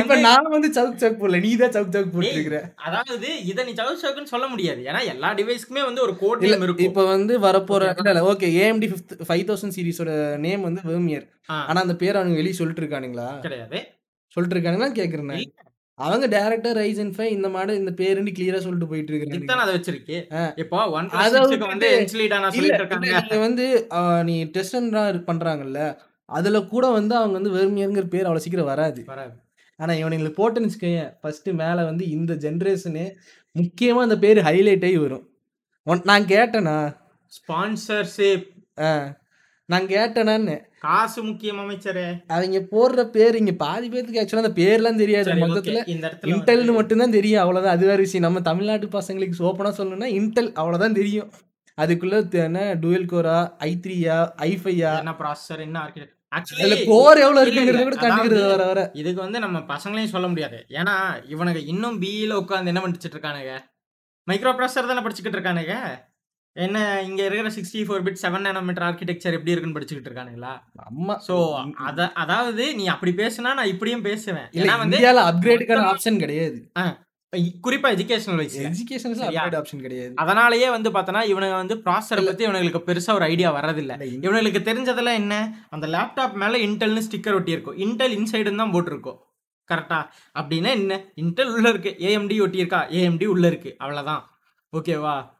இப்ப 0.00 0.10
வந்து 0.10 0.24
நான் 0.26 0.52
வந்து 0.54 0.68
சவுக் 0.76 1.00
சவுக் 1.02 1.18
போடல. 1.20 1.40
நீ 1.44 1.50
தான் 1.62 1.74
சவுக் 1.76 1.94
சவுக் 1.94 2.06
டேய் 2.06 2.14
போட்டுருக்கிற. 2.16 2.58
அதாவது 2.86 3.28
இத 3.50 3.64
நீ 3.68 3.72
சவுக் 3.80 4.02
சொல்ல 4.34 4.46
முடியாது. 4.52 4.80
ஏன்னா 4.90 5.02
எல்லா 5.12 5.30
டிவைஸ்க்குமே 5.40 5.82
வந்து 5.88 6.04
ஒரு 6.06 6.14
கோட் 6.22 6.44
நேம் 6.46 6.64
இருக்கும். 6.66 6.88
இப்ப 6.88 7.04
வந்து 7.14 7.36
வரப்போற? 7.40 7.82
இல்ல 8.00 8.22
ஓகே. 8.32 8.48
AMD 8.60 8.86
5த் 8.92 9.26
5000 9.32 9.74
சீரிஸோட 9.76 10.12
நேம் 10.46 10.66
வந்து 10.68 10.82
வெர்மியர். 10.90 11.26
ஆனா 11.68 11.78
அந்த 11.80 11.96
பேர 12.02 12.14
அவனுங்க 12.20 12.40
வெளிய 12.42 12.56
சொல்லிட்டு 12.60 12.84
இருக்கானுங்களா? 12.84 13.28
கிடையாது. 13.46 13.80
சொல்லிட்டு 14.36 14.56
நான். 14.56 14.96
இல்ல. 15.38 15.60
அவங்க 15.98 16.26
டைரக்ட்டா 16.28 16.70
Ryzen 16.78 17.10
5 17.16 17.26
இந்த 17.34 17.48
மாடல் 17.48 17.80
இந்த 17.80 17.92
பேருன்னு 17.98 18.32
கிளியரா 18.38 18.60
சொல்லிட்டு 18.64 18.88
போயிட்டு 18.92 19.10
இருக்கானுங்க. 19.12 19.38
இதுதானே 19.40 19.62
அத 19.64 19.72
வச்சிருக்கு. 19.76 20.16
இப்போ 20.62 20.78
ஒன் 20.96 21.10
வந்து 21.64 21.88
இருக்காங்க. 22.72 23.38
வந்து 23.44 23.66
நீ 24.30 24.36
டெஸ்ட் 24.56 24.76
பண்றாங்கல்ல. 25.30 25.80
அதுல 26.24 26.60
கூட 26.60 26.90
வந்து 26.90 27.16
அவங்க 27.16 27.38
வந்து 27.38 27.50
வெர்மியர்ங்கிற 27.50 28.06
பேர் 28.08 28.20
அவ்வளவு 28.20 28.40
சீக்கிரம் 28.40 28.66
வராது. 28.66 29.02
வராது. 29.06 29.32
ஆனா 29.76 29.94
இவனுங்களுக்கு 29.94 30.34
போட்டேன்னு 30.36 30.70
வச்சுக்கோயேன். 30.70 31.12
ஃபர்ஸ்ட் 31.20 31.48
மேல 31.48 31.84
வந்து 31.84 32.08
இந்த 32.08 32.34
ஜெனரேஷனு 32.34 33.10
முக்கியமா 33.54 34.00
அந்த 34.00 34.18
பேரு 34.18 34.42
ஹைலைட் 34.42 34.94
வரும். 34.94 35.28
ஒன் 35.84 36.00
நான் 36.04 36.22
கேட்டேனா? 36.22 36.96
ஸ்பான்சர்ஷிப். 37.28 38.46
ஆ. 38.78 39.16
நான் 39.66 39.86
கேட்டேனான்னு. 39.86 40.60
காசு 40.80 41.22
முக்கியம் 41.22 41.58
அமைச்சரே. 41.58 42.22
அவைங்க 42.28 42.66
போடுற 42.70 43.04
பேரு 43.04 43.38
இங்க 43.38 43.52
பாதி 43.52 43.88
பேத்துக்கு 43.88 44.20
ஆக்சுவலா 44.22 44.42
அந்த 44.42 44.62
பேர்லாம் 44.62 44.96
தெரியாது. 44.96 45.32
மொத்தத்துல 45.32 45.88
இந்த 45.88 46.08
இடத்துல 46.08 46.30
வந்து 46.30 46.54
இன்டெல்ன்னு 46.54 46.74
மட்டும் 46.74 46.98
தான் 46.98 47.10
தெரியும். 47.10 47.40
அவ்வளவுதான். 47.40 47.76
அது 47.76 47.86
வேற 47.86 47.98
விஷயம். 47.98 48.24
நம்ம 48.24 48.40
தமிழ்நாட்டு 48.40 48.86
பசங்களுக்கு 48.86 49.32
ஓப்பனா 49.38 49.72
சொல்லணும்னா 49.78 50.06
இன்டெல் 50.12 50.52
அவ்வளவுதான் 50.52 50.94
தெரியும். 50.94 51.30
அதுக்குள்ள 51.80 52.32
என்ன 52.32 52.74
டூயல் 52.74 53.04
கோரா, 53.04 53.52
i3யா, 53.60 54.28
i5யா 54.42 54.96
என்ன 54.96 55.14
ப்ராசஸர் 55.18 55.58
என்ன 55.58 55.80
ஆர்க்கிடெக்ட் 55.80 56.12
அதுல 56.12 56.13
ஆக்சுவலி 56.36 56.78
கோர் 56.90 57.22
எவ்வளவு. 57.24 57.44
இருக்குங்கிறத 57.44 57.84
கூட 57.88 57.98
கண்டுக்கிறது 58.02 58.46
வர 58.54 58.64
வர. 58.70 58.80
இதுக்கு 59.00 59.20
வந்து 59.26 59.38
நம்ம 59.44 59.58
பசங்களையும் 59.74 60.14
சொல்ல 60.14 60.28
முடியாது. 60.32 60.58
ஏன்னா 60.80 60.96
இவனுங்க 61.34 61.62
இன்னும் 61.72 62.00
பிஇல 62.02 62.40
உட்கார்ந்து 62.42 62.72
என்ன 62.72 62.82
படிச்சிட்டு 62.86 63.16
இருக்கானுங்க? 63.18 63.54
மைக்ரோ 64.26 64.52
ப்ராசஸர் 64.58 64.90
தானே 64.90 65.04
படிச்சுக்கிட்டு 65.04 65.38
இருக்கானுங்க. 65.38 65.76
என்ன 66.56 66.78
இங்க 67.06 67.20
இருக்கிற 67.26 67.50
64 67.54 68.02
பிட் 68.06 68.20
7 68.24 68.44
நானோமீட்டர் 68.46 68.84
ஆர்க்கிடெக்சர் 68.88 69.36
எப்படி 69.38 69.52
இருக்குன்னு 69.52 69.76
படிச்சுக்கிட்டு 69.76 70.10
இருக்கானுங்களா? 70.10 70.52
அம்மா 70.90 71.14
சோ 71.28 71.36
அத 71.88 72.06
அதாவது 72.22 72.64
நீ 72.80 72.84
அப்படி 72.92 73.12
பேசுனா 73.22 73.52
நான் 73.58 73.72
இப்படியும் 73.72 74.06
பேசுவேன். 74.10 74.48
ஏன்னா 74.60 74.76
வந்து 74.82 75.00
அப்கிரேடுக்கான 75.30 75.88
ஆப்ஷன் 75.92 76.22
கிடையாது. 76.24 76.58
குறிப்பா 77.36 77.88
எஜுகேஷனல் 77.96 78.40
வைஸ்ல. 78.40 78.64
எஜுகேஷன்ஸ்ல 78.70 79.14
சரியா? 79.14 79.44
அப்கிரேட் 79.44 79.60
ஆப்ஷன் 79.60 79.80
கிடையாது. 79.80 80.12
அதனாலேயே 80.14 80.70
வந்து 80.70 80.90
பார்த்தனா 80.90 81.20
இவனுங்க 81.32 81.50
வந்து 81.50 81.74
ப்ராசஸர. 81.74 82.26
பத்தி 82.26 82.46
இவனுங்களுக்கு 82.46 82.82
பெருசா 82.86 83.12
ஒரு 83.12 83.24
ஐடியா 83.24 83.54
வரதில்ல. 83.54 83.94
இவனுங்களுக்கு 84.26 84.62
தெரிஞ்சதெல்லாம் 84.70 85.14
என்ன? 85.14 85.64
அந்த 85.70 85.86
லேப்டாப் 85.86 86.32
மேல 86.32 86.58
இன்டெல்னு 86.58 87.02
ஸ்டிக்கர் 87.10 87.38
ஒட்டியிருக்கும். 87.40 87.78
இன்டெல் 87.78 88.16
இன்சைடுன்னு 88.18 88.56
தான் 88.56 88.72
போட்டிருக்கும். 88.72 89.18
கரெக்ட்டா? 89.70 90.10
அப்படின்னா 90.38 90.70
என்ன? 90.70 91.12
இன்டெல் 91.16 91.52
உள்ள 91.52 91.68
இருக்கு. 91.68 91.96
AMD 91.98 92.32
ஒட்டியிருக்கா? 92.46 92.80
AMD 92.90 93.24
உள்ள 93.24 93.46
இருக்கு. 93.46 93.76
அவ்வளதான். 93.78 94.30
ஓகேவா? 94.72 95.32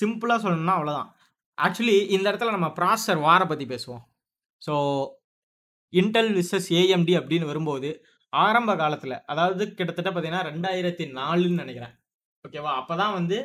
சிம்பிளா 0.00 0.36
சொல்லணும்னா 0.36 0.74
அவ்வளதான். 0.78 1.16
ஆக்சுவலி 1.62 2.10
இந்த 2.10 2.32
இடத்துல 2.32 2.50
நம்ம 2.50 2.72
ப்ராசஸர் 2.80 3.20
வார 3.20 3.46
பத்தி 3.46 3.64
பேசுவோம். 3.64 4.02
ஸோ 4.66 5.06
இன்டெல் 5.92 6.30
விசஸ் 6.32 6.68
AMD 6.68 7.10
அப்படின்னு 7.20 7.44
வரும்போது, 7.44 8.06
ஆரம்ப 8.32 8.74
காலத்துல 8.82 9.16
அதாவது 9.32 9.62
கிட்டத்தட்ட 9.78 10.10
பார்த்தீங்கன்னா 10.10 10.46
2004ன்னு 10.48 11.60
நெனைக்கிறேன். 11.62 11.94
ஓகேவா? 12.44 12.72
அப்பதான் 12.80 13.16
வந்து 13.18 13.38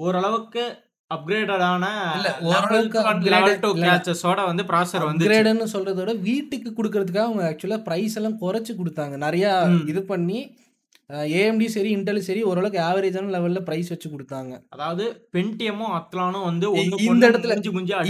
ஓரளவுக்கு 0.00 0.64
அப்கிரேடடான 1.10 1.84
இல்ல 2.16 2.28
லெவல் 2.28 2.46
ஓரளவுக்கு 2.50 2.98
1 3.00 3.08
அப்கிரேட் 3.10 3.34
லெவல் 3.34 3.56
2 3.56 3.70
இல்ல. 3.74 3.86
கேட்சஸோட 3.88 4.40
வந்து 4.50 4.64
வந்துச்சு. 5.08 5.22
அப்கிரேடுன்னு 5.22 5.72
சொல்றத 5.74 5.98
விட 6.02 6.14
வீட்டுக்கு 6.28 6.70
குடுக்கறதுக்காக 6.78 7.28
அவங்க 7.28 7.44
ஆக்சுவலா 7.50 7.80
பிரைஸ் 7.88 8.18
எல்லாம் 8.20 8.40
குறைச்சு 8.44 8.74
குடுத்தாங்க. 8.80 9.16
நெறைய. 9.26 9.46
இது 9.92 10.02
பண்ணி 10.12 10.38
AMD 11.40 11.64
சரி, 11.72 11.88
இன்டெல் 11.96 12.20
சரி 12.26 12.42
ஓரளவுக்கு 12.50 12.78
ஆவரேஜான 12.86 13.32
லெவல்ல 13.34 13.60
பிரைஸ் 13.66 13.90
வச்சு 13.92 14.08
குடுத்தாங்க. 14.12 14.52
அதாவது 14.74 15.04
பென்டியமும், 15.34 15.92
அத்லானும் 15.98 16.46
வந்து 16.48 16.66
இந்த 17.08 17.24
இடத்துல 17.30 17.56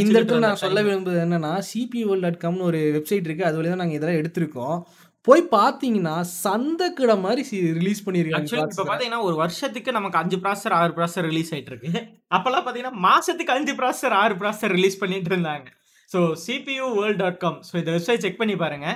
இந்த 0.02 0.14
இடத்துல 0.18 0.42
நான் 0.44 0.60
சொல்ல 0.62 0.76
டைம். 0.76 0.88
விரும்புறது 0.88 1.24
என்னன்னா, 1.24 1.52
cpuworld.comனு 1.70 2.68
ஒரு 2.70 2.80
வெப்சைட் 2.96 3.26
இருக்கு. 3.28 3.48
அது 3.48 3.58
வழியா 3.58 3.72
தான் 3.74 3.82
நாங்க 3.82 3.96
இதெல்லாம் 3.98 4.20
எடுத்திருக்கோம். 4.20 4.78
போய் 5.26 5.42
பார்த்தீங்கன்னா, 5.54 6.14
சந்தக்கிட 6.44 7.12
மாரி 7.20 7.42
சி 7.42 7.58
ரிலீஸ் 7.78 8.02
பண்ணியிருக்காங்க 8.06 8.46
ஆக்சுவலி 8.46 8.62
இப்ப 8.62 8.68
ப்ராசஸர. 8.70 8.88
பார்த்தீங்கன்னா, 8.88 9.20
ஒரு 9.22 9.36
வருஷத்துக்கு 9.36 9.92
நமக்கு 9.92 10.18
5 10.18 10.38
ப்ராசஸர், 10.42 10.74
6 10.80 10.92
ப்ராசஸர் 10.98 11.26
ரிலீஸ் 11.30 11.52
ஆயிட்டு 11.54 11.72
இருக்கு. 11.72 11.90
அப்பல்லாம் 12.30 12.64
பார்த்தீங்கன்னா, 12.64 13.00
மாசத்துக்கு 13.08 13.52
5 13.52 13.74
ப்ராசஸர், 13.80 14.16
6 14.18 14.36
ப்ராசஸர் 14.42 14.74
ரிலீஸ் 14.78 14.98
பண்ணிட்டு 14.98 15.30
இருந்தாங்க. 15.30 15.66
ஸோ 16.10 16.20
cpuworld.com 16.44 17.54
ஸோ 17.68 17.74
இந்த 17.76 17.90
வெப்சைட் 17.90 18.24
செக் 18.26 18.40
பண்ணி 18.42 18.56
பாருங்க. 18.56 18.88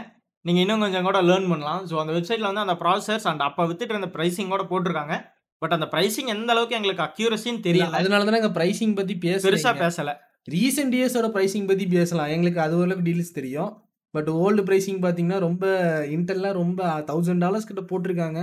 நீங்க 0.44 0.60
இன்னும் 0.60 0.80
கொஞ்சம் 0.80 1.06
கூட 1.08 1.18
லேர்ன் 1.22 1.48
பண்ணலாம். 1.52 1.82
ஸோ 1.90 1.94
அந்த 2.02 2.12
வெப்சைட்ல 2.18 2.50
வந்து 2.50 2.64
அந்த 2.66 2.76
ப்ராசஸர்ஸ் 2.82 3.26
அண்ட் 3.26 3.42
அப்ப 3.48 3.66
வித்துட்டு 3.66 3.94
இருந்த 3.96 4.10
பிரைசிங்கோட 4.16 4.64
போட்டிருக்காங்க. 4.72 5.14
பட் 5.62 5.74
அந்த 5.76 5.86
பிரைசிங் 5.94 6.28
எந்த 6.36 6.50
அளவுக்கு 6.52 6.76
எங்களுக்கு 6.78 7.04
அக்யூரசின்னு 7.08 7.58
இல்ல 7.58 7.66
தெரியல. 7.68 7.98
அதனால 8.00 8.24
தானே 8.24 8.40
எங்க 8.42 8.52
பிரைசிங் 8.60 8.94
பத்தி 8.94 9.14
பெருசா 9.24 9.48
பேசலைங்க. 9.48 9.82
பேசல. 9.84 10.10
ரீசென்ட் 10.48 10.94
இயர்ஸோட 10.98 11.28
பிரைசிங் 11.36 11.66
பத்தி 11.66 11.86
பேசலாம். 11.96 12.30
எங்களுக்கு 12.36 12.60
அது 12.60 12.76
ஓரளவுக்கு 12.76 13.06
டீல்ஸ் 13.08 13.36
தெரியும். 13.40 13.72
பட் 14.14 14.29
ஓல்டு 14.42 14.62
பிரைசிங் 14.62 15.01
பார்த்தீங்கன்னா, 15.03 15.38
ரொம்ப 15.38 15.64
இன்டெல்லாம் 16.16 16.57
ரொம்ப 16.61 16.81
$1000 17.11 17.68
கிட்ட 17.71 17.83
போட்டிருக்காங்க. 17.90 18.40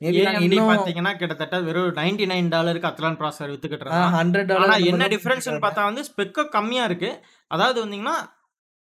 மேபி 0.00 0.22
பார்த்தீங்கன்னா, 0.62 1.12
கிட்டத்தட்ட 1.16 1.60
வெறும் 1.60 1.92
$99க்கு 1.98 2.90
அத்லான் 2.90 3.18
ப்ராசஸர் 3.20 3.52
வித்துக்கிட்டு 3.52 3.84
ஆ 3.86 3.86
இருந்தான். 3.90 4.14
$100 4.16 4.56
ஆனா 4.56 4.74
அந்த 4.74 4.88
என்ன 4.90 5.04
போட்டிருக்காங்க. 5.16 5.62
பார்த்தா 5.66 5.88
வந்து 5.90 6.02
ஸ்பெக்கு 6.10 6.44
கம்மியா 6.56 6.84
இருக்கு. 6.84 7.10
அதாவது 7.50 7.78
வந்தீங்கன்னா, 7.84 8.16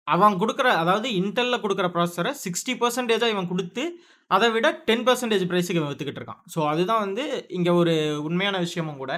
அவன் 0.06 0.34
குடுக்குற 0.38 0.68
அதாவது 0.82 1.08
இன்டெல்ல 1.20 1.56
குடுக்குற 1.62 1.88
ப்ராசஸர 1.94 2.28
60% 2.42 3.32
இவன் 3.32 3.48
குடுத்து, 3.48 3.82
அத 4.30 4.44
விட 4.50 4.68
10% 4.86 5.48
பிரைஸ்க்கு 5.50 5.80
இவன் 5.80 5.90
வித்துக்கிட்டு 5.92 6.20
இருக்கான். 6.22 6.42
ஸோ 6.54 6.60
அதுதான் 6.68 7.04
வந்து 7.06 7.24
இங்க 7.48 7.70
ஒரு 7.74 7.94
உண்மையான 8.20 8.58
விஷயமும் 8.58 8.96
கூட. 8.96 9.12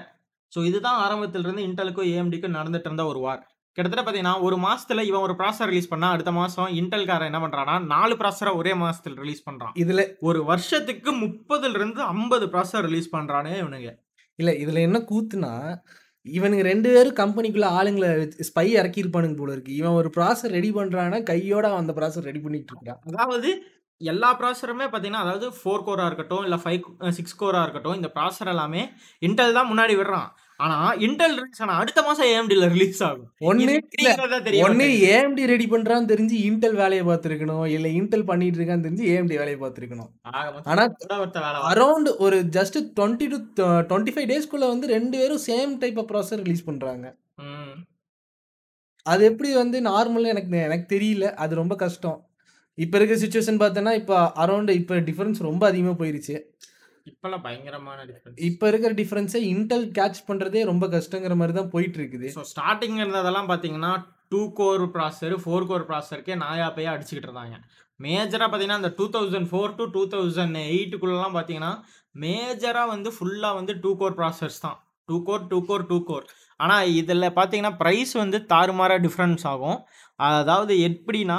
ஸோ 0.53 0.61
இதுதான் 0.65 0.99
ஆரம்பத்துல 1.05 1.47
இருந்து 1.47 1.67
இன்டெலுக்கும், 1.69 2.09
AMDக்கும் 2.13 2.57
நடந்துட்டு 2.59 2.89
இருந்த 2.91 3.05
ஒரு 3.07 3.21
வார். 3.21 3.43
கிட்டத்தட்ட 3.76 4.02
பார்த்தீங்கன்னா, 4.02 4.35
ஒரு 4.42 4.56
மாசத்துல 4.64 5.02
இவன் 5.09 5.24
ஒரு 5.26 5.35
ப்ராசஸர் 5.40 5.70
ரிலீஸ் 5.70 5.90
பண்ணா, 5.92 6.09
அடுத்த 6.11 6.33
மாசம் 6.33 6.70
இன்டெல்காரன் 6.80 7.30
என்ன 7.30 7.40
பண்றான்னா, 7.44 7.74
4 7.92 8.14
ப்ராசஸர 8.20 8.50
ஒரே 8.56 8.72
மாசத்துல 8.83 9.18
ரிலீஸ் 9.22 9.46
பண்றான். 9.48 9.74
இதுல 9.83 10.00
ஒரு 10.28 10.40
வருஷத்துக்கு 10.44 11.11
30லிருந்து 11.20 12.00
50 12.11 12.46
ப்ராசஸர் 12.54 12.87
ரிலீஸ் 12.88 13.11
பண்றானுங்க 13.14 13.59
இவனுங்க. 13.62 13.90
இல்ல 14.38 14.50
இதுல 14.62 14.80
என்ன 14.88 14.98
கூத்துனா, 15.11 15.52
இவனுங்க 16.26 16.64
2 16.66 16.88
பேரும் 16.94 17.18
கம்பெனிக்குள்ள 17.20 17.68
ஆளுங்கள 17.78 18.06
ஸ்பை 18.48 18.66
இறக்கியிருப்பானுங்க 18.80 19.37
போல 19.37 19.52
இருக்கு. 19.56 19.72
இவன் 19.80 19.98
ஒரு 20.00 20.09
ப்ராசஸர் 20.16 20.56
ரெடி 20.59 20.70
பண்றான்னா, 20.72 21.20
கையோட 21.30 21.66
அந்த 21.80 21.94
ப்ராசஸர் 21.98 22.28
ரெடி 22.30 22.40
பண்ணிட்டு 22.40 22.72
இருக்கிறான். 22.72 23.00
அதாவது 23.12 23.50
எல்லா 24.00 24.28
ப்ராசஸருமே 24.38 24.87
பார்த்தீங்கன்னா, 24.88 25.24
அதாவது 25.24 25.46
4 25.59 25.80
கோரா 25.87 26.04
இருக்கட்டும், 26.11 26.44
இல்ல 26.46 26.56
5 26.66 26.85
அ 27.02 27.11
6 27.18 27.35
கோரா 27.42 27.62
இருக்கட்டும், 27.62 27.98
இந்த 27.98 28.09
ப்ராசஸர் 28.16 28.52
எல்லாமே 28.54 28.83
இன்டெல் 29.22 29.56
தான் 29.59 29.70
முன்னாடி 29.72 29.94
விடுறான். 29.98 30.30
ஆனா 30.61 30.77
இன்டெல் 30.94 31.35
ரிலீஸ் 31.35 31.62
ஆனா 31.62 31.75
அடுத்த 31.77 32.03
மாசம் 32.03 32.27
AMDல 32.27 32.68
ரிலீஸ் 32.68 33.03
ஆகும். 33.05 33.29
ஒண்ணு 33.40 33.75
மாட்டேங்குது. 34.61 35.09
AMD 35.11 35.46
ரெடி 35.46 35.66
பண்றான்னு 35.66 36.09
தெரிஞ்சு 36.12 36.37
இன்டெல் 36.49 36.75
வேலைய 36.75 37.05
பார்த்திருக்கணும். 37.05 37.66
இல்ல 37.66 37.88
இன்டெல் 37.88 38.25
பண்ணிட்டு 38.25 38.59
இருக்கான்னு 38.59 38.85
தெரிஞ்சு 38.87 39.05
AMD 39.12 39.37
வேலைய 39.37 39.57
பார்த்திருக்கணும். 39.61 40.11
ஆனா. 40.64 40.85
அரவுண்ட் 41.73 42.16
ஒரு 42.18 42.38
ஜஸ்ட் 42.51 42.79
20 42.94 43.29
டூ 43.29 43.38
த 43.55 43.64
25 43.83 44.27
டேஸ்க்குள்ள 44.27 44.68
வந்து 44.68 44.88
2 44.88 45.11
பேரும் 45.11 45.44
same 45.46 45.79
type 45.79 45.99
of 45.99 46.11
processor 46.11 46.42
release 46.42 46.64
பண்றாங்க. 46.64 47.07
ம். 47.37 47.75
அது 49.07 49.25
எப்படி 49.25 49.55
வந்து 49.55 49.81
நார்மல்னு 49.81 50.27
எனக்கு 50.27 50.59
எனக்கு 50.59 50.96
தெரியல. 50.96 51.31
அது 51.35 51.55
ரொம்ப 51.55 51.75
கஷ்டம். 51.75 52.18
இப்ப 52.79 52.99
இருக்க 52.99 53.14
சிச்சுவேஷன் 53.16 53.57
பார்த்தேன்னா, 53.57 53.92
இப்ப 53.94 54.33
அரவுண்ட் 54.37 54.70
இப்ப 54.70 54.96
டிஃபரன்ஸ் 55.01 55.42
ரொம்ப 55.42 55.66
அதிகமா 55.66 55.96
போயிருச்சு. 55.96 56.37
இப்பல்லாம் 57.07 57.43
பயங்கரமான 57.47 57.99
டிஃபரன்ஸ். 58.11 58.39
இப்ப 58.49 58.69
இருக்கிற 58.71 58.93
டிஃபரன்ஸ 59.01 59.41
இன்டெல் 59.53 59.87
கேட்ச் 59.99 60.21
பண்றதே 60.29 60.63
ரொம்ப 60.71 60.87
கஷ்டங்கிற 60.95 61.35
மாரி 61.41 61.53
தான் 61.53 61.71
போயிட்டு 61.75 61.99
இருக்குது. 62.01 62.29
ஸோ 62.37 62.43
ஸ்டார்ட்டிங்ல 62.53 63.05
இருந்ததெல்லாம் 63.05 63.49
பார்த்தீங்கன்னா, 63.51 63.93
2 64.33 64.43
கோர் 64.59 64.85
ப்ராசஸர், 64.97 65.37
4 65.47 65.69
கோர் 65.71 65.87
ப்ராசஸருக்கே 65.91 66.37
நாயா 66.45 66.69
பேயா 66.77 66.93
அடிச்சுக்கிட்டு 66.95 67.29
இருந்தாங்க. 67.31 67.57
மேஜரா 68.01 68.47
பார்த்தீங்கன்னா, 68.49 68.83
இந்த 68.83 68.93
2004 68.99 69.73
டூ 69.79 69.87
2008க்குள்ளலாம் 69.97 71.37
பார்த்தீங்கன்னா, 71.37 71.73
மேஜரா 72.15 72.85
வந்து 72.95 73.11
ஃபுல்லா 73.17 73.51
வந்து 73.55 73.73
2 73.83 73.93
கோர் 74.01 74.17
ப்ராசஸர்ஸ் 74.21 74.63
தான். 74.67 74.79
2 75.09 75.19
கோர், 75.29 75.43
2 75.53 75.59
கோர், 75.69 75.85
2 75.93 75.99
கோர். 76.11 76.27
ஆனா 76.61 76.77
இதில 77.01 77.29
பார்த்தீங்கன்னா, 77.39 77.75
பிரைஸ் 77.77 78.13
வந்து 78.23 78.39
தாறுமாறா 78.53 78.97
டிஃபரன்ஸ் 79.07 79.45
ஆகும். 79.53 79.79
அதாவது 80.41 80.75
எப்படின்னா, 80.89 81.39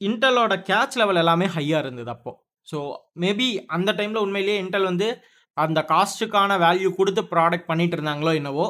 இன்டெலோட 0.00 0.54
கேட்ச் 0.70 0.96
லெவல் 1.00 1.20
எல்லாமே 1.22 1.46
ஹையா 1.56 1.78
இருந்தது 1.78 2.10
அப்போ. 2.10 2.32
ஸோ 2.68 2.78
மேபி 3.18 3.46
அந்த 3.76 3.90
டைம்ல 3.98 4.18
உண்மையிலேயே 4.18 4.58
இன்டெல் 4.62 4.90
வந்து 4.90 5.08
அந்த 5.56 5.80
காஸ்ட்டுக்கான 5.88 6.52
வேல்யூ 6.62 6.90
குடுத்து 6.94 7.22
ப்ராடக்ட் 7.32 7.68
பண்ணிட்டு 7.70 7.96
இருந்தாங்களோ 7.98 8.32
என்னவோ! 8.40 8.66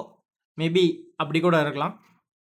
மேபி 0.59 0.85
அப்படி 1.16 1.40
கூட 1.40 1.57
இருக்கலாம். 1.64 1.94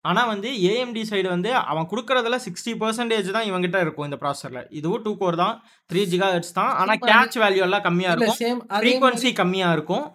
ஆனா 0.06 0.22
வந்து 0.30 0.50
ஏஎம்டி 0.70 1.02
சைடு 1.10 1.28
வந்து 1.34 1.50
அவன் 1.72 1.90
குடுக்குறதுல 1.92 2.38
60% 2.46 3.36
தான் 3.36 3.48
இவன்கிட்ட 3.50 3.80
இருக்கும் 3.86 4.08
இந்த 4.10 4.18
ப்ராசஸர்ல. 4.22 4.62
இதுவும் 4.80 5.02
2 5.02 5.14
கோர் 5.22 5.38
தான். 5.44 5.56
3 5.90 6.06
ஜிகாஹெர்ட்ஸ் 6.14 6.56
தான். 6.60 6.72
ஆனா 6.80 6.94
இப்ப 6.98 7.10
கேட்ச் 7.14 7.38
வேல்யூ 7.44 7.64
எல்லாம் 7.68 7.86
கம்மியா 7.88 8.12
இல்ல 8.12 8.26
இருக்கும். 8.28 8.40
ஃப்ரீக்வென்சி 8.78 9.32
கம்மியா 9.42 9.70
இருக்கும். 9.78 10.06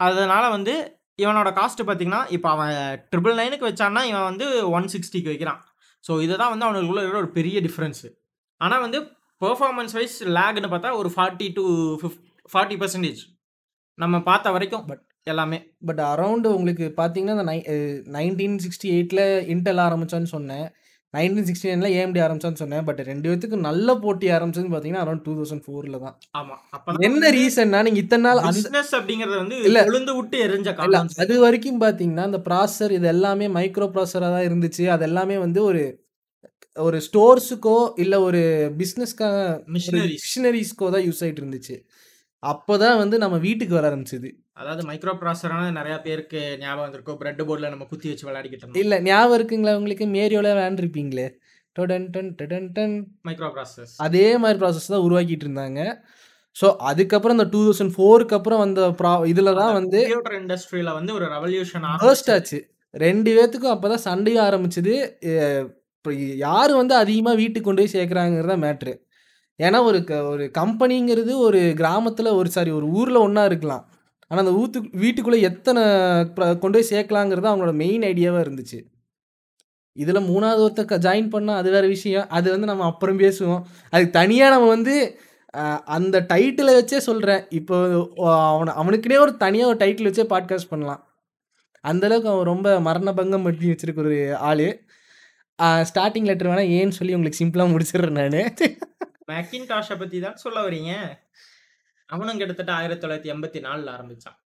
அதனால 0.00 0.44
வந்து 0.56 0.74
இவனோட 1.18 1.50
காஸ்ட் 1.58 1.82
பார்த்தீங்கன்னா, 1.86 2.22
இப்ப 2.36 2.46
அவன் 2.54 2.72
999க்கு 3.06 3.68
வச்சான்னா, 3.70 4.02
இவன் 4.10 4.28
வந்து 4.30 4.46
160க்கு 4.70 5.32
வைக்கிறான். 5.32 5.60
ஸோ 6.04 6.12
இதுதான் 6.26 6.52
வந்து 6.54 6.66
அவனுக்குள்ள 6.68 7.02
இருக்கிற 7.02 7.20
ஒரு 7.24 7.32
பெரிய 7.38 7.58
டிஃபரன்ஸ். 7.66 8.04
ஆனா 8.60 8.76
வந்து 8.86 8.98
பெர்ஃபார்மன்ஸ் 9.42 9.94
வைஸ் 9.94 10.16
லேக்ன்னு 10.36 10.70
பார்த்தா 10.72 10.90
ஒரு 10.98 11.10
40 11.16 11.48
டூ 11.56 11.64
ஃபிஃப் 12.02 12.18
40% 12.50 13.22
நம்ம 13.98 14.16
பார்த்த 14.22 14.52
வரைக்கும் 14.52 14.84
பட் 14.86 15.02
எல்லாமே. 15.26 15.58
பட் 15.88 16.00
அரவுண்ட் 16.08 16.46
உங்களுக்கு 16.52 16.86
பார்த்தீங்கன்னா, 16.96 17.36
அந்த 17.36 17.46
நை 17.48 17.58
அ 17.66 17.76
1968ல 18.16 19.20
இன்டெல் 19.54 19.82
ஆரம்பிச்சான்னு 19.84 20.30
சொன்னேன். 20.32 20.66
1969ல 21.14 21.88
ஏஎம்டி 21.96 22.20
ஆரம்பிச்சான்னு 22.24 22.60
சொன்னேன். 22.60 22.84
பட் 22.84 23.00
2 23.02 23.26
பேத்துக்கும் 23.26 23.66
நல்ல 23.66 23.96
போட்டி 23.98 24.26
ஆரம்பிச்சதுன்னு 24.30 24.72
பார்த்தீங்கன்னா, 24.72 25.04
அரவுண்ட் 25.04 25.24
2004ல 25.26 25.98
தான். 26.04 26.16
ஆமா. 26.40 26.54
அப்பதான் 26.76 27.04
என்ன 27.08 27.30
ரீசன்னா, 27.36 27.80
நீங்க 27.82 28.00
இத்தன 28.02 28.24
நாள் 28.28 28.40
பிசினஸ் 28.50 28.92
அப்படிங்கிறது 28.98 29.36
வந்து 29.36 29.58
இல்ல. 29.62 29.80
கொழுந்து 29.82 30.14
விட்டு 30.18 30.38
எரிஞ்ச 30.46 30.72
காலம் 30.74 31.10
சரி. 31.10 31.22
அதுவரைக்கும் 31.26 31.82
பார்த்தீங்கன்னா, 31.82 32.26
அந்த 32.30 32.40
ப்ராசஸர் 32.48 32.94
இது 32.98 33.08
எல்லாமே 33.08 33.48
மைக்ரோ 33.58 33.88
ப்ராசஸரா 33.96 34.30
தான் 34.36 34.46
இருந்துச்சு. 34.48 34.86
அது 34.96 35.04
எல்லாமே 35.04 35.38
வந்து 35.38 35.62
ஒரு 35.64 35.82
ஒரு 36.76 36.98
ஸ்டோர்ஸுக்கோ, 37.06 37.74
இல்ல 37.98 38.14
ஒரு 38.20 38.40
மிஷினரிஸ். 38.78 39.16
மிஷினரீஸ்க்கோ 40.18 40.86
தான் 40.94 41.04
யூஸ் 41.06 41.22
ஆயிட்டு 41.24 41.42
இருந்துச்சு. 41.42 41.76
அப்பதான் 42.42 43.00
வந்து 43.02 43.16
நம்ம 43.24 43.36
வீட்டுக்கு 43.44 43.76
வர 43.78 43.86
ஆரம்பிச்சது. 43.90 44.28
அதாவது 44.60 44.82
மைக்ரோ 44.88 45.12
ப்ராசஸர்னா 45.20 45.66
நெறைய 45.78 45.96
பேருக்கு 46.06 46.40
ஞாபகம் 46.62 46.86
வந்திருக்கும். 46.86 47.18
பிரெட் 47.20 47.42
போர்ட்ல 47.48 47.70
நம்ம 47.74 47.86
குத்தி 47.90 48.08
வச்சு 48.10 48.26
விளையாடிக்கிட்டு 48.28 48.64
இருந்தோம். 48.64 48.82
இல்ல 48.84 48.96
ஞாபகம் 49.08 49.36
இருக்குங்களா 49.38 49.76
உங்களுக்கு? 49.80 50.06
மேரியோல 50.16 50.50
விளையாண்டுருப்பீங்களே! 50.54 51.26
டொடன் 51.76 52.08
டன் 52.14 52.32
டடன் 52.40 52.68
டன். 52.74 52.96
Micro 53.28 53.48
processors. 53.54 53.94
அதே 54.06 54.26
மாரி 54.42 54.58
ப்ராசஸ் 54.62 54.92
தான் 54.94 55.04
உருவாக்கிட்டு 55.06 55.46
இருந்தாங்க. 55.46 55.80
ஸோ 56.56 56.66
அதுக்கப்புறம் 56.90 57.36
இந்த 57.38 57.46
2004க்கு 57.52 58.34
அப்புறம் 58.38 58.62
வந்த 58.62 58.80
ப்ரா 58.98 59.12
இதில 59.32 59.54
தான் 59.60 59.74
வந்து 59.78 59.98
கம்ப்யூட்டர் 60.02 60.36
இண்டஸ்ட்ரியில 60.40 60.90
வந்து 60.98 61.12
ஒரு 61.18 61.26
ரெவல்யூஷன் 61.34 61.86
பர்ஸ்ட் 62.02 62.28
ஆரம்பிச்சது. 62.28 62.34
ஆச்சு. 62.36 62.58
2 62.94 63.32
பேத்துக்கும் 63.36 63.74
அப்பதான் 63.76 64.04
சண்டையும் 64.08 64.46
ஆரம்பிச்சது. 64.48 64.94
இப்போ 66.02 66.12
யார் 66.46 66.72
வந்து 66.78 66.94
அதிகமாக 67.00 67.38
வீட்டுக்கு 67.40 67.66
கொண்டு 67.66 67.82
போய் 67.82 67.92
சேர்க்குறாங்கிறது 67.92 68.50
தான் 68.52 68.62
மேட்ரு. 68.64 68.92
ஏன்னா 69.60 69.78
ஒரு 69.88 69.98
க 70.08 70.14
ஒரு 70.30 70.44
கம்பெனிங்கிறது 70.56 71.32
ஒரு 71.46 71.60
கிராமத்தில் 71.80 72.30
ஒரு 72.38 72.48
சாரி 72.54 72.70
ஒரு 72.78 72.86
ஊரில் 72.98 73.18
ஒன்றா 73.26 73.42
இருக்கலாம். 73.50 73.84
ஆனால் 74.30 74.42
அந்த 74.44 74.54
ஊத்து 74.60 74.78
வீட்டுக்குள்ளே 75.02 75.38
எத்தனை 75.50 75.82
கொண்டு 76.62 76.76
போய் 76.78 76.88
சேர்க்கலாங்கிறது 76.90 77.50
அவங்களோட 77.50 77.74
மெயின் 77.82 78.06
ஐடியாவாக 78.10 78.44
இருந்துச்சு. 78.46 78.78
இதில் 79.96 80.26
மூணாவது 80.30 80.64
ஒருத்த 80.66 80.98
ஜாயின் 81.06 81.32
பண்ணால் 81.34 81.60
அது 81.60 81.70
வேறு 81.76 81.88
விஷயம். 81.96 82.26
அது 82.36 82.46
வந்து 82.54 82.70
நம்ம 82.72 82.86
அப்புறம் 82.92 83.20
பேசுவோம். 83.24 83.62
அதுக்கு 83.92 84.18
தனியாக 84.20 84.54
நம்ம 84.54 84.68
வந்து 84.76 84.96
அந்த 85.96 86.18
டைட்டிலை 86.32 86.74
வச்சே 86.80 87.00
சொல்கிறேன் 87.08 87.42
இப்போ 87.60 87.76
அவனை 88.52 88.74
அவனுக்குனே 88.82 89.18
ஒரு 89.26 89.34
தனியாக 89.44 89.72
ஒரு 89.72 89.80
டைட்டில் 89.84 90.10
வச்சே 90.10 90.26
பாட்காஸ்ட் 90.34 90.72
பண்ணலாம். 90.72 91.02
அந்தளவுக்கு 91.84 92.32
அவன் 92.32 92.50
ரொம்ப 92.52 92.68
மரண 92.88 93.12
பங்கம் 93.20 93.46
பண்ணி 93.48 93.70
வச்சிருக்க 93.72 94.06
ஒரு 94.06 94.18
ஆள் 94.50 94.66
அ 95.62 95.68
ஸ்டார்ட்டிங் 95.88 96.28
லெட்டர் 96.28 96.50
வேணா 96.50 96.64
ஏன்னு 96.76 96.96
சொல்லி 96.98 97.14
உங்களுக்கு 97.14 97.40
சிம்பிளா 97.40 97.66
முடிச்சிடுறேன் 97.72 98.18
நானு. 98.20 98.42
மேக்கின்டாஷ 99.30 99.96
பத்தி 99.98 100.18
தான் 100.20 100.40
சொல்ல 100.42 100.58
வரீங்க? 100.66 100.92
அவனும் 102.08 102.40
கிட்டத்தட்ட 102.40 102.72
1984ல 102.78 103.90
ஆரம்பிச்சான். 103.96 104.38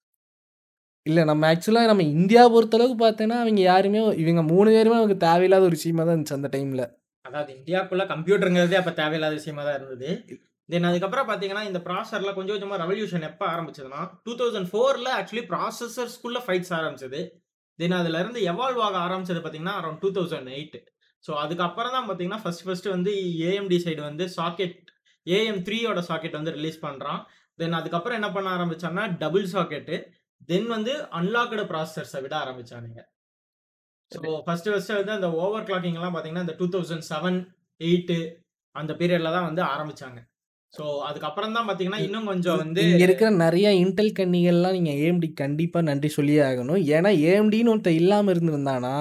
இல்ல 1.07 1.21
நம்ம 1.25 1.47
ஆக்சுவலா 1.51 1.83
நம்ம 1.91 2.05
இந்தியா 2.15 2.43
பொறுத்தளவுக்கு 2.53 2.99
பார்த்தேன்னா, 3.01 3.37
அவைங்க 3.43 3.63
யாருமே 3.65 4.01
இவங்க 4.23 4.43
3 4.51 4.75
பேருமே 4.77 4.99
நமக்கு 4.99 5.25
தேவையில்லாத 5.25 5.67
ஒரு 5.69 5.77
விஷயமா 5.79 6.03
தான் 6.03 6.15
இருந்துச்சு 6.15 6.39
அந்த 6.39 6.51
டைம்ல. 6.55 6.85
அதாவது 7.25 7.51
இந்தியாக்குள்ள 7.59 8.05
கம்ப்யூட்டர்ங்கிறதே 8.13 8.79
அப்ப 8.81 8.93
தேவையில்லாத 8.99 9.35
விஷயமா 9.41 9.63
தான் 9.67 9.77
இருந்தது. 9.79 10.09
தென் 10.69 10.89
அதுக்கப்புறம் 10.91 11.29
பார்த்தீங்கன்னா, 11.29 11.65
இந்த 11.69 11.81
ப்ராசஸர்ல 11.87 12.33
கொஞ்சம் 12.37 12.57
கொஞ்சமா 12.57 12.77
ரெவல்யூஷன் 12.83 13.29
எப்ப 13.29 13.43
ஆரம்பிச்சதுன்னா, 13.53 14.03
2004ல 14.27 15.09
ஆக்சுவலி 15.19 15.45
ப்ராசஸர்ஸ்குள்ள 15.51 16.41
ஃபைட்ஸ் 16.47 16.73
ஆரம்பிச்சது. 16.79 17.21
தென் 17.79 17.97
அதிலருந்து 17.99 18.41
எவால்வ் 18.51 18.83
ஆக 18.87 18.97
ஆரம்பிச்சது 19.07 19.41
பார்த்தீங்கன்னா, 19.41 19.77
அரவுண்ட் 19.81 20.03
2008. 20.05 20.81
ஸோ 21.25 21.33
அதுக்கப்புறம் 21.45 21.95
தான் 21.97 22.07
பார்த்தீங்கன்னா, 22.07 22.41
ஃபர்ஸ்ட் 22.43 22.65
ஃபர்ஸ்ட் 22.67 22.89
வந்து 22.95 23.11
ஏஎம்டி 23.49 23.79
சைடு 23.85 24.01
வந்து 24.09 24.25
சாக்கெட் 24.39 24.77
AM3யோட 25.27 26.01
சாக்கெட் 26.09 26.39
வந்து 26.39 26.55
ரிலீஸ் 26.57 26.85
பண்றான். 26.87 27.21
தென் 27.59 27.79
அதுக்கப்புறம் 27.79 28.19
என்ன 28.19 28.29
பண்ண 28.33 28.49
ஆரம்பிச்சான்னா, 28.57 29.05
டபுள் 29.23 29.47
சாக்கெட்டு. 29.55 29.97
தென் 30.49 30.69
வந்து 30.75 30.93
அன்லாக்டு 31.19 31.65
ப்ராசஸர்ஸ 31.71 32.21
விட 32.25 32.35
ஆரம்பிச்சானுங்க. 32.45 33.01
ஸோ 34.13 34.21
ஃபர்ஸ்ட் 34.47 34.69
ஃபர்ஸ்ட் 34.71 34.93
வந்து 34.99 35.15
அந்த 35.19 35.29
ஓவர் 35.43 35.67
கிளாக்கிங்லாம் 35.69 36.15
பார்த்தீங்கன்னா, 36.15 36.45
இந்த 36.47 36.57
2007, 36.59 37.39
8 37.81 38.19
அந்த 38.75 38.93
பீரியட்ல 39.01 39.33
தான் 39.37 39.49
வந்து 39.49 39.63
ஆரம்பிச்சாங்க. 39.73 40.19
ஸோ 40.73 40.85
அதுக்கப்புறம் 41.09 41.57
தான் 41.57 41.67
பார்த்தீங்கன்னா, 41.67 42.01
இன்னும் 42.07 42.29
கொஞ்சம் 42.33 42.61
வந்து 42.63 42.83
இங்க 42.91 43.05
இருக்கிற 43.07 43.31
நெறைய 43.45 43.69
இன்டெல் 43.83 44.17
கன்னிகள்லாம் 44.19 44.77
நீங்க 44.79 44.93
ஏஎம்டிக்கு 45.03 45.39
கண்டிப்பா 45.45 45.81
நன்றி 45.91 46.11
சொல்லியே 46.19 46.43
ஆகணும். 46.51 46.81
ஏன்னா 46.97 47.11
ஏஎம்டின்னு 47.29 47.73
ஒருத்தன் 47.75 48.01
இல்லாம 48.03 48.33
இருந்திருந்தான்னா, 48.35 48.95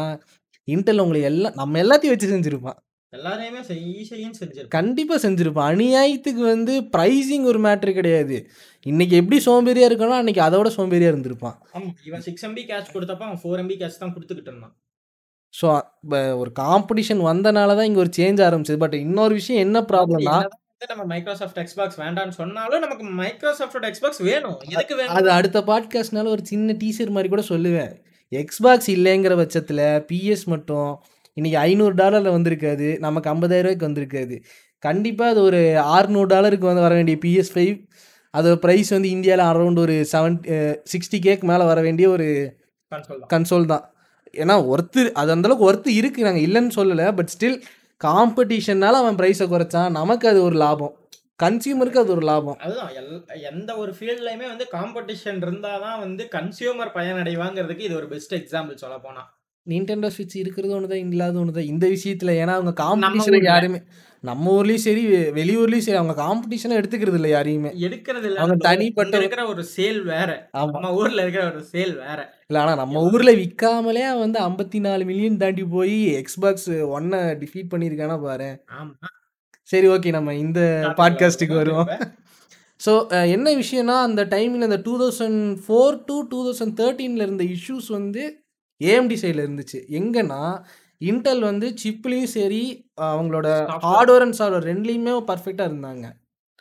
இன்டெல் 0.67 1.03
உங்கள 1.03 1.19
எல்லாம் 1.29 1.55
நம்ம 1.59 1.79
எல்லாத்தையும் 1.83 2.13
வச்சு 2.13 2.33
செஞ்சிருப்பான். 2.33 2.77
எல்லாரையுமே 3.13 3.61
செய் 3.67 3.81
செய்யும் 4.11 4.35
செஞ்சிருப்பான். 4.39 4.73
கண்டிப்பா 4.75 5.15
செஞ்சிருப்பான். 5.23 5.67
அநியாயத்துக்கு 5.71 6.43
வந்து 6.53 6.73
பிரைசிங் 6.95 7.45
ஒரு 7.51 7.59
மேட்டர் 7.65 7.97
கிடையாது. 7.97 8.37
இன்னைக்கு 8.85 9.15
எப்படி 9.21 9.37
சோம்பேறியா 9.47 9.87
இருக்கானோ, 9.89 10.15
அன்னைக்கு 10.21 10.41
அதோட 10.47 10.69
சோம்பேறியா 10.77 11.11
இருந்திருப்பான். 11.13 11.57
ஆமா. 11.77 11.91
இவன் 12.09 12.23
6 12.27 12.47
எம்பி 12.47 12.63
கேட்ச் 12.71 12.93
குடுத்தப்ப 12.95 13.25
அவன் 13.29 13.41
4 13.43 13.59
எம்பி 13.63 13.77
கேட்ச் 13.81 14.01
தான் 14.03 14.13
குடுத்துக்கிட்டு 14.15 14.51
இருந்தான். 14.53 14.73
ஸோ 15.53 15.67
ஒரு 16.41 16.51
காம்படிஷன் 16.61 17.21
வந்தனால 17.29 17.75
தான் 17.79 17.87
இங்க 17.89 17.99
ஒரு 18.05 18.11
சேஞ்ச் 18.19 18.39
ஆரம்பிச்சது. 18.47 18.79
பட் 18.83 18.97
இன்னொரு 19.05 19.33
விஷயம் 19.39 19.63
என்ன 19.67 19.79
ப்ராப்ளம்னா 19.91 20.37
நம்ம 20.91 21.03
மைக்ரோசாஃப்ட் 21.11 21.59
எக்ஸ்பாக்ஸ் 21.61 21.99
வேண்டான்னு 22.01 22.35
சொன்னாலும், 22.39 22.81
நமக்கு 22.85 23.03
மைக்ரோசாஃப்ட்டோட 23.19 23.85
எக்ஸ்பாக்ஸ் 23.91 24.21
வேணும். 24.29 24.57
எதுக்கு 24.73 24.95
வேணும்? 24.99 25.15
அது 25.19 25.29
அடுத்த 25.31 25.59
பாட்காஸ்ட்னால 25.69 26.33
ஒரு 26.35 26.43
சின்ன 26.49 26.73
டீசர் 26.81 27.13
மாரி 27.17 27.29
கூட 27.33 27.43
சொல்லுவேன். 27.51 27.93
எக்ஸ்பாக்ஸ் 28.41 28.89
இல்லைங்கிற 28.95 29.33
பட்சத்தில 29.39 29.81
பிஎஸ் 30.09 30.45
மட்டும் 30.45 30.89
இன்னைக்கு 31.37 31.57
$500ல 31.59 32.31
வந்திருக்காது. 32.35 32.87
நமக்கு 32.99 33.27
$50,000க்கு 33.29 33.87
வந்திருக்காது. 33.87 34.35
கண்டிப்பா 34.83 35.25
அது 35.27 35.41
ஒரு 35.41 35.59
$600க்கு 35.93 36.65
வந்து 36.69 36.85
வர 36.85 36.93
வேண்டிய 36.95 37.17
PS5 37.23 37.65
அதோட 38.33 38.55
பிரைஸ் 38.57 38.89
வந்து 38.89 39.09
இந்தியால 39.09 39.41
அரவுண்ட் 39.51 39.79
ஒரு 39.79 39.95
செவன் 40.13 40.37
அ 40.53 40.57
60Kக்கு 40.93 41.47
மேல 41.51 41.63
வர 41.71 41.79
வேண்டிய 41.81 42.07
ஒரு 42.09 42.27
கன்சோல் 42.91 43.19
தான். 43.19 43.29
கன்சோல் 43.33 43.69
தான். 43.73 43.85
ஏன்னா 44.33 44.55
ஒர்த்து 44.71 45.01
அது 45.13 45.31
அந்த 45.35 45.47
அளவுக்கு 45.47 45.69
ஒர்த்து 45.69 45.89
இருக்கு. 45.99 46.21
நாங்க 46.27 46.41
இல்லன்னு 46.47 46.73
சொல்லல. 46.77 47.03
பட் 47.17 47.31
ஸ்டில் 47.35 47.57
காம்படிஷன்னால 48.01 48.99
அவன் 49.03 49.19
பிரைஸ 49.19 49.41
குறைச்சான். 49.51 49.91
நமக்கு 49.99 50.27
அது 50.31 50.39
ஒரு 50.47 50.57
லாபம். 50.63 50.93
கன்சியூமருக்கு 51.39 52.01
அது 52.03 52.11
ஒரு 52.11 52.25
லாபம். 52.25 52.57
அதுதான் 52.65 52.91
எல் 52.99 53.13
எந்த 53.51 53.77
ஒரு 53.77 53.91
ஃபீல்ட்லயுமே 53.97 54.47
வந்து 54.47 54.65
காம்படிஷன் 54.75 55.39
இருந்தா 55.41 55.71
தான் 55.77 55.99
வந்து 55.99 56.23
கன்சியூமர் 56.35 56.91
பயனடைவாங்கிறதுக்கு 56.97 57.87
இது 57.87 57.95
ஒரு 57.95 58.07
பெஸ்ட் 58.07 58.35
எக்ஸாம்பிள் 58.41 58.83
சொல்லப்போனா. 58.83 59.23
Nintendo 59.67 60.07
Switch 60.15 60.33
இருக்கிறது 60.35 60.75
ஒண்ணு 60.77 60.87
தான், 60.87 61.11
இல்லாதது 61.11 61.39
ஒண்ணு 61.41 61.51
தான். 61.51 61.69
இந்த 61.73 61.85
விஷயத்தில 61.87 62.31
ஏன்னா 62.39 62.53
அவங்க 62.57 62.71
காம்படிஷன. 62.81 63.39
யாருமே 63.43 63.79
நம்ம 64.23 64.51
ஊர்லயும் 64.57 64.83
சரி, 64.85 65.03
வெளியூர்லயும் 65.37 65.85
சரி 65.85 65.97
அவங்க 65.97 66.15
காம்படிஷனா 66.21 66.77
எடுத்துக்கிறது 66.79 67.17
இல்ல 67.19 67.27
யாரையுமே. 67.27 67.71
எடுக்கிறது 67.87 68.27
இல்ல 68.29 68.39
அவங்க 68.39 68.57
ப்ரோ. 68.57 68.67
தனிப்பட்ட 68.69 69.15
இருக்கிற 69.17 69.43
ஒரு 69.47 69.63
சேல் 69.75 70.01
வேற. 70.03 70.29
நம்ம 70.73 70.91
ஊர்ல 70.99 71.21
இருக்கிற 71.21 71.45
ஒரு 71.51 71.63
சேல் 71.73 71.95
வேற. 72.03 72.19
இல்ல 72.49 72.61
ஆனா 72.61 72.75
நம்ம 72.75 73.03
ஊர்ல 73.09 73.31
விக்காமலே 73.43 74.03
அவன் 74.11 74.25
வந்து 74.27 74.41
54 74.47 75.09
மில்லியன் 75.11 75.37
தாண்டி 75.37 75.65
போய் 75.75 75.97
Xbox 76.25 76.57
One 76.97 77.09
டிஃபீட் 77.43 77.73
பண்ணியிருக்கானா 77.73 78.17
பாரேன். 78.27 78.57
ஆமா. 78.81 78.93
சரி 79.69 79.87
ஓகே 79.87 80.09
நம்ம 80.11 80.33
இந்த 80.35 80.59
டாபிக்ல 80.83 80.97
பாட்காஸ்டுக்கு 80.99 81.55
வருவோம். 81.55 81.89
ஸோ 82.85 82.93
என்ன 83.29 83.47
விஷயம்னா, 83.51 83.95
அந்த 84.01 84.25
டைம்ல 84.25 84.67
இந்த 84.69 84.79
2004 84.87 85.91
டூ 86.05 86.15
2013ல 86.31 87.25
இருந்த 87.27 87.43
இஷ்யூஸ் 87.43 87.87
வந்து 87.87 88.23
ஏஎம்டி 88.81 89.17
சைட்ல 89.21 89.43
இருந்துச்சு. 89.45 89.79
எங்கன்னா, 89.99 90.41
இன்டெல் 91.01 91.39
வந்து 91.39 91.73
சிப்லயும் 91.83 92.33
சரி, 92.33 92.91
அவங்களோட. 93.01 93.47
ஹார்ட்வேர் 93.85 94.25
அண்ட் 94.25 94.37
சாஃப்ட்வேர் 94.39 94.67
2லயுமே 94.71 95.13
பெர்ஃபெக்ட்டா 95.29 95.65
இருந்தாங்க. 95.71 96.05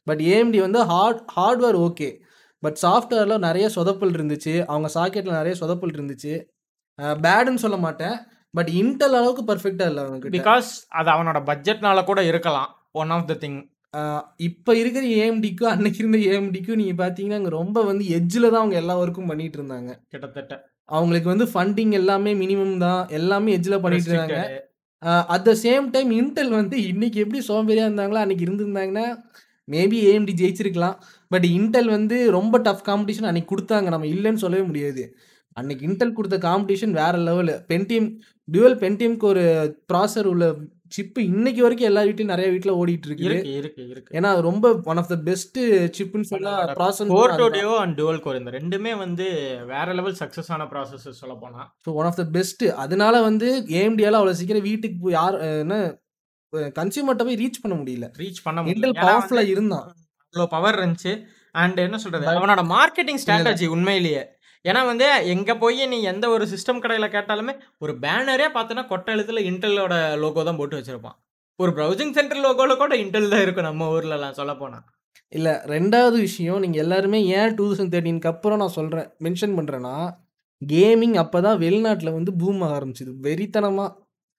பட் 0.06 0.20
ஏஎம்டி 0.20 0.60
வந்து 0.60 0.80
ஹார்ட் 0.84 1.20
ஹார்ட்வேர் 1.36 1.78
ஓகே. 1.86 2.10
பட் 2.58 2.78
சாஃப்ட்வேர்ல 2.82 3.36
நெறைய 3.46 3.66
சொதப்பல் 3.76 4.14
இருந்துச்சு. 4.18 4.54
அவங்க 4.64 4.88
சாக்கெட்ல 4.94 5.32
நெறைய 5.40 5.54
சொதப்பல் 5.60 5.96
இருந்துச்சு. 5.96 6.34
பேடுன்னு 6.98 7.64
சொல்ல 7.64 7.76
மாட்டேன். 7.76 8.16
பட் 8.54 8.70
இன்டெல் 8.80 9.16
அளவுக்கு 9.18 9.42
பெர்ஃபெக்ட்டா 9.50 9.86
இல்ல 9.86 10.00
அவங்ககிட்ட. 10.02 10.36
பிகாஸ் 10.38 10.70
அது 10.88 11.10
அவனோட 11.10 11.40
பட்ஜெட்னால 11.50 12.04
கூட 12.04 12.22
இருக்கலாம். 12.24 12.70
One 12.94 13.12
of 13.16 13.28
the 13.30 13.34
thing. 13.44 13.60
இப்ப 14.36 14.74
இருக்கிற 14.78 15.04
ஏஎம்டிக்கும், 15.22 15.72
அன்னைக்கு 15.72 15.98
இருந்த 16.02 16.18
ஏஎம்டிக்கும் 16.32 16.80
நீங்க 16.80 16.94
பார்த்தீங்கன்னா, 17.00 17.38
அங்க 17.40 17.50
ரொம்ப 17.58 17.78
வந்து 17.82 18.04
எட்ஜ்ல 18.18 18.50
தான் 18.52 18.62
அவங்க 18.62 18.76
எல்லா 18.76 18.94
ஒர்க்கும் 19.00 19.30
பண்ணிட்டு 19.30 19.58
இருந்தாங்க. 19.58 19.90
கிட்டத்தட்ட. 20.08 20.54
அவங்களுக்கு 20.88 21.28
வந்து 21.32 21.46
ஃபண்டிங் 21.52 21.92
எல்லாமே 21.92 22.32
மினிமம் 22.34 22.78
தான். 22.78 23.02
எல்லாமே 23.18 23.50
எட்ஜ்ல 23.56 23.76
பண்ணிட்டு 23.80 24.10
இருந்தாங்க. 24.10 24.38
At 25.34 25.46
the 25.48 25.52
same 25.62 25.86
time 25.90 26.10
Intel 26.20 26.52
வந்து 26.58 26.76
இன்னைக்கு 26.86 27.18
எப்படி 27.20 27.40
சோம்பேறியா 27.48 27.86
இருந்தாங்களோ, 27.88 28.22
அன்னைக்கு 28.24 28.46
இருந்திருந்தாங்கன்னா, 28.46 29.06
மேபி 29.68 29.98
ஏஎம்டி 30.10 30.34
ஜெயிச்சிருக்கலாம். 30.40 30.96
பட் 31.30 31.46
இன்டெல் 31.56 31.90
வந்து 31.96 32.16
ரொம்ப 32.30 32.58
டஃப் 32.58 32.86
காம்படிஷன் 32.88 33.28
அன்னைக்கு 33.30 33.50
குடுத்தாங்க. 33.52 33.88
நம்ம 33.94 34.08
இல்லன்னு 34.14 34.42
சொல்லவே 34.44 34.64
முடியாது. 34.70 35.04
அன்னைக்கு 35.56 35.84
இன்டெல் 35.88 36.16
குடுத்த 36.18 36.36
காம்படிஷன் 36.48 36.94
வேற 37.00 37.14
லெவலு. 37.28 37.54
பென்டியம் 37.70 38.08
டூயல் 38.48 38.78
பென்டியம்க்கு 38.84 39.26
ஒரு 39.32 39.42
ப்ராசஸர் 39.92 40.28
உள்ள 40.32 40.44
சிப் 40.92 41.18
இன்னைக்கு 41.24 41.60
வரைக்கும் 41.64 41.88
எல்லார் 41.88 42.08
வீட்லயும் 42.08 42.32
நெறைய 42.32 42.48
வீட்ல 42.54 42.72
ஓடிட்டு. 42.78 43.08
இருக்கு, 43.26 43.52
இருக்கு, 43.60 43.82
இருக்கு. 43.86 44.12
ஏன்னா, 44.16 44.28
அது 44.34 44.42
ரொம்ப 44.48 44.66
ஒன் 44.90 45.00
ஆஃப் 45.02 45.10
த 45.12 45.18
பெஸ்ட் 45.28 45.58
சிப்ன்னு 45.98 46.28
சொன்னா 46.32 46.52
ப்ராசஸர்ன்னு 46.78 47.14
கோர் 47.14 47.22
சொன்னா 47.24 47.38
டூ 47.38 47.44
அதுதான். 47.44 47.56
டியோ 47.56 47.72
அண்ட் 47.82 47.96
டுவல் 48.00 48.22
கோர் 48.24 48.40
இந்த 48.40 48.52
2மே 48.56 48.92
வந்து 49.02 49.26
வேற 49.72 49.86
லெவல் 49.98 50.18
சக்சஸ் 50.22 50.50
ஆன 50.56 50.66
ப்ராசஸர் 50.72 51.18
சொல்லப்போனா. 51.22 51.64
So 51.84 51.94
one 52.00 52.08
of 52.10 52.20
the 52.20 52.26
best. 52.36 52.64
அதனால 52.84 53.14
வந்து 53.28 53.48
ஏஎம்டியால 53.78 54.20
அவ்வளோ 54.20 54.36
சீக்கிரம் 54.40 54.68
வீட்டுக்கு 54.70 54.98
போய் 55.04 55.18
யார் 55.18 55.36
என்ன 55.56 55.78
கன்சியூமர்ட்ட 56.76 57.26
போய் 57.26 57.40
ரீச் 57.42 57.62
பண்ண 57.62 57.76
முடியல. 57.78 58.06
ரீச் 58.22 58.42
பண்ண 58.44 58.60
முடியல. 58.62 58.96
பவர்ஃபுல்லா 59.02 59.44
இருந்தான். 59.54 59.86
அவ்ளோ 60.34 60.46
பவர் 60.52 60.78
இருந்துச்சு. 60.78 61.12
அண்ட் 61.54 61.78
என்ன 61.80 61.96
சொல்றது? 62.02 62.26
அவனோட 62.32 62.62
மார்க்கெட்டிங். 62.70 63.20
ஸ்ட்ராட்டஜி 63.22 63.66
உண்மையிலேயே. 63.74 64.22
ஏன்னா 64.64 64.80
வந்து 64.86 65.06
எங்க 65.26 65.52
போய் 65.56 65.80
நீ 65.86 65.98
எந்த 66.04 66.26
ஒரு 66.28 66.44
சிஸ்டம் 66.44 66.82
கடையில 66.82 67.06
கேட்டாலுமே, 67.08 67.52
ஒரு 67.78 67.92
பேனரே 68.02 68.46
பார்த்தன்னா 68.54 68.82
கொட்ட 68.88 69.08
எழுத்துல 69.14 69.42
இன்டெல்லோட 69.50 69.94
லோகோ 70.16 70.42
தான் 70.44 70.58
போட்டு 70.60 70.78
வச்சிருப்பான். 70.78 71.16
ஒரு 71.58 71.70
ப்ரௌசிங் 71.72 72.12
சென்டர் 72.12 72.42
லோகோல 72.44 72.74
கூட 72.76 72.92
இன்டெல் 72.96 73.32
தான் 73.32 73.42
இருக்கும் 73.42 73.68
நம்ம 73.68 73.88
ஊர்லலாம் 73.94 74.38
சொல்லப்போனா. 74.38 74.78
இல்ல 75.32 75.50
2வது 75.66 76.18
விஷயம் 76.20 76.60
நீங்க 76.60 76.78
எல்லாருமே 76.78 77.18
ஏன் 77.36 77.52
2013க்கு 77.52 78.30
அப்புறம் 78.32 78.60
நான் 78.62 78.76
சொல்றேன் 78.76 79.08
மென்ஷன் 79.24 79.56
பண்றேன்னா, 79.58 79.94
கேமிங் 80.62 81.16
அப்பதான் 81.22 81.60
வெளிநாட்ல 81.62 82.10
வந்து 82.12 82.32
பூம் 82.34 82.62
ஆக 82.62 82.74
ஆரம்பிச்சது. 82.78 83.12
வெறித்தனமா. 83.26 83.86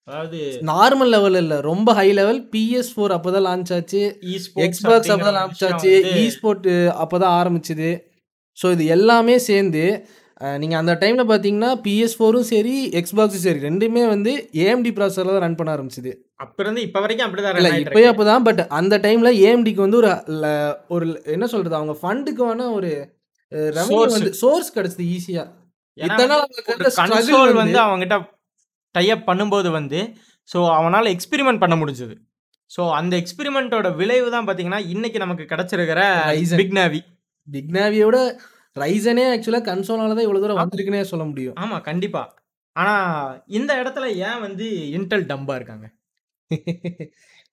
அதாவது 0.08 0.40
நார்மல் 0.70 1.12
லெவல் 1.14 1.38
இல்ல. 1.42 1.56
ரொம்ப 1.68 1.90
ஹை 1.94 2.08
லெவல். 2.14 2.40
PS4 2.54 3.12
அப்பதான் 3.18 3.46
லான்ச் 3.48 3.72
ஆச்சு. 3.76 4.02
அப்படிங்கிற 4.58 4.96
அப்பதான் 5.10 5.38
லான்ச் 5.40 5.64
ஆச்சு. 5.70 5.94
வந்து 5.96 6.14
இ-ஸ்போர்ட் 6.24 6.68
அப்பதான் 7.04 7.36
ஆரம்பிச்சது. 7.40 7.90
ஸோ 8.58 8.68
இது 8.76 8.84
எல்லாமே 8.96 9.38
சேர்ந்து 9.48 9.84
அ 10.42 10.58
நீங்க 10.62 10.76
அந்த 10.80 10.94
டைம்ல 11.02 11.24
பார்த்தீங்கன்னா, 11.28 11.70
PS4ம் 11.84 12.48
சரி, 12.50 12.74
Xboxம் 13.02 13.44
சரி 13.44 13.60
2மே 13.64 14.04
வந்து 14.10 14.32
ஏஎம்டி 14.64 14.92
ப்ராசஸர்ல 14.98 15.34
தான் 15.34 15.46
ரன் 15.46 15.58
பண்ண 15.60 15.72
ஆரம்பிச்சது. 15.76 16.12
அப்ப 16.44 16.58
இருந்து 16.64 16.82
இப்ப 16.88 17.02
வரைக்கும் 17.04 17.26
அப்படிதான் 17.28 17.54
இல்ல 17.54 17.62
ரன் 17.62 17.70
ஆயிட்டு 17.70 17.86
இப்பயும் 17.86 18.02
இருக்கு. 18.02 18.14
அப்பதான். 18.14 18.46
பட் 18.48 18.62
அந்த 18.80 18.96
டைம்ல 19.06 19.30
ஏஎம்டிக்கு 19.44 19.84
வந்து 19.86 20.00
ஒரு 20.00 20.12
ஒரு 20.90 21.06
என்ன 21.36 21.48
சொல்றது? 21.54 21.76
அவங்க 21.80 21.96
ஃபண்டுக்கான 22.02 22.68
ஒரு 22.78 22.90
ரெவென்யூ 23.72 23.88
சோர்ஸ். 23.92 24.16
வந்து 24.18 24.32
சோர்ஸ் 24.42 24.70
கிடைச்சது 24.78 25.06
ஈஸியா. 25.16 25.46
ஏன்னா 25.98 26.06
இத்தன 26.10 26.20
வந்து 26.20 26.34
நாள் 26.34 26.44
அவங்களுக்கு 26.44 26.74
ஒரு 26.74 26.78
இருந்த 26.78 26.92
ஸ்ட்ரகிள் 26.96 27.16
கன்சோல் 27.18 27.52
வந்து 27.54 27.62
வந்து 27.64 27.80
அவன்கிட்ட 27.86 28.18
டை 28.96 29.08
அப் 29.14 29.28
பண்ணும்போது 29.30 29.70
வந்து, 29.74 30.00
ஸோ 30.50 30.60
அவனால 30.78 31.06
எக்ஸ்பெரிமென்ட் 31.16 31.64
பண்ண 31.64 31.76
முடிஞ்சது. 31.82 32.16
ஸோ 32.72 32.84
அந்த 33.00 33.14
எக்ஸ்பெரிமென்ட்டோட 33.22 33.90
விளைவு 34.00 34.30
தான் 34.36 34.48
பார்த்தீங்கன்னா, 34.48 34.82
இன்னைக்கு 34.94 35.20
நமக்கு 35.26 35.46
கிடைச்சிருக்கிற. 35.52 36.02
Big 36.60 36.76
Navi. 36.80 37.02
பிக் 37.48 37.72
நேவியோட 37.76 38.18
ரைசனே 38.76 39.24
ஆக்சுவலா 39.32 39.62
கன்சோலால 39.68 40.16
தான் 40.18 40.26
இவ்வளோ 40.28 40.42
தூரம். 40.44 40.62
வந்திருக்குன்னே 40.62 41.02
சொல்ல 41.12 41.26
முடியும். 41.30 41.56
ஆமா, 41.64 41.78
கண்டிப்பா. 41.88 42.24
ஆனா 42.76 42.94
இந்த 43.58 43.72
இடத்துல 43.82 44.06
ஏன் 44.28 44.40
வந்து 44.46 44.68
இன்டெல் 44.98 45.28
டம்பா 45.32 45.56
இருக்காங்க? 45.60 45.88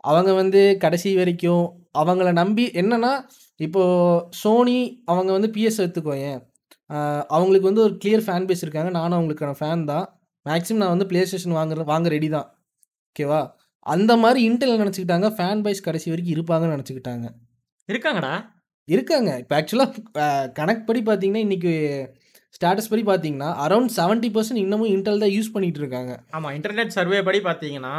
அவங்க 0.05 0.31
வந்து 0.40 0.61
கடைசி 0.85 1.11
வரைக்கும் 1.16 1.64
அவங்கள 2.03 2.31
நம்பி 2.40 2.64
என்னன்னா, 2.81 3.12
இப்போ 3.61 3.83
சோனி 4.42 4.79
அவங்க 5.07 5.31
வந்து 5.37 5.50
பிஎஸ் 5.57 5.81
எடுத்துக்கோயேன். 5.85 6.38
அ 6.90 6.98
அவங்களுக்கு 7.35 7.68
வந்து 7.70 7.85
ஒரு 7.87 7.94
கிளியர் 8.03 8.24
ஃபேன் 8.26 8.48
பேஸ் 8.48 8.64
இருக்காங்க. 8.66 8.90
நானும் 8.98 9.18
அவங்களுக்கான 9.18 9.55
ஃபேன் 9.61 9.85
தான். 9.92 10.07
மேக்ஸிமம் 10.46 10.83
நான் 10.83 10.94
வந்து 10.94 11.09
PlayStation 11.11 11.53
வாங்குற 11.59 11.85
வாங்க 11.87 12.09
ரெடி 12.14 12.29
தான். 12.31 12.48
ஓகேவா? 13.11 13.40
அந்த 13.87 14.12
மாரி 14.22 14.40
இன்டெல் 14.48 14.81
நெனச்சுக்கிட்டாங்க, 14.83 15.29
ஃபேன் 15.37 15.62
பாய்ஸ் 15.64 15.87
கடைசி 15.88 16.09
வரைக்கும் 16.12 16.37
இருப்பாங்கன்னு 16.37 16.76
நெனச்சுக்கிட்டாங்க. 16.76 17.26
இருக்காங்கடா. 17.88 18.35
இருக்காங்க. 18.88 19.31
இப்ப 19.43 19.55
ஆக்சுவலா 19.59 19.87
அ 20.23 20.27
கணக்கு 20.59 20.83
படி 20.87 21.01
பார்த்தீங்கன்னா, 21.07 21.45
இன்னைக்கு 21.47 21.73
ஸ்டேட்டஸ் 22.55 22.90
படி 22.93 23.03
பார்த்தீங்கன்னா, 23.05 23.51
அரவுண்ட் 23.64 23.93
70% 23.99 24.31
இன்னமும் 24.64 24.93
இன்டெல் 24.95 25.23
தான் 25.25 25.35
யூஸ் 25.37 25.55
பண்ணிட்டு 25.55 25.81
இருக்காங்க. 25.83 26.12
ஆமா, 26.37 26.49
இன்டர்நெட் 26.57 26.97
சர்வே 26.97 27.21
படி 27.23 27.40
பார்த்தீங்கன்னா, 27.43 27.95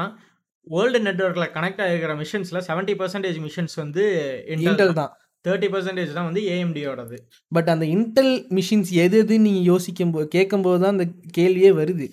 வேர்ல்டு 0.67 0.99
நெட்வொர்க்ல 1.05 1.45
கனெக்ட் 1.55 1.81
ஆகிருக்கிற 1.83 2.13
மிஷின்ஸ்ல 2.19 2.59
70% 2.67 3.39
மிஷின்ஸ் 3.45 3.75
வந்து 3.83 4.03
இன்டெல் 4.49 4.67
இன்டெல் 4.67 4.93
தான். 4.93 4.99
தான். 5.01 5.13
30% 5.45 6.13
தான் 6.17 6.27
வந்து 6.29 6.41
ஏஎம்டியோடது. 6.51 7.17
பட் 7.51 7.69
அந்த 7.73 7.85
இன்டெல் 7.95 8.33
மிஷின்ஸ் 8.57 8.91
எது 9.03 9.17
எதுன்னு 9.23 9.45
நீங்க 9.47 9.61
யோசிக்கும்போ 9.69 10.21
கேட்கும்போது 10.35 10.79
தான் 10.83 10.95
அந்த 10.95 11.05
கேள்வியே 11.37 11.71
வருது. 11.79 12.07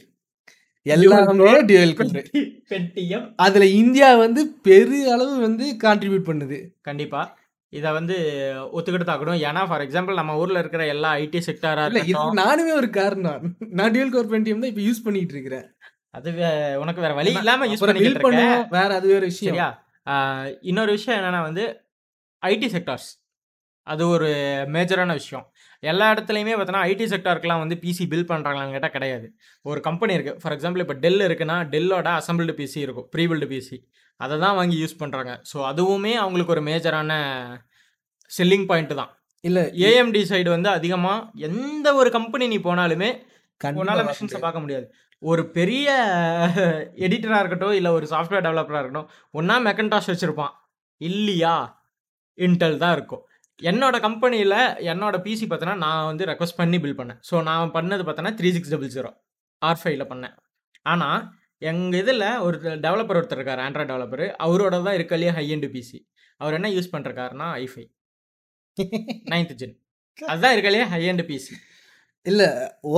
டியூவல் 0.87 0.97
எல்லாமே 1.19 1.35
கோர், 1.43 1.63
டூயல் 1.69 1.95
கோர். 1.99 2.11
பென்டி 2.11 2.41
பென்டியம். 2.71 3.27
அதுல 3.47 3.65
இந்தியா 3.81 4.09
வந்து 4.25 4.41
பெரு 4.67 4.99
அளவு 5.15 5.35
வந்து 5.47 5.65
கான்ட்ரிபியூட் 5.85 6.29
பண்ணுது. 6.31 6.59
கண்டிப்பா. 6.83 7.23
இத 7.69 7.93
வந்து 7.93 8.17
ஒத்துக்கிட்டு 8.75 9.05
தான் 9.05 9.19
ஆகணும். 9.19 9.41
ஏன்னா 9.49 9.67
ஃபார் 9.69 9.81
எக்ஸாம்பிள் 9.81 10.15
நம்ம 10.15 10.37
ஊர்ல 10.37 10.59
இருக்கிற 10.59 10.87
எல்லா 10.87 11.15
ஐடி 11.15 11.41
செக்டாரா 11.47 11.85
இருக்கட்டும். 11.85 12.37
நானுமே 12.37 12.75
ஒரு 12.75 12.91
காரணம். 12.91 13.57
நான் 13.59 13.91
டூயல் 13.91 14.11
கோர் 14.11 14.31
பென்டியம் 14.31 14.61
தான் 14.61 14.71
இப்ப 14.71 14.81
யூஸ் 14.81 15.05
பண்ணிட்டு 15.05 15.33
இருக்கிறேன். 15.35 15.67
அது 16.11 16.31
உனக்கு 16.81 17.01
வேற 17.01 17.15
வழி 17.15 17.33
இல்லாம 17.33 17.67
யூஸ் 17.67 17.73
அப்புறம் 17.73 17.95
பண்ணிக்கிட்டு 17.95 18.29
பில் 18.29 18.39
இருக்க. 18.39 18.67
பண்ணுவோம். 18.67 18.81
வேற 18.81 18.95
அது 18.95 19.09
வேற 19.09 19.19
விஷயம். 19.19 19.55
சரியா? 19.55 20.57
இன்னொரு 20.61 20.91
விஷயம் 20.91 21.23
என்னன்னா 21.23 21.43
வந்து, 21.43 21.65
ஐடி 22.47 22.67
செக்டார்ஸ். 22.77 23.09
அது 23.83 24.09
ஒரு 24.09 24.29
மேஜரான 24.73 25.13
விஷயம். 25.13 25.53
எல்லா 25.83 26.07
இடத்துலயுமே 26.14 26.55
பார்த்தீங்கன்னா, 26.55 26.87
ஐடி 26.93 27.05
செக்டார்க்குலாம் 27.12 27.62
வந்து 27.62 27.77
பிசி 27.83 28.05
பில்ட் 28.12 28.31
பண்றாங்களான்னு 28.31 28.75
கேட்டா 28.77 28.88
கிடையாது. 28.88 29.27
ஒரு 29.64 29.81
கம்பெனி 29.81 30.14
இருக்கு. 30.14 30.35
ஃபார் 30.43 30.55
எக்ஸாம்பிள் 30.57 30.85
இப்ப 30.85 30.95
டெல் 30.95 31.23
இருக்குன்னா, 31.29 31.57
டெல்லோட 31.75 32.09
அசெம்பிள்டு 32.21 32.55
பிசி 32.61 32.79
இருக்கும். 32.87 33.09
Prebuilt 33.27 33.49
PC. 33.53 33.77
அத 34.21 34.38
தான் 34.38 34.57
வாங்கி 34.57 34.77
யூஸ் 34.83 35.01
பண்றாங்க. 35.03 35.33
ஸோ 35.53 35.59
அதுவுமே 35.71 36.14
அவங்களுக்கு 36.14 36.55
ஒரு 36.57 36.62
மேஜரான 36.62 37.12
செல்லிங் 38.31 38.67
பாயிண்ட் 38.67 38.95
தான். 39.01 39.12
இல்ல 39.45 39.61
ஏஎம்டி 39.88 40.23
சைடு 40.31 40.49
வந்து 40.49 40.69
அதிகமா 40.69 41.12
எந்த 41.49 41.88
ஒரு 41.95 42.11
கம்பெனி 42.11 42.47
நீ 42.47 42.59
போனாலுமே, 42.59 43.11
உன்னால 43.61 44.03
மிஷின்ஸ. 44.09 44.38
பார்க்க 44.47 44.62
முடியாது. 44.64 44.87
ஒரு 45.23 45.43
பெரிய 45.51 45.88
எடிட்டரா 47.07 47.38
இருக்கட்டும், 47.41 47.73
இல்ல 47.73 47.93
ஒரு 47.93 48.07
சாஃப்ட்வேர் 48.07 48.45
டெவலப்பரா 48.47 48.81
இருக்கட்டும், 48.81 49.09
ஒண்ணா 49.31 49.57
மெக்கன்டாஷ் 49.69 50.11
வச்சிருப்பான். 50.12 50.53
இல்லையா, 51.01 51.55
இன்டெல் 52.38 52.77
தான் 52.77 52.95
இருக்கும். 52.99 53.23
என்னோட 53.61 53.97
கம்பெனியில் 54.07 54.57
என்னோட 54.90 55.16
பிசி 55.25 55.47
பார்த்தோன்னா 55.51 55.77
நான் 55.85 56.09
வந்து 56.11 56.25
ரெக்வஸ்ட் 56.31 56.59
பண்ணி 56.61 56.79
பில் 56.85 56.99
பண்ணேன். 57.01 57.21
ஸோ 57.29 57.42
நான் 57.49 57.73
பண்ணது 57.77 58.03
பார்த்தோன்னா 58.09 58.33
three 58.40 58.51
six 58.57 58.73
double 58.75 58.92
zero 58.97 59.11
R 59.62 59.81
ஃபைவ்ல 59.81 60.05
பண்ணேன். 60.12 60.35
ஆனால் 60.92 61.23
எங்கள் 61.71 62.01
இதில் 62.03 62.27
ஒரு 62.47 62.57
டெவலப்பர் 62.85 63.18
ஒருத்தர் 63.21 63.40
இருக்கார் 63.40 63.62
ஆண்ட்ராய்ட் 63.64 63.90
டெவலப்பர் 63.92 64.25
அவரோட 64.47 64.75
தான் 64.87 64.97
இருக்கறதுலயே 64.99 65.33
ஹை 65.38 65.47
எண்ட் 65.55 65.68
பிசி. 65.75 65.99
அவர் 66.40 66.57
என்ன 66.59 66.68
யூஸ் 66.77 66.92
பண்ணுறக்காருன்னா 66.94 67.49
ஐஃபை 67.64 67.85
நைன்த் 69.33 69.57
ஜென். 69.62 69.75
அதுதான் 70.18 70.55
இருக்கறதுலயே 70.55 70.87
ஹை 70.92 71.03
எண்ட் 71.12 71.25
பிசி. 71.31 71.55
இல்லை 72.27 72.49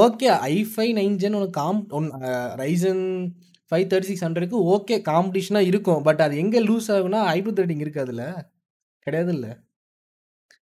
ஓகே. 0.05 0.29
i5 0.53 0.87
9 0.99 1.17
ஜென் 1.23 1.37
ஒன்று 1.39 1.51
com 1.61 1.81
one 1.99 2.11
Ryzen 2.63 3.03
five 3.73 3.87
thirty 3.91 4.09
six 4.11 4.25
ஹண்ட்ரடுக்கு 4.27 4.61
ஓகே 4.75 4.97
காம்படிஷனாக 5.11 5.69
இருக்கும். 5.71 6.01
பட் 6.07 6.23
அது 6.27 6.37
எங்கே 6.45 6.61
லூஸ் 6.69 6.89
ஆகும்னா, 6.95 7.21
இருக்குது 7.33 7.65
அதில் 7.65 7.83
இருக்காதுல்ல? 7.85 8.25
கிடையாதுல்ல? 9.07 9.49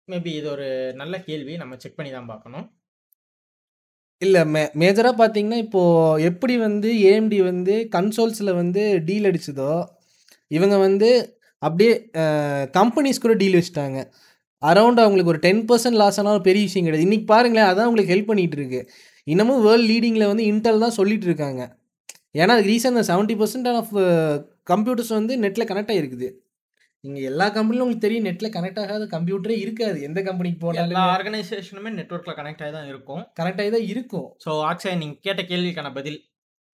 மேபி 0.08 0.30
இது 0.38 0.48
ஒரு 0.50 0.66
நல்ல 1.00 1.14
கேள்வி. 1.24 1.54
நம்ம 1.62 1.76
செக் 1.78 1.98
பண்ணி 1.98 2.12
தான் 2.12 2.30
பார்க்கணும். 2.30 2.66
இல்ல 4.22 4.38
மே 4.46 4.62
மேஜரா 4.80 5.10
பார்த்தீங்கன்னா, 5.18 5.58
இப்போ 5.64 5.80
எப்படி 6.28 6.54
வந்து 6.62 6.88
ஏஎம்டி 7.08 7.38
வந்து 7.44 7.74
கன்சோல்ஸ்ல 7.92 8.52
வந்து 8.58 8.80
டீல் 9.08 9.28
அடிச்சதோ, 9.30 9.72
இவங்க 10.50 10.76
வந்து 10.86 11.08
அப்படியே 11.62 11.92
அ 12.22 12.24
கம்பெனிஸ் 12.78 13.22
கூட 13.22 13.34
டீல் 13.40 13.58
வச்சுட்டாங்க. 13.58 13.98
அரவுண்ட் 14.62 15.02
அவங்களுக்கு 15.02 15.32
ஒரு 15.34 15.42
10% 15.44 15.68
லாஸ் 16.00 16.18
ஆனாலும் 16.20 16.46
பெரிய 16.48 16.62
விஷயம் 16.68 16.86
கிடையாது. 16.86 17.06
இன்னைக்கு 17.06 17.26
பாருங்களேன், 17.32 17.70
அதான் 17.70 17.88
உங்களுக்கு 17.90 18.14
ஹெல்ப் 18.14 18.30
பண்ணிட்டு 18.30 18.58
இருக்கு. 18.60 18.80
இன்னமும் 19.26 19.62
வேர்ல்ட் 19.66 19.88
லீடிங்ல 19.90 20.26
வந்து 20.32 20.44
இன்டெல் 20.52 20.84
தான் 20.84 20.98
சொல்லிட்டு 21.00 21.26
இருக்காங்க. 21.30 21.62
ஏன்னா 22.38 22.54
அதுக்கு 22.56 22.72
ரீசன் 22.72 22.94
அந்த 22.94 23.04
70% 23.10 23.36
ஆஃப் 23.74 23.94
கம்ப்யூட்டர்ஸ் 24.72 25.14
வந்து 25.18 25.34
நெட்ல 25.44 25.64
கனெக்ட் 25.70 25.92
ஆகிருக்குது. 25.94 26.28
நீங்க 27.04 27.18
எல்லா 27.30 27.46
கம்பெனிலும் 27.56 27.84
உங்களுக்கு 27.84 28.04
தெரியும் 28.04 28.26
நெட்ல 28.28 28.48
கனெக்ட் 28.54 28.80
ஆகாத 28.82 29.04
கம்ப்யூட்டரே 29.12 29.56
இருக்காது. 29.64 29.98
எந்த 30.08 30.20
கம்பெனிக்கு 30.28 30.58
எல்லா 30.58 30.64
போனாலுமே. 30.64 31.02
ஆர்கனைசேஷனுமே 31.14 31.90
நெட்வொர்க்ல 31.98 32.32
கனெக்ட் 32.38 32.62
ஆகி 32.64 32.72
தான் 32.76 32.88
இருக்கும். 32.92 33.22
கனெக்ட் 33.40 33.60
ஆகி 33.64 33.70
தான் 33.76 33.86
இருக்கும். 33.92 34.26
ஸோ 34.44 34.50
ஆக்சுவலா 34.70 34.98
நீங்க 35.02 35.16
கேட்ட 35.26 35.42
கேள்விக்கான 35.50 35.92
பதில், 35.98 36.18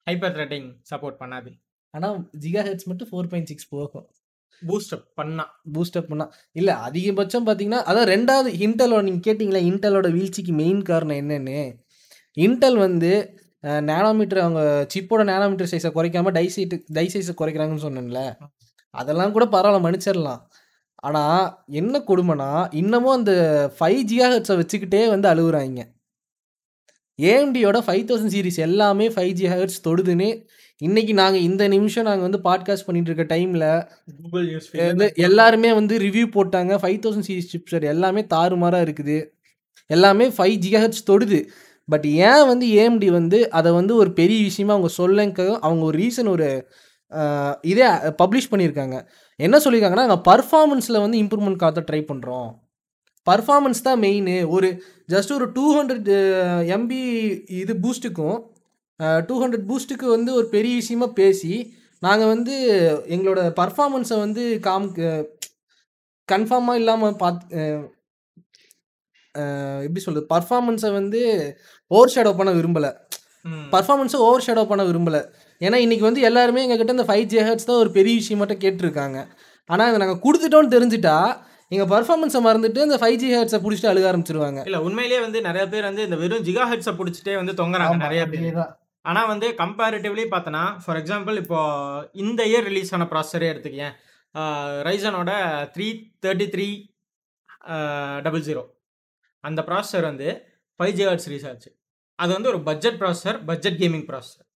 ஹைப்பர் 0.06 0.34
த்ரெட்டிங் 0.36 0.68
சப்போர்ட் 0.90 1.18
பண்ணாது. 1.22 1.50
ஆனா 1.94 2.08
ஜிகாஹெர்ட்ஸ் 2.44 2.88
மட்டும் 2.90 3.10
4.6 3.12 3.66
போகும். 3.74 4.06
பூஸ்ட் 4.62 4.94
அப் 4.96 5.06
பண்ணா. 5.18 5.44
பூஸ்ட் 5.74 5.98
அப் 6.00 6.10
பண்ணா. 6.10 6.26
இல்ல 6.60 6.70
அதிகபட்சம் 6.88 7.46
பார்த்தீங்கன்னா, 7.46 7.80
அதான் 7.90 8.08
2வது 8.12 8.50
இன்டெலோட 8.66 9.02
நீங்க 9.08 9.22
கேட்டீங்களா, 9.28 9.62
இன்டெலோட 9.70 10.08
வீழ்ச்சிக்கு 10.16 10.52
மெயின் 10.62 10.82
காரணம் 10.90 11.20
என்னன்னு? 11.22 11.58
இன்டெல் 12.36 12.78
வந்து 12.86 13.10
நேனோமீட்டர் 13.90 14.40
அவங்க 14.44 14.62
சிப்போட 14.92 15.22
நேனோமீட்டர் 15.32 15.70
சைஸ 15.72 15.90
குறைக்காம 15.96 16.32
டை 16.38 16.46
சைட் 16.54 16.74
டை 16.96 17.06
சைஸ 17.14 17.32
குறைக்கிறாங்கன்னு 17.40 17.84
சொன்னேன்ல. 17.86 18.22
அதெல்லாம் 18.94 19.34
கூட 19.36 19.44
பரவால்ல 19.46 19.84
மன்னிச்சிரலாம். 19.84 20.42
ஆனா, 21.02 21.22
என்ன 21.72 21.94
கொடுமைன்னா, 22.08 22.50
இன்னமும் 22.72 23.16
அந்த 23.16 23.32
5 23.80 24.04
ஜிகாஹெர்ட்ஸ 24.10 24.54
வச்சுக்கிட்டே 24.60 25.02
வந்து 25.08 25.28
அழுவுறாய்ங்க. 25.28 25.82
ஏஎம்டியோட 27.18 27.78
5000 27.88 28.30
சீரிஸ் 28.32 28.58
எல்லாமே 28.58 29.06
5 29.08 29.34
ஜிகாஹெர்ட்ஸ் 29.40 29.84
தொடுதுன்னு, 29.86 30.28
இன்னைக்கு 30.80 31.12
நாங்க 31.14 31.38
இந்த 31.38 31.64
நிமிஷம் 31.68 32.06
நாங்க 32.08 32.22
வந்து 32.22 32.40
பாட்காஸ்ட் 32.44 32.86
பண்ணிட்டு 32.86 33.10
இருக்க 33.10 33.26
டைம்ல, 33.34 33.64
கூகுள் 34.22 34.46
நியூஸ் 34.46 34.70
எல்லாருமே 35.26 35.70
வந்து 35.72 35.96
ரிவ்யூ 35.98 36.26
போட்டாங்க. 36.36 36.72
5000 36.78 37.26
சீரிஸ் 37.28 37.52
சிப்செட் 37.52 37.86
எல்லாமே 37.86 38.24
தாறுமாறா 38.34 38.80
இருக்குது. 38.86 39.18
எல்லாமே 39.90 40.26
5 40.38 40.56
ஜிகாஹெர்ட்ஸ் 40.64 41.08
தொடுது. 41.10 41.40
பட் 41.88 42.06
ஏன் 42.26 42.46
வந்து 42.46 42.66
ஏஎம்டி 42.74 43.08
வந்து 43.10 43.38
அத 43.50 43.66
வந்து 43.72 43.92
ஒரு 43.96 44.10
பெரிய 44.12 44.40
விஷயமா 44.42 44.72
அவங்க 44.72 44.90
சொல்லங்க 44.98 45.40
அவங்க 45.60 45.82
ஒரு 45.84 45.96
ரீசன் 45.98 46.28
ஒரு 46.28 46.48
இதே 47.64 47.86
பப்ளிஷ் 48.20 48.50
பண்ணியிருக்காங்க. 48.52 48.96
என்ன 49.40 49.56
சொல்லியிருக்காங்கன்னா, 49.64 50.06
நாங்க 50.06 50.20
பெர்ஃபார்மன்ஸ்ல 50.28 51.00
வந்து 51.04 51.18
இம்ப்ரூவ்மென்ட் 51.22 51.62
காட்ட 51.62 51.82
ட்ரை 51.88 52.00
பண்றோம். 52.04 52.48
பெர்ஃபார்மன்ஸ் 53.26 53.86
தான் 53.86 54.00
மெயினு. 54.02 54.36
ஒரு 54.56 54.68
ஜஸ்ட் 55.08 55.32
ஒரு 55.32 55.46
200 55.52 56.16
எம்பி 56.76 57.00
இது 57.58 57.74
பூஸ்ட்டுக்கும், 57.84 58.38
அ 59.00 59.20
200 59.22 59.64
பூஸ்ட்டுக்கு 59.70 60.08
வந்து 60.16 60.32
ஒரு 60.34 60.48
பெரிய 60.48 60.74
விஷயமா 60.82 61.08
பேசி, 61.20 61.54
நாங்க 62.02 62.24
வந்து 62.26 62.54
எங்களோட 63.16 63.42
பெர்ஃபார்மன்ஸ 63.60 64.12
வந்து 64.24 64.44
காம்க் 64.68 65.00
கன்ஃபார்மா 66.28 66.74
இல்லாம 66.80 67.12
பாத் 67.22 67.42
அ 67.54 67.62
அ 69.34 69.44
எப்படி 69.86 70.02
சொல்றது? 70.04 70.26
பெர்ஃபார்மன்ஸ 70.32 70.86
வந்து 70.94 71.20
ஓவர் 71.90 72.12
ஷேடோ 72.14 72.32
பண்ண 72.36 72.50
விரும்பல. 72.58 72.88
பெர்ஃபார்மன்ஸ 73.72 74.16
ஓவர் 74.26 74.44
ஷேடோ 74.46 74.64
பண்ண 74.70 74.82
விரும்பல. 74.90 75.18
ஏன்னா, 75.64 75.78
இன்னைக்கு 75.84 76.04
வந்து 76.08 76.22
எல்லாருமே 76.28 76.62
எங்ககிட்ட 76.64 76.96
இந்த 76.96 77.06
5 77.10 77.26
ஜிகாஹெர்ட்ஸ் 77.32 77.68
தான் 77.70 77.80
ஒரு 77.82 77.90
பெரிய 77.96 78.14
விஷயமாட்ட 78.20 78.54
கேட்டுருக்காங்க. 78.64 79.18
ஆனா, 79.70 79.82
இத 79.90 79.98
நாங்க 80.02 80.16
குடுத்துட்டோம்னு 80.24 80.74
தெரிஞ்சுட்டா, 80.76 81.16
எங்க 81.70 81.84
பெர்ஃபார்மன்ஸ 81.92 82.40
மறந்துட்டு 82.46 82.80
அந்த 82.86 82.96
5 83.04 83.18
ஜிகாஹெர்ட்ஸ 83.22 83.58
புடிச்சுட்டு 83.64 83.92
அழுக 83.92 84.06
ஆரம்பிச்சுருவாங்க. 84.10 84.60
இல்ல 84.68 84.80
உண்மையிலேயே 84.86 85.20
வந்து 85.26 85.38
நெறைய 85.48 85.66
பேர் 85.72 85.88
வந்து 85.90 86.06
இந்த 86.08 86.16
வெறும் 86.22 86.44
ஜிகாஹெர்ட்ஸ 86.48 86.92
புடிச்சுட்டே 87.00 87.36
வந்து 87.40 87.54
தொங்குறாங்க 87.60 87.96
நெறைய 88.04 88.24
பேரு. 88.32 88.42
அதேதான். 88.44 88.72
ஆனா 89.04 89.22
வந்து 89.30 89.46
கம்பேரிட்டிவ்லி 89.62 90.24
பார்த்தோன்னா, 90.34 90.64
ஃபார் 90.82 90.98
எக்ஸாம்பிள் 91.00 91.38
இப்போ 91.42 91.58
இந்த 92.24 92.40
இயர் 92.52 92.66
ரிலீஸ் 92.70 92.92
ஆன 92.96 93.06
ப்ராசஸரே 93.12 93.48
எடுத்துக்கயேன். 93.52 93.94
அ 94.34 94.42
Ryzenஓட 94.88 95.32
333 95.76 96.70
அ 97.68 97.76
00 98.26 98.62
அந்த 99.44 99.60
ப்ராசஸர் 99.68 100.06
வந்து 100.10 100.28
5 100.80 100.96
ஜிகாஹெர்ட்ஸ் 100.98 101.28
ரிலீஸ் 101.30 101.46
ஆச்சு. 101.50 101.70
அது 102.18 102.30
வந்து 102.36 102.50
ஒரு 102.52 102.60
budget 102.68 102.98
processor, 103.02 103.38
budget 103.50 103.78
gaming 103.82 104.06
processor. 104.10 104.46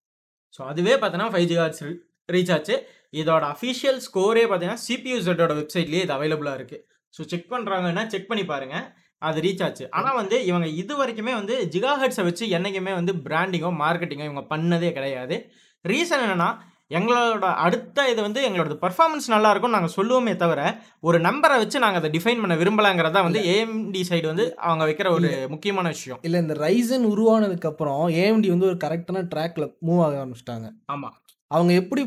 So 0.57 0.61
அதுவே 0.71 0.95
பார்த்தோன்னா 1.03 1.29
5 1.37 1.49
ஜிகாஹெர்ட்ஸ் 1.51 1.85
ரீச் 2.29 2.53
ஆச்சு. 2.57 2.77
இதோட 3.21 3.45
அஃபிஷியல் 3.55 3.99
ஸ்கோரே 4.07 4.45
பார்த்தீங்கன்னா, 4.49 4.81
சிபியூசெட்டோட 4.87 5.53
வெப்சைட்லேயே 5.61 6.03
இது 6.07 6.15
அவைலபிளாக 6.17 6.59
இருக்குது 6.61 6.83
ஸோ 7.15 7.21
செக் 7.31 7.47
பண்ணுறாங்கன்னா 7.53 8.05
செக் 8.15 8.31
பண்ணி 8.31 8.45
பாருங்கள் 8.53 8.87
அது 9.23 9.39
ரீச் 9.47 9.63
ஆச்சு. 9.67 9.85
ஆனால் 9.99 10.17
வந்து 10.21 10.37
இவங்க 10.49 10.67
இது 10.83 10.95
வரைக்குமே 11.01 11.33
வந்து 11.41 11.55
ஜிகாஹெட்ஸை 11.75 12.25
வச்சு 12.29 12.45
என்றைக்குமே 12.57 12.93
வந்து 12.99 13.13
பிராண்டிங்கோ, 13.27 13.71
மார்க்கெட்டிங்கோ 13.83 14.27
இவங்க 14.29 14.45
பண்ணதே 14.53 14.91
கிடையாது. 14.99 15.37
ரீசன் 15.85 16.23
என்னென்னா 16.27 16.51
எங்களோட 16.91 17.47
அடுத்த 17.59 18.09
இது 18.09 18.21
வந்து 18.23 18.41
எங்களோட 18.49 18.75
பெர்ஃபார்மன்ஸ் 18.83 19.27
நல்லா 19.29 19.51
இருக்கும்னு 19.51 19.77
நாங்க 19.77 19.91
சொல்லுவோமே 19.97 20.37
தவிர, 20.37 20.61
ஒரு 21.01 21.19
நம்பர 21.21 21.57
வச்சு 21.59 21.79
நாங்க 21.79 21.99
அத 21.99 22.09
டிஃபைன் 22.09 22.41
பண்ண 22.41 22.55
விரும்பலங்கிறது 22.57 23.23
வந்து. 23.23 23.41
ஏஎம்டி 23.49 24.03
சைடு 24.11 24.27
வந்து 24.27 24.57
அவங்க 24.61 24.85
வைக்கிற 24.85 25.11
ஒரு. 25.11 25.31
முக்கியமான 25.49 25.89
விஷயம். 25.89 26.21
இல்ல 26.23 26.39
இந்த 26.39 26.55
Ryzen 26.63 27.05
உருவானதுக்கு 27.11 27.69
அப்புறம் 27.69 28.03
ஏஎம்டி 28.19 28.49
வந்து 28.49 28.67
ஒரு 28.67 28.77
கரெக்ட்டான 28.77 29.25
ட்ராக்ல 29.35 29.67
மூவ் 29.89 30.03
ஆக 30.07 30.17
ஆரம்பிச்சுட்டாங்க. 30.21 30.69
ஆமா. 30.89 31.11
அவங்க 31.51 31.73
எப்படி 31.83 32.03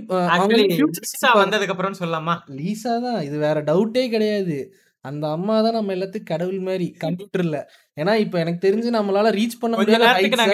வந்ததுக்கு 1.41 1.73
அப்புறம்னு 1.73 2.01
சொல்லலாமா? 2.01 2.35
லீசா 2.57 2.93
தான். 3.01 3.21
இது 3.21 3.37
வேற 3.37 3.59
டவுட்டே 3.63 4.03
கிடையாது. 4.09 4.57
அந்த 5.05 5.25
அம்மா 5.29 5.61
தான் 5.61 5.73
நம்ம 5.73 5.93
எல்லாத்துக்கும் 5.95 6.31
கடவுள் 6.31 6.59
மாரி 6.61 6.87
கம்ப்யூட்டர்ல. 7.03 7.59
ஏன்னா, 7.99 8.15
இப்ப 8.15 8.39
எனக்கு 8.39 8.69
தெரிஞ்சு 8.69 8.95
நம்மளால 8.95 9.31
ரீச் 9.31 9.59
பண்ண 9.59 9.77
முடியாத 9.77 10.05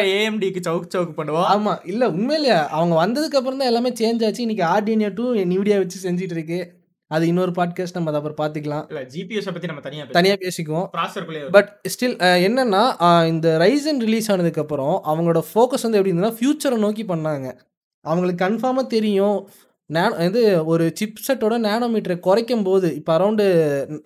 ஏஎம்டிக்கு 0.04 0.62
சவுக் 0.68 0.90
சவுக் 0.96 1.14
பண்ணுவோம். 1.18 1.44
ஆமா. 1.54 1.88
இல்ல 1.88 2.10
உண்மையிலேயே 2.10 2.56
அவங்க 2.56 3.08
வந்ததுக்கு 3.08 3.36
அப்புறம் 3.36 3.58
தான் 3.58 3.68
எல்லாமே 3.68 3.90
சேஞ்ச் 3.90 4.26
ஆச்சு. 4.26 4.46
இன்னைக்கு 4.48 4.66
Arduino 4.66 5.12
2 5.12 5.38
NVIDIA 5.38 5.78
வச்சு 5.78 6.12
செஞ்சுட்டு 6.12 6.32
இருக்கு. 6.32 6.76
அது 7.08 7.28
இன்னொரு 7.28 7.52
பாட்காஸ்ட் 7.52 7.94
நம்ம 7.94 8.10
அத 8.10 8.22
அப்புறம் 8.22 8.52
பார்த்துக்கலாம். 8.52 8.86
இல்ல 8.88 9.02
ஜிபியூஸ 9.02 9.46
பத்தி 9.46 9.68
நம்ம 9.68 9.82
தனியா 9.82 10.04
தனியா 10.04 10.34
பேசுவோம். 10.34 10.90
பேசிக்குவோம். 10.98 11.50
பட் 11.52 11.90
ஸ்டில் 11.90 12.16
என்னன்னா, 12.48 13.26
இந்த 13.26 13.58
Ryzen 13.60 14.00
ரிலீஸ் 14.00 14.32
ஆனதுக்கு 14.32 14.62
அப்புறம் 14.62 15.02
அவங்களோட 15.06 15.42
ஃபோக்கஸ் 15.54 15.82
வந்து 15.82 15.98
எப்படி 15.98 16.12
இருந்ததுன்னா, 16.12 16.38
ஃபியூச்சர 16.40 16.78
நோக்கி 16.78 17.04
பண்ணாங்க. 17.04 17.60
அவங்களுக்கு 18.02 18.46
கன்ஃபார்மா 18.46 18.88
தெரியும். 18.88 19.50
நேனோ 19.90 20.16
இது 20.30 20.42
ஒரு 20.72 20.86
சிப்செட்டோட 21.00 22.16
குறைக்கும் 22.28 22.66
போது 22.70 22.88
இப்போ 23.00 23.12
அரவுண்ட் 23.18 23.44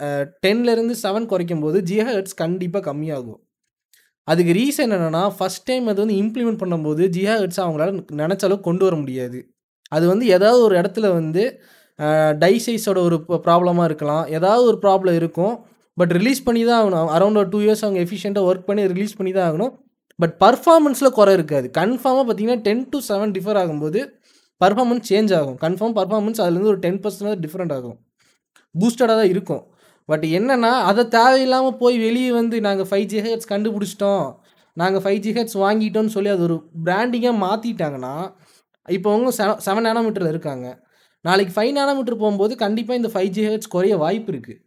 அ 0.08 0.10
10லருந்து 0.46 0.96
7 1.06 1.30
குறைக்கும்போது 1.32 1.78
ஜிகாஹெர்ட்ஸ் 1.90 2.36
கண்டிப்பா 2.44 2.80
கம்மியாகும். 2.90 3.40
அதுக்கு 4.28 4.52
ரீசன் 4.60 4.94
என்னென்னா 4.98 5.24
ஃபஸ்ட் 5.38 5.66
டைம் 5.70 5.86
அது 5.92 6.00
வந்து 6.04 6.18
இம்ப்ளிமெண்ட் 6.24 6.62
பண்ணும்போது 6.64 7.04
ஜிஹெட்ஸ் 7.16 7.62
அவங்களால 7.64 7.92
நினச்ச 8.22 8.44
அளவுக்கு 8.48 8.68
கொண்டு 8.70 8.86
வர 8.88 8.96
முடியாது. 9.04 9.40
அது 9.96 10.06
வந்து 10.12 10.26
ஏதாவது 10.36 10.62
ஒரு 10.68 10.76
இடத்துல 10.82 11.08
வந்து 11.20 11.44
டைசைஸோட 12.00 12.38
டை 12.44 12.54
சைஸோட 12.66 13.00
ஒரு 13.08 13.18
ப்ராப்ளமாக 13.48 13.88
இருக்கலாம். 13.90 14.24
ஏதாவது 14.38 14.64
ஒரு 14.70 14.78
ப்ராப்ளம் 14.86 15.18
இருக்கும். 15.22 15.56
பட் 15.98 16.14
ரிலீஸ் 16.18 16.46
பண்ணி 16.46 16.62
தான் 16.68 16.80
ஆகணும். 16.82 17.10
அரௌண்ட் 17.16 17.40
ஒரு 17.42 17.50
டூ 17.54 17.60
இயர்ஸ் 17.66 17.84
அவங்க 17.86 18.00
எஃபிஷியண்ட்டாக 18.06 18.50
ஒர்க் 18.52 18.68
பண்ணி 18.70 18.84
ரிலீஸ் 18.94 19.18
பண்ணி 19.20 19.32
தான் 19.38 19.48
ஆகணும். 19.50 19.74
பட் 20.20 20.34
பர்ஃபார்மன்ஸில் 20.44 21.16
குறை 21.18 21.34
இருக்காது. 21.38 21.68
கன்ஃபார்மாக 21.80 22.24
பார்த்தீங்கன்னா 22.28 22.62
10-7 22.68 23.32
டிஃபர் 23.38 23.60
ஆகும்போது, 23.62 24.00
பெர்ஃபார்மன்ஸ் 24.64 25.08
சேஞ்ச் 25.12 25.32
ஆகும். 25.40 25.58
கன்ஃபார்ம் 25.66 25.96
பெர்ஃபார்மன்ஸ் 26.00 26.42
அதுலேருந்து 26.44 26.72
ஒரு 26.74 26.82
10% 26.86 27.42
டிஃப்ரெண்ட் 27.46 27.74
ஆகும். 27.78 27.98
பூஸ்டடாக 28.76 29.16
தான் 29.22 29.32
இருக்கும். 29.34 29.64
பட் 30.10 30.26
என்னென்னா 30.38 30.72
அதை 30.90 31.04
தேவையில்லாமல் 31.18 31.78
போய் 31.82 31.98
வெளியே 32.06 32.32
வந்து 32.40 32.56
நாங்க 32.68 32.84
5 32.94 33.06
ஜிகாஹெர்ட்ஸ் 33.12 33.52
கண்டுபிடிச்சுட்டோம். 33.54 34.26
நாங்க 34.78 34.98
5 35.06 35.20
ஜிகாஹெர்ட்ஸ் 35.26 35.58
வாங்கிட்டோம்னு 35.64 36.14
சொல்லி 36.16 36.32
அது 36.36 36.44
ஒரு 36.48 36.58
பிராண்டிங்காக 36.88 37.36
மாற்றிட்டாங்கன்னா 37.46 38.16
இப்போ 38.86 39.10
அவங்க 39.14 39.32
செ 39.38 39.44
7 39.68 39.86
நேனோமீட்டர்ல 39.88 40.34
இருக்காங்க. 40.34 40.68
நாளைக்கு 41.26 41.54
ஃபைவ் 41.56 41.72
நேனோமீட்டர் 41.80 42.22
போகும்போது 42.22 42.54
கண்டிப்பாக 42.64 43.00
இந்த 43.02 43.10
5 43.16 43.32
ஜிகாஹெர்ட்ஸ் 43.38 43.74
குறைய 43.76 43.96
வாய்ப்பு 44.04 44.32
இருக்குது 44.34 44.60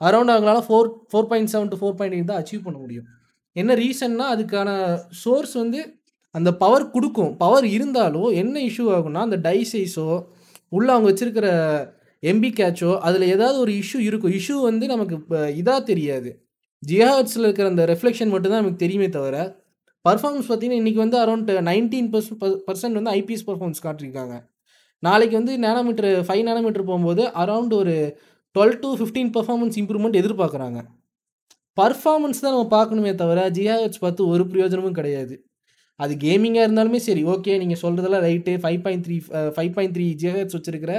அரௌண்ட் 0.00 0.32
அவங்களால 0.34 0.60
4 0.68 0.86
4.7 1.14 1.66
டூ 1.72 1.78
4.8 1.82 2.28
தான் 2.30 2.40
அச்சீவ் 2.40 2.66
பண்ண 2.66 2.78
முடியும். 2.84 3.08
என்ன 3.56 3.74
ரீசன்னா, 3.80 4.26
அதுக்கான 4.34 4.70
சோர்ஸ் 5.22 5.54
வந்து 5.62 5.80
அந்த 6.30 6.56
பவர் 6.56 6.90
கொடுக்கும் 6.90 7.36
பவர் 7.36 7.64
இருந்தாலும் 7.64 8.28
என்ன 8.32 8.60
இஷ்யூ 8.60 8.84
ஆகும்னா, 8.96 9.20
அந்த 9.20 9.36
டை 9.36 9.66
சைஸோ, 9.72 10.26
உள்ள 10.68 10.92
அவங்க 10.92 11.12
வச்சுருக்கிற 11.12 11.48
எம்பி 12.22 12.50
கேட்சோ, 12.60 12.98
அதில் 12.98 13.22
ஏதாவது 13.22 13.58
ஒரு 13.58 13.72
இஷ்யூ 13.72 13.98
இருக்கும். 13.98 14.32
இஷ்யூ 14.32 14.62
வந்து 14.62 14.86
நமக்கு 14.86 15.14
இப்போ 15.14 15.50
இதாக 15.50 15.82
தெரியாது. 15.82 16.30
ஜிகாஹெர்ட்ஸ்ல 16.88 17.38
இருக்கிற 17.38 17.68
அந்த 17.68 17.84
ரெஃப்ளெக்ஷன் 17.86 18.28
மட்டும் 18.28 18.52
தான் 18.52 18.60
நமக்கு 18.62 18.76
தெரியுமே 18.76 19.08
தவிர, 19.08 19.62
பர்ஃபார்மன்ஸ் 20.08 20.48
பார்த்தீங்கன்னா, 20.48 20.80
இன்னைக்கு 20.82 21.00
வந்து 21.00 21.18
அரௌண்ட் 21.24 21.50
நைன்டீன் 21.70 22.10
பர்சன்ட் 22.12 22.62
பர்சன்ட் 22.68 22.98
வந்து 23.00 23.10
ஐபிஎஸ் 23.10 23.46
பர்ஃபார்மன்ஸ் 23.46 23.82
காட்டியிருக்காங்க. 23.82 24.36
நாளைக்கு 24.98 25.36
வந்து 25.36 25.58
நேனோமீட்டர் 25.58 26.24
ஃபைவ் 26.26 26.42
நேனோமீட்டர் 26.42 26.84
போகும்போது 26.84 27.22
அரௌண்ட் 27.26 27.74
ஒரு 27.74 28.16
twelve 28.54 28.78
to 28.78 28.88
fifteen 28.96 29.30
performance 29.36 29.76
improvement 29.76 30.18
எதிர்பார்க்குறாங்க. 30.22 30.80
பர்ஃபார்மன்ஸ் 31.76 32.40
தான் 32.40 32.54
நம்ம 32.54 32.68
பார்க்கணுமே 32.78 33.14
தவிர, 33.14 33.50
ஜிகாஹெர்ட்ஸ் 33.50 34.00
பார்த்து 34.00 34.26
ஒரு 34.26 34.46
பிரயோஜனமும் 34.46 34.92
கிடையாது. 34.92 35.49
அது 36.00 36.14
கேமிங்கா 36.16 36.62
இருந்தாலுமே 36.66 37.00
சரி, 37.00 37.22
ஓகே 37.26 37.58
நீங்க 37.58 37.76
சொல்றதெல்லாம் 37.82 38.26
ரைட்டு. 38.26 38.52
5.3 38.64 39.16
அ 39.34 39.40
5.3 39.58 40.06
ஜிகாஹெர்ட்ஸ் 40.22 40.56
வச்சிருக்கிற 40.58 40.92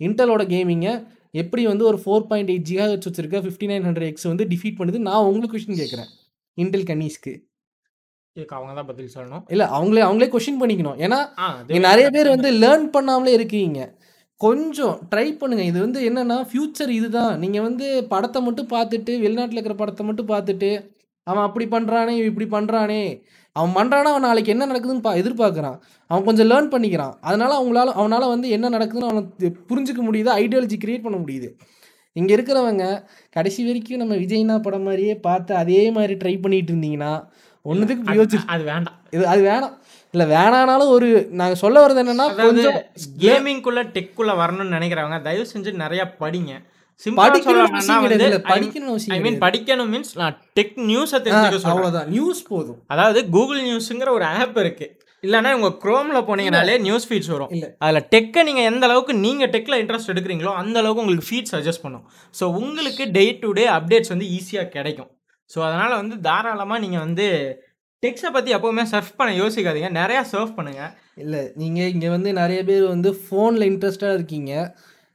இன்டெலோட 0.00 0.42
கேமிங்க 0.52 0.88
எப்படி 1.34 1.66
வந்து 1.66 1.84
ஒரு 1.84 1.98
4.8 2.04 2.56
ஜிகாஹெர்ட்ஸ் 2.68 3.08
வச்சிருக்க 3.08 3.38
5900X 3.44 4.26
வந்து 4.28 4.44
டிஃபீட் 4.44 4.78
பண்ணுது? 4.78 4.98
நான் 5.08 5.24
உங்களுக்கு 5.24 5.54
கொஸ்டின் 5.54 5.80
கேட்கிறேன். 5.80 6.10
இன்டெல் 6.58 6.86
கன்னிஸ்க்கு. 6.90 7.32
இதுக்கு 8.36 8.56
அவங்க 8.56 8.72
தான் 8.74 8.86
பதில் 8.86 9.10
சொல்லணும். 9.14 9.42
இல்ல 9.48 9.64
அவங்களே 9.74 10.02
அவங்களே 10.06 10.28
கொஸ்டின் 10.30 10.60
பண்ணிக்கணும். 10.60 10.98
ஏன்னா, 10.98 11.18
நெறைய 11.84 12.08
பேர் 12.10 12.28
வந்து. 12.28 12.50
லேர்ன் 12.62 12.86
பண்ணாமலே 12.96 13.32
இருக்கீங்க. 13.32 13.80
கொஞ்சம் 14.40 15.00
ட்ரை 15.10 15.38
பண்ணுங்க. 15.38 15.64
இது 15.64 15.80
வந்து 15.80 16.00
என்னன்னா, 16.08 16.38
ஃபியூச்சர் 16.50 16.90
இதுதான். 16.90 17.38
நீங்க 17.38 17.60
வந்து 17.60 17.86
படத்த 18.10 18.40
மட்டும் 18.40 18.68
பார்த்துட்டு, 18.68 19.12
வெளிநாட்டுல 19.24 19.58
இருக்கிற 19.58 19.76
படத்த 19.76 20.04
மட்டும் 20.04 20.28
பார்த்துட்டு, 20.28 20.70
அவன் 21.26 21.44
அப்படி 21.44 21.66
பண்றானே, 21.66 22.14
இவன் 22.14 22.32
இப்படி 22.32 22.48
பண்றானே, 22.50 23.02
அவன் 23.56 23.74
பண்றான்னா, 23.74 24.10
அவன் 24.10 24.20
நாளைக்கு 24.20 24.50
என்ன 24.52 24.66
நடக்குதுன்னு 24.66 25.00
ப 25.00 25.14
எதிர்பார்க்குறான். 25.16 25.76
அவன் 26.10 26.24
கொஞ்சம் 26.24 26.50
லேர்ன் 26.50 26.72
பண்ணிக்கிறான். 26.72 27.14
அதனால 27.20 27.52
அவங்களால 27.58 27.92
அவனால 27.94 28.28
வந்து 28.28 28.48
என்ன 28.48 28.68
நடக்குதுன்னு 28.68 29.08
அவனுக்கு 29.08 29.56
புரிஞ்சுக்க 29.68 30.02
முடியுது. 30.08 30.30
ஐடியாலஜி 30.40 30.76
கிரியேட் 30.84 31.02
பண்ண 31.02 31.18
முடியுது. 31.18 31.48
இங்க 32.16 32.34
இருக்கிறவங்க 32.36 32.84
கடைசி 33.30 33.64
வரைக்கும் 33.64 33.98
நம்ம 33.98 34.14
விஜய்னா 34.14 34.62
படம் 34.62 34.86
மாரியே 34.86 35.14
பார்த்து 35.20 35.54
அதே 35.54 35.90
மாரி 35.90 36.14
ட்ரை 36.14 36.40
பண்ணிட்டு 36.40 36.72
இருந்தீங்கன்னா, 36.72 37.12
இல்ல. 37.66 37.80
ஒண்ணுத்துக்கு 38.14 38.44
அது 38.46 38.64
வேண்டாம். 38.64 38.98
இது 39.10 39.26
அது 39.26 39.42
வேணாம். 39.44 39.74
இல்ல 40.14 40.24
வேணானாலும் 40.34 40.88
ஒரு 40.88 41.28
நாங்க 41.30 41.54
சொல்ல 41.54 41.86
வர்றது 41.86 42.02
என்னன்னா, 42.04 42.26
கொஞ்சம் 42.36 42.78
கேமிங்குள்ள, 43.20 43.82
டெக்குள்ள 43.94 44.32
வரணும்னு 44.42 44.74
நெனைக்கிறவங்க, 44.76 45.22
தயவு 45.22 45.46
செஞ்சு 45.54 45.72
நெறைய 45.76 46.04
படிங்க. 46.20 46.52
படிக்கணும் 49.34 49.90
மீன்ஸ் 49.90 50.12
நான் 50.16 50.36
டெக் 50.54 50.76
நியூஸ 50.86 51.12
தெரிஞ்சுக்க. 51.18 51.70
அவ்வளோதான். 51.72 52.08
நியூஸ் 52.08 52.48
போதும். 52.48 52.78
அதாவது 52.86 53.28
கூகுள் 53.28 53.62
நியூஸ்ங்கிற 53.62 54.10
ஒரு 54.10 54.24
ஆப் 54.34 54.58
இருக்கு. 54.58 54.86
இல்லன்னா 55.22 55.52
உங்க 55.52 55.68
குரோம்ல 55.84 56.18
போனீங்கனாலே 56.20 56.80
நியூஸ் 56.80 57.08
ஃபீட்ஸ் 57.08 57.26
வரும். 57.26 57.50
இல்ல. 57.50 57.66
அதுல 57.78 58.06
டெக்க 58.10 58.44
நீங்க 58.44 58.60
எந்த 58.62 58.86
அளவுக்கு 58.86 59.14
நீங்க 59.16 59.46
டெக்ல 59.46 59.74
இன்ட்ரெஸ்ட் 59.82 60.12
எடுக்குறீங்களோ, 60.12 60.52
அந்த 60.54 60.78
அளவுக்கு 60.78 61.00
உங்களுக்கு 61.00 61.28
ஃபீட் 61.30 61.52
சஜெஸ்ட் 61.52 61.82
பண்ணும். 61.82 62.04
ஸோ 62.34 62.44
உங்களுக்கு 62.54 63.10
டே 63.10 63.32
டு 63.40 63.52
டே 63.52 63.66
அப்டேட்ஸ் 63.68 64.08
வந்து 64.08 64.26
ஈஸியா 64.30 64.68
கிடைக்கும். 64.68 65.10
ஸோ 65.50 65.60
அதனால 65.62 65.96
வந்து 65.96 66.20
தாராளமா 66.20 66.78
நீங்க 66.78 66.98
வந்து 66.98 67.26
டெக்ஸ 68.02 68.30
பத்தி 68.32 68.54
எப்பவுமே 68.54 68.82
சர்ஃப் 68.84 69.16
பண்ண 69.16 69.32
யோசிக்காதீங்க. 69.42 69.90
நெறையா 69.92 70.22
சர்ஃப் 70.32 70.56
பண்ணுங்க. 70.56 70.82
இல்ல. 71.16 71.36
நீங்க 71.54 71.80
இங்க 71.86 72.08
வந்து 72.08 72.32
நெறைய 72.32 72.64
பேர் 72.64 72.84
வந்து 72.86 73.10
ஃபோன்ல 73.22 73.64
இன்ட்ரெஸ்ட்டா 73.68 74.12
இருக்கீங்க. 74.12 74.52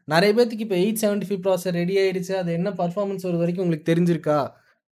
நெறைய 0.10 0.32
பேத்துக்கு 0.36 0.66
இப்ப 0.66 0.78
875 0.78 1.38
ப்ராசஸர் 1.44 1.78
ரெடி 1.80 1.96
ஆயிடுச்சு. 1.98 2.34
அது 2.36 2.54
என்ன 2.54 2.70
பர்ஃபார்மன்ஸ் 2.78 3.26
வருது 3.26 3.38
வரைக்கும் 3.38 3.66
உங்களுக்கு 3.66 3.90
தெரிஞ்சிருக்கா? 3.92 4.38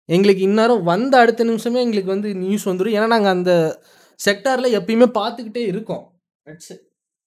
எங்களுக்கு 0.09 0.43
இந்நேரம் 0.43 0.83
வந்த 0.85 1.19
அடுத்த 1.19 1.45
நிமிஷமே 1.45 1.81
எங்களுக்கு 1.81 2.11
வந்து 2.11 2.31
நியூஸ் 2.37 2.69
வந்துடும் 2.69 2.97
ஏன்னா, 2.97 3.07
நாங்கள் 3.07 3.31
அந்த 3.31 3.53
செக்டாரில் 4.21 4.77
எப்பயுமே 4.79 5.07
பார்த்துக்கிட்டே 5.19 5.63
இருக்கோம். 5.67 6.05
த்ரெட்ஸ். 6.47 6.75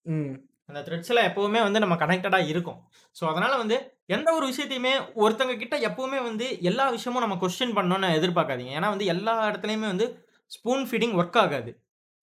ம். 0.06 0.34
அந்த 0.70 0.80
த்ரெட்ஸில் 0.82 1.26
எப்போவுமே 1.28 1.60
வந்து 1.62 1.80
நம்ம 1.80 1.96
கனெக்டடாக 1.96 2.48
இருக்கும் 2.48 2.78
ஸோ 3.16 3.24
அதனால் 3.24 3.58
வந்து 3.58 3.76
எந்த 4.08 4.30
ஒரு 4.34 4.46
விஷயத்தையுமே 4.46 4.94
ஒருத்தங்க 5.16 5.58
கிட்ட 5.58 5.76
எப்போவுமே 5.80 6.20
வந்து 6.24 6.46
எல்லா 6.62 6.90
விஷயமும் 6.90 7.22
நம்ம 7.22 7.36
கொஸ்டின் 7.42 7.76
பண்ணோன்னு 7.78 8.08
எதிர்பார்க்காதீங்க. 8.18 8.72
ஏன்னா 8.78 8.90
வந்து 8.90 9.06
எல்லா 9.06 9.50
இடத்துலையுமே 9.50 9.88
வந்து 9.94 10.08
ஸ்பூன் 10.52 10.84
ஃபீடிங் 10.90 11.16
ஒர்க் 11.20 11.38
ஆகாது. 11.38 11.72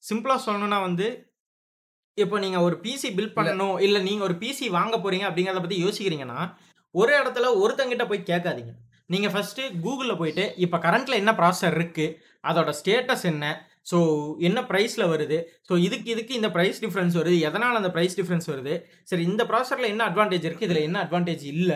சிம்பிளாக 0.03 0.45
சொல்லணும்னா 0.47 0.81
வந்து 0.81 1.07
இப்போ 2.19 2.39
நீங்க 2.39 2.61
ஒரு 2.61 2.81
பிசி 2.83 3.09
பில்ட் 3.09 3.31
இல்ல. 3.31 3.39
பண்ணணும், 3.41 3.81
இல்ல 3.81 3.99
நீங்க 3.99 4.25
ஒரு 4.25 4.35
பிசி 4.35 4.71
வாங்க 4.71 4.97
போறீங்க 4.97 5.27
அப்படிங்கிறத 5.29 5.61
பத்தி 5.61 5.85
யோசிக்கிறீங்கன்னா, 5.85 6.55
ஒரு 6.91 7.13
இடத்துல 7.23 7.47
ஒருத்தங்கிட்ட 7.63 8.07
போய் 8.07 8.29
கேட்காதீங்க. 8.31 8.73
நீங்க 9.07 9.29
ஃபர்ஸ்ட்டு 9.29 9.63
Googleல 9.83 10.17
போயிட்டு, 10.17 10.55
இப்ப 10.57 10.79
கரண்ட்ல 10.79 11.15
என்ன 11.15 11.33
ப்ராசஸர் 11.33 11.75
இருக்கு? 11.75 12.21
அதோட 12.45 12.71
ஸ்டேட்டஸ் 12.71 13.25
என்ன? 13.25 13.45
ஸோ 13.91 13.99
என்ன 14.39 14.63
பிரைஸ்ல 14.63 15.09
வருது? 15.09 15.39
ஸோ 15.69 15.77
இதுக்கு 15.77 16.11
இதுக்கு 16.11 16.35
இந்த 16.35 16.51
பிரைஸ் 16.51 16.83
டிஃபரன்ஸ் 16.85 17.17
வருது. 17.17 17.39
எதனால 17.41 17.75
அந்த 17.75 17.91
பிரைஸ் 17.91 18.19
டிஃபரன்ஸ் 18.21 18.47
வருது? 18.47 18.75
சரி 19.05 19.23
இந்த 19.23 19.45
ப்ராசஸர்ல 19.45 19.87
என்ன 19.87 20.05
அட்வான்டேஜ் 20.11 20.45
இருக்கு? 20.45 20.67
இதுல 20.67 20.83
என்ன 20.83 21.05
அட்வான்டேஜ் 21.05 21.43
இல்ல? 21.45 21.73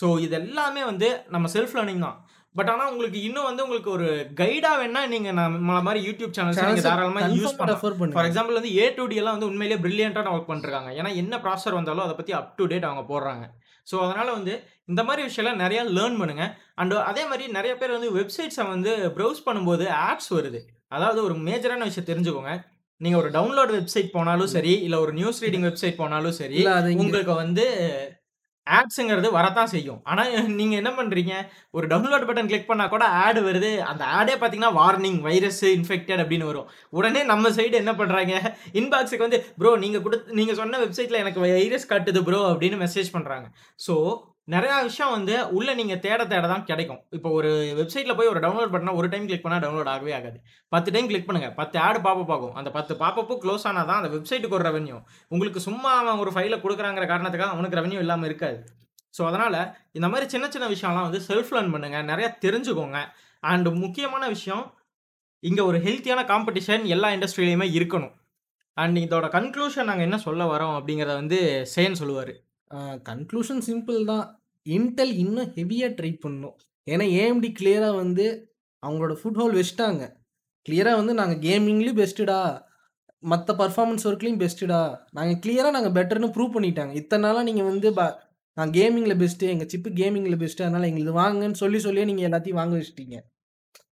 ஸோ 0.00 0.20
இது 0.20 0.34
எல்லாமே 0.34 0.84
வந்து 0.84 1.24
நம்ம 1.28 1.48
செல்ஃப் 1.48 1.74
லேர்னிங் 1.78 2.00
தான். 2.00 2.18
பட் 2.54 2.70
ஆனா 2.72 2.84
உங்களுக்கு 2.90 3.18
இன்னும் 3.28 3.46
வந்து 3.48 3.64
உங்களுக்கு 3.66 3.90
ஒரு 3.96 4.08
கைடா 4.40 4.72
வேணா 4.80 5.00
நீங்க 5.12 5.30
நம்மள 5.38 5.78
மாரி 5.86 6.00
யூடியூப் 6.08 6.34
சேனல்ஸ் 6.36 6.58
நீங்க 6.58 6.82
சேனல்ஸ 6.82 6.88
தாராளமா 6.90 7.22
யூஸ். 7.38 7.54
Refer 7.72 7.96
for. 8.14 8.28
எக்ஸாம்பிள் 8.30 8.58
வந்து 8.58 8.72
ஏ 8.80 8.84
டூ 8.98 9.06
டி 9.12 9.16
எல்லாம் 9.22 9.36
வந்து 9.36 9.50
உண்மையிலேயே 9.50 9.80
பிரில்லியன்ட்டான 9.84 10.32
வொர்க் 10.34 10.50
பண்ணிருக்காங்க. 10.50 10.90
ஏன்னா 11.00 11.10
என்ன 11.22 11.40
ப்ராசஸர் 11.46 11.78
வந்தாலும் 11.78 12.04
அத 12.06 12.14
பத்தி 12.20 12.34
அப் 12.40 12.52
டூ 12.58 12.66
டேட் 12.72 12.88
அவங்க 12.90 13.04
போடுறாங்க. 13.12 13.46
ஸோ 13.86 13.96
அதனால 14.04 14.28
வந்து 14.38 14.52
இந்த 14.90 15.00
மாரி 15.08 15.22
விஷயம்லாம் 15.28 15.60
நெறையா 15.64 15.82
லேர்ன் 15.96 16.20
பண்ணுங்க. 16.20 16.44
அண்ட் 16.80 16.94
அதே 17.10 17.24
மாரி 17.30 17.44
நெறைய 17.58 17.74
பேர் 17.80 17.96
வந்து 17.96 18.10
வெப்சைட்ஸ 18.20 18.68
வந்து 18.74 18.92
ப்ரௌஸ் 19.16 19.40
பண்ணும்போது 19.48 19.86
ஆட்ஸ் 20.08 20.30
வருது. 20.36 20.60
அதாவது 20.96 21.20
ஒரு 21.28 21.34
மேஜரான 21.48 21.86
விஷயம் 21.90 22.10
தெரிஞ்சுக்கோங்க. 22.10 22.52
நீங்க 23.00 23.16
ஒரு 23.22 23.30
டவுன்லோட் 23.36 23.72
வெப்சைட் 23.76 24.10
போனாலும். 24.16 24.50
சரி, 24.56 24.72
இல்ல 24.86 24.96
ஒரு 25.00 25.12
நியூஸ். 25.12 25.40
ரீடிங் 25.44 25.66
வெப்சைட் 25.68 26.00
போனாலும் 26.02 26.36
சரி, 26.40 26.60
உங்களுக்கு 27.02 27.34
வந்து 27.44 27.64
ஆட்ஸ்ங்கிறது 28.66 29.30
வரத்தான் 29.30 29.66
செய்யும். 29.66 30.00
ஆனா 30.04 30.22
நீங்க 30.52 30.74
என்ன 30.76 30.90
பண்றீங்க? 30.90 31.32
ஒரு 31.70 31.86
டவுன்லோட் 31.86 32.26
பட்டன் 32.28 32.46
கிளிக் 32.46 32.66
பண்ணா 32.66 32.86
கூட 32.86 33.04
ஆட் 33.22 33.38
வருது. 33.38 33.78
அந்த 33.82 34.04
ஆடே 34.04 34.34
பார்த்தீங்கன்னா, 34.34 34.72
வார்னிங் 34.74 35.20
வைரஸ் 35.20 35.64
இன்ஃபெக்டட் 35.64 36.22
அப்படின்னு 36.22 36.44
வரும். 36.44 36.68
உடனே 36.90 37.22
நம்ம 37.22 37.50
சைடு 37.50 37.72
என்ன 37.72 37.94
பண்றாங்க? 37.94 38.34
இன்பாக்ஸுக்கு 38.72 39.26
வந்து 39.26 39.40
ப்ரோ 39.58 39.76
நீங்க 39.76 39.98
குடுத் 39.98 40.30
நீங்க 40.32 40.54
சொன்ன 40.54 40.78
வெப்சைட்ல 40.78 41.22
எனக்கு 41.24 41.40
வைரஸ் 41.40 41.90
காட்டுது 41.92 42.22
ப்ரோ 42.22 42.40
அப்படின்னு 42.52 42.78
மெசேஜ் 42.84 43.10
பண்றாங்க. 43.12 43.46
ஸோ 43.88 43.96
நிறையா 44.52 44.76
விஷயம் 44.86 45.12
வந்து 45.14 45.34
உள்ளே 45.56 45.72
நீங்கள் 45.78 46.00
தேட 46.04 46.22
தேட 46.32 46.44
தான் 46.52 46.64
கிடைக்கும். 46.70 46.98
இப்போ 47.16 47.28
ஒரு 47.38 47.50
வெப்சைட்டில் 47.78 48.16
போய் 48.18 48.30
ஒரு 48.32 48.40
டவுன்லோட் 48.44 48.72
பண்ணால் 48.74 48.98
ஒரு 49.00 49.08
டைம் 49.12 49.26
கிளிக் 49.28 49.44
பண்ணால் 49.44 49.62
டவுன்லோட் 49.64 49.90
ஆகவே 49.92 50.12
ஆகாது. 50.18 50.38
10 50.74 50.92
டைம் 50.94 51.08
கிளிக் 51.10 51.26
பண்ணுங்கள் 51.28 51.54
பத்து 51.60 51.76
ஆடு 51.86 52.00
பாப்பப் 52.06 52.30
பார்க்கும் 52.32 52.56
அந்த 52.60 52.70
10 52.76 52.94
பாப்பப்பும் 53.02 53.40
க்ளோஸ் 53.44 53.64
ஆனால் 53.70 53.88
தான் 53.90 54.00
அந்த 54.00 54.10
வெப்சைட்டுக்கு 54.14 54.58
ஒரு 54.58 54.66
ரெவன்யூ 54.68 54.96
உங்களுக்கு 55.34 55.62
சும்மா 55.68 55.92
அவன் 56.00 56.20
ஒரு 56.24 56.32
ஃபைலை 56.36 56.58
கொடுக்குறாங்கிற 56.64 57.06
காரணத்துக்காக 57.12 57.54
அவனுக்கு 57.56 57.80
ரெவன்யூ 57.80 58.00
இல்லாமல் 58.04 58.28
இருக்காது. 58.30 58.58
ஸோ 59.16 59.22
அதனால் 59.30 59.58
இந்த 59.98 60.06
மாதிரி 60.12 60.28
சின்ன 60.34 60.46
சின்ன 60.54 60.68
விஷயம்லாம் 60.74 61.08
வந்து 61.08 61.22
செல்ஃப் 61.30 61.52
லேர்ன் 61.56 61.74
பண்ணுங்க. 61.74 61.98
நிறையா 62.12 62.30
தெரிஞ்சுக்கோங்க. 62.46 63.00
அண்டு 63.42 63.70
முக்கியமான 63.84 64.24
விஷயம், 64.36 64.64
இங்கே 65.42 65.62
ஒரு 65.70 65.78
ஹெல்த்தியான 65.86 66.20
காம்படிஷன் 66.32 66.84
எல்லா 66.94 67.08
இண்டஸ்ட்ரியிலையுமே 67.16 67.68
இருக்கணும். 67.78 68.14
அண்ட் 68.76 68.98
இதோட 69.06 69.26
கன்க்ளூஷன் 69.34 69.88
நாங்கள் 69.90 70.06
என்ன 70.08 70.18
சொல்ல 70.26 70.44
வரோம் 70.52 70.76
அப்படிங்கிறத 70.78 71.14
வந்து 71.22 71.38
சேன் 71.74 72.00
சொல்லுவார் 72.00 72.32
ஆ 72.70 72.78
கன்க்ளூஷன் 73.08 73.62
சிம்பிள் 73.68 74.00
தான். 74.12 74.26
இன்டெல் 74.66 75.14
இன்னும் 75.24 75.50
ஹெவியா 75.56 75.88
ட்ரை 75.98 76.12
பண்ணணும். 76.24 76.56
ஏன்னா 76.86 77.04
ஏஎம்டி 77.18 77.50
கிளியரா 77.58 77.90
வந்து 78.02 78.26
அவங்களோட 78.82 79.14
ஃபுட் 79.20 79.38
ஹோல் 79.40 79.58
வச்சுட்டாங்க. 79.58 80.02
கிளியரா 80.66 80.92
வந்து 81.00 81.14
நாங்க 81.20 81.34
கேமிங்லயும் 81.46 82.00
பெஸ்ட்டுடா. 82.00 82.38
மத்த 83.22 83.50
பெர்ஃபார்மன்ஸ் 83.60 84.06
ஒர்க்லயும் 84.08 84.40
பெஸ்ட்டுடா. 84.42 84.80
நாங்க 85.18 85.34
கிளியரா 85.44 85.68
நாங்க 85.76 85.90
பெட்டர்ன்னு 85.98 86.34
ப்ரூவ் 86.34 86.54
பண்ணிட்டாங்க. 86.56 86.92
இத்தன 87.00 87.22
நாளா 87.26 87.42
நீங்க 87.48 87.62
வந்து 87.70 87.90
ப 87.98 88.02
நான் 88.56 88.72
கேமிங்ல 88.76 89.14
பெஸ்ட்டு. 89.22 89.52
எங்க 89.54 89.64
சிப்பு 89.72 89.90
கேமிங்ல 90.00 90.36
பெஸ்ட்டு. 90.42 90.66
அதனால 90.66 90.88
எங்களுது 90.90 91.14
வாங்குங்கன்னு 91.20 91.62
சொல்லி 91.62 91.78
சொல்லியே 91.86 92.08
நீங்க 92.10 92.22
எல்லாத்தையும் 92.28 92.60
வாங்க 92.60 92.74
வச்சுட்டீங்க. 92.78 93.16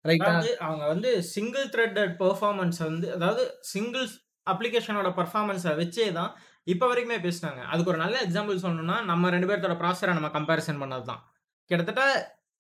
ரைட்டா? 0.05 0.29
அதாவது 0.29 0.53
அவங்க 0.67 0.85
வந்து 0.93 1.11
சிங்கிள் 1.33 1.67
த்ரெட்டட் 1.75 2.13
பெர்ஃபார்மன்ஸ் 2.21 2.79
வந்து 2.87 3.07
அதாவது 3.17 3.43
சிங்கிள் 3.73 4.07
அப்ளிகேஷனோட 4.47 5.09
பெர்ஃபார்மன்ஸ 5.19 5.73
வச்சே 5.81 6.07
தான் 6.19 6.31
இப்போ 6.67 6.85
வரைக்குமே 6.91 7.19
பேசுனாங்க. 7.27 7.61
அதுக்கு 7.73 7.93
ஒரு 7.93 8.01
நல்ல 8.05 8.17
எக்ஸாம்பிள் 8.27 8.63
சொல்லணும்னா, 8.65 8.97
நம்ம 9.11 9.31
ரெண்டு 9.35 9.49
பேர்த்தோட 9.51 9.75
ப்ராசரை 9.83 10.13
நம்ம 10.19 10.31
கம்பேரிசன் 10.39 10.83
பண்ணது 10.83 11.05
தான். 11.11 11.23
கிட்டத்தட்ட 11.71 12.03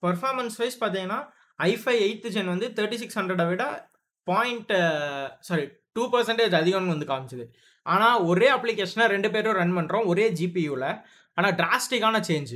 பர்ஃபார்மன்ஸ் 0.03 0.57
வைஸ் 0.62 0.80
பார்த்தீங்கன்னா, 0.82 1.20
i5 1.59 1.94
8த் 2.07 2.32
ஜென் 2.36 2.53
வந்து 2.55 2.66
3600 2.78 3.46
விட 3.50 3.64
பாயிண்ட் 4.26 4.72
சாரி 5.48 5.64
டூ 5.96 6.03
பர்சன்டேஜ் 6.12 6.55
அதிகம்னு 6.61 6.94
வந்து 6.94 7.09
காமிச்சது. 7.12 7.44
ஆனால் 7.86 8.18
ஒரே 8.30 8.48
அப்ளிகேஷனை 8.57 9.07
ரெண்டு 9.14 9.28
பேரும் 9.34 9.57
ரன் 9.61 9.76
பண்ணுறோம் 9.78 10.09
ஒரே 10.12 10.26
ஜிபியூவில் 10.40 10.88
ஆனால் 11.38 11.55
டிராஸ்டிக்கான 11.61 12.16
சேஞ்ச். 12.28 12.55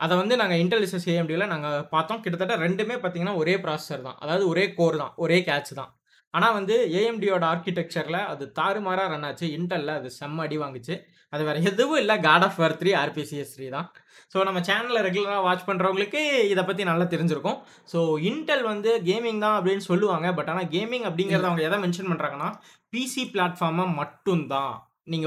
அதை 0.00 0.14
வந்து 0.20 0.34
நாங்கள் 0.40 0.60
இன்டெலிஜென்ஸ் 0.62 1.06
ஏஎம்டியில் 1.12 1.50
நாங்கள் 1.52 1.84
பார்த்தோம். 1.94 2.20
கிட்டத்தட்ட 2.24 2.54
ரெண்டுமே 2.66 2.96
பார்த்தீங்கன்னா, 3.02 3.36
ஒரே 3.42 3.54
ப்ராசஸர் 3.64 4.02
தான். 4.08 4.18
அதாவது 4.24 4.44
ஒரே 4.52 4.64
கோர் 4.78 4.96
தான். 5.02 5.12
ஒரே 5.24 5.38
கேட்ச் 5.48 5.72
தான். 5.80 5.92
ஆனால் 6.36 6.56
வந்து 6.58 6.76
ஏஎம்டியோட 7.00 7.44
ஆர்கிடெக்சரில் 7.52 8.20
அது 8.32 8.44
தாறுமாறாக 8.58 9.10
ரன் 9.12 9.26
ஆச்சு. 9.28 9.46
இன்டெல்ல 9.58 9.92
அது 10.00 10.08
செம்ம 10.20 10.44
அடி 10.46 10.56
வாங்குச்சு. 10.62 10.94
அது 11.34 11.42
வேறு 11.48 11.60
எதுவும் 11.70 12.00
இல்லை 12.02 12.16
God 12.26 12.44
of 12.46 12.58
War 12.62 12.74
3 12.80 12.92
RPCS 13.02 13.52
three 13.54 13.66
தான். 13.76 13.86
ஸோ 14.32 14.44
நம்ம 14.48 14.58
சேனலில் 14.68 15.04
ரெகுலராக 15.06 15.42
வாட்ச் 15.46 15.66
பண்ணுறவங்களுக்கு 15.68 16.20
இதை 16.52 16.62
பற்றி 16.68 16.82
நல்லா 16.90 17.06
தெரிஞ்சிருக்கும். 17.14 17.58
ஸோ 17.92 17.98
இன்டெல் 18.30 18.64
வந்து 18.72 18.90
கேமிங் 19.08 19.40
தான் 19.44 19.56
அப்படின்னு 19.58 19.84
சொல்லுவாங்க. 19.90 20.26
பட் 20.38 20.50
ஆனால் 20.52 20.68
கேமிங் 20.74 21.06
அப்படிங்கிறத 21.10 21.48
அவங்க 21.50 21.64
எதை 21.68 21.78
மென்ஷன் 21.84 22.10
பண்ணுறாங்கன்னா 22.12 22.50
பிசி 22.94 23.24
பிளாட்ஃபார்மை 23.34 23.86
மட்டும் 24.00 24.44
தான். 24.54 24.74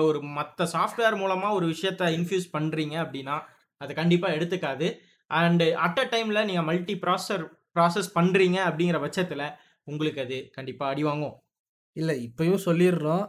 ஒரு 0.10 0.20
மற்ற 0.38 0.66
சாஃப்ட்வேர் 0.76 1.16
மூலமாக 1.22 1.58
ஒரு 1.58 1.66
விஷயத்த 1.74 2.12
இன்ஃப்யூஸ் 2.18 2.48
பண்ணுறீங்க 2.56 2.96
அப்படின்னா, 3.04 3.36
அது 3.82 3.92
கண்டிப்பாக 4.00 4.36
எடுத்துக்காது. 4.38 4.88
அண்டு 5.32 5.66
அட் 5.86 6.02
அ 6.04 6.06
டைமில் 6.14 6.46
நீங்கள் 6.50 6.68
மல்டி 6.70 6.96
ப்ராசர் 7.04 7.44
ப்ராசஸ் 7.76 8.10
பண்ணுறீங்க 8.18 8.58
அப்படிங்கிற 8.70 9.00
பட்சத்தில் 9.04 9.46
உங்களுக்கு 9.88 10.22
அது 10.22 10.38
கண்டிப்பா 10.58 10.86
அடி 10.90 11.04
வாங்கும். 11.04 11.36
இல்ல 11.96 12.12
இப்பயும் 12.26 12.64
சொல்லிர்றோம். 12.66 13.24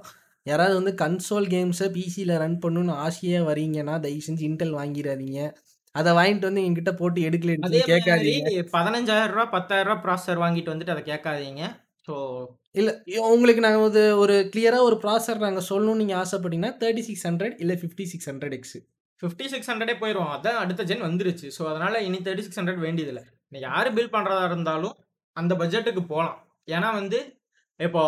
யாராவது 0.46 0.74
வந்து 0.78 0.92
கன்சோல் 1.00 1.46
கேம்ஸ 1.52 1.86
பிசில 1.94 2.36
ரன் 2.38 2.58
பண்ணணும்னு 2.62 2.94
ஆசையா 3.04 3.40
வரீங்கன்னா, 3.48 3.94
தயவு 4.04 4.22
செஞ்சு 4.28 4.44
இன்டெல் 4.48 4.76
வாங்கிராதீங்க. 4.78 5.40
அத 5.94 6.08
வாங்கிட்டு 6.16 6.48
வந்து 6.48 6.64
என்கிட்ட 6.66 6.92
போட்டு 6.94 7.20
மாரி 7.64 7.80
கேட்காதீங்க. 7.90 8.48
ரூ. 8.58 8.72
15,000 8.72 9.32
ரூ. 9.36 9.44
10,000 9.52 9.96
ப்ராசஸர் 10.04 10.42
வாங்கிட்டு 10.44 10.72
வந்துட்டு 10.72 10.94
அத 10.94 11.02
கேட்காதீங்க. 11.10 11.62
ஸோ 12.08 12.14
இல்ல 12.74 12.90
உங்களுக்கு 13.28 13.62
நாங்க 13.64 13.80
ஒரு 13.86 14.02
ஒரு 14.22 14.34
கிளியரா 14.52 14.78
ஒரு 14.88 14.96
ப்ராசஸர் 15.02 15.44
நாங்க 15.46 15.62
சொல்லணும்னு 15.70 16.02
நீங்க 16.02 16.16
ஆசைப்பட்டீங்கன்னா, 16.20 16.72
3600 16.78 17.54
இல்ல 17.58 17.74
5600X. 17.82 18.64
5600 19.22 19.94
போயிரும். 20.00 20.30
அதான் 20.34 20.60
அடுத்த 20.60 20.82
ஜென் 20.84 21.06
வந்துருச்சு. 21.06 21.46
ஸோ 21.56 21.62
அதனால 21.70 22.00
இனி 22.00 22.18
3600 22.20 22.84
வேண்டியதில்ல. 22.86 23.22
நீங்க 23.46 23.64
யாரு 23.66 23.88
பில்ட் 23.96 24.14
பண்றதா 24.16 24.44
இருந்தாலும் 24.50 24.94
அந்த 25.36 25.52
பட்ஜெட்டுக்கு 25.60 26.02
போலாம். 26.14 26.38
ஏன்னா 26.76 26.88
வந்து 27.00 27.20
இப்போ 27.80 28.00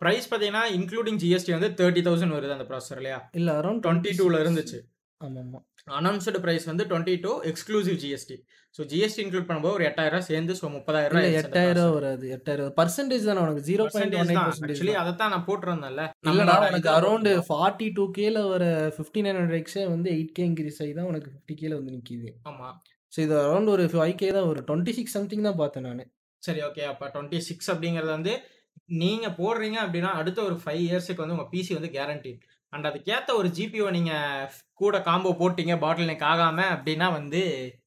பிரைஸ் 0.00 0.26
பார்த்தீங்கன்னா, 0.30 0.64
இன்க்ளூடிங் 0.78 1.20
ஜிஎஸ்டி 1.22 1.52
வந்து 1.56 1.68
30,000 1.78 2.34
வருது 2.36 2.56
அந்த 2.56 2.66
ப்ராசஸர் 2.70 2.98
இல்லையா? 3.00 3.18
இல்ல 3.38 3.50
அரவுண்ட் 3.60 3.86
22ல 3.88 4.38
26 4.38 4.42
இருந்துச்சு. 4.44 4.78
ஆமாமா. 5.20 5.58
அனவுன்ஸ்டு 5.98 6.40
பிரைஸ் 6.44 6.64
வந்து 6.70 6.84
22 6.90 7.30
exclusive 7.50 7.96
GST. 8.02 8.36
So 8.74 8.84
GST 8.90 9.20
include 9.24 9.46
பண்ணும்போது 9.48 9.76
ஒரு. 9.76 9.84
8,000 9.90 10.26
சேர்ந்து 10.28 10.54
ஸோ 10.58 10.64
ரூ. 10.66 10.70
30,000 10.74 11.08
இல்ல 11.12 11.20
ஆயிருச்சு 11.20 11.40
அந்த 11.40 11.60
8000 11.60 11.76
ப்ராசஸர். 11.76 11.94
வராது. 11.96 12.26
8000 12.36 12.74
பெர்சன்டேஜ் 12.80 13.24
தானே 13.28 13.40
உனக்கு 13.44 13.62
பெர்சன்டேஜ் 13.68 14.18
தான். 14.18 14.36
0.18% 14.40 14.74
ஆக்சுவலி 14.74 14.92
தான். 14.92 15.02
அதத்தான் 15.04 15.32
நான் 15.34 15.46
போட்டிருந்தேன்ல. 15.48 16.04
இல்லடா 16.32 16.56
உனக்கு 16.64 16.82
இதுல 16.82 16.96
அரவுண்ட் 16.98 17.30
போட்டிருந்தோம். 17.30 17.48
42Kல 17.52 18.42
வர 18.52 18.64
5900Xே 18.98 19.84
வந்து 19.94 20.10
8K 20.18 20.44
இன்கிரீஸ் 20.50 20.80
ஆகி 20.84 20.92
தான் 20.98 21.08
உனக்கு 21.12 21.30
50Kல 21.38 21.78
வந்து 21.80 21.94
நிக்குது. 21.96 22.32
ஆமா. 22.52 22.68
ஸோ 23.12 23.20
இது 23.26 23.36
அரவுண்ட் 23.44 23.72
ஒரு 23.76 23.86
5K 23.96 24.30
தான் 24.38 24.48
வரும். 24.50 24.68
26 24.72 25.16
சம்திங் 25.16 25.48
தான் 25.48 25.60
பார்த்தேன் 25.62 25.88
நானு. 25.90 26.06
சரி 26.42 26.60
ஓகே. 26.68 26.82
அப்போ 26.92 27.06
டுவெண்ட்டி 27.14 27.38
சிக்ஸ் 27.48 27.70
அப்படிங்கிறது 27.72 28.12
வந்து 28.18 28.32
நீங்கள் 29.02 29.36
போடுறீங்க 29.40 29.78
அப்படின்னா, 29.84 30.10
அடுத்த 30.20 30.38
ஒரு 30.48 30.56
ஃபைவ் 30.62 30.82
இயர்ஸுக்கு 30.88 31.22
வந்து 31.22 31.36
உங்கள் 31.36 31.50
பிசி 31.54 31.72
வந்து 31.78 31.90
கேரண்டீட். 31.96 32.42
அண்ட் 32.72 32.86
அதுக்கேற்ற 32.90 33.32
ஒரு 33.40 33.48
ஜிபிஓ 33.56 33.88
நீங்கள் 33.96 34.52
கூட 34.80 34.96
காம்போ 35.08 35.30
போட்டிங்க 35.40 35.74
பாட்டில் 35.84 36.10
நெக் 36.10 36.24
ஆகாமல் 36.30 36.72
அப்படின்னா 36.76 37.06
வந்து, 37.18 37.40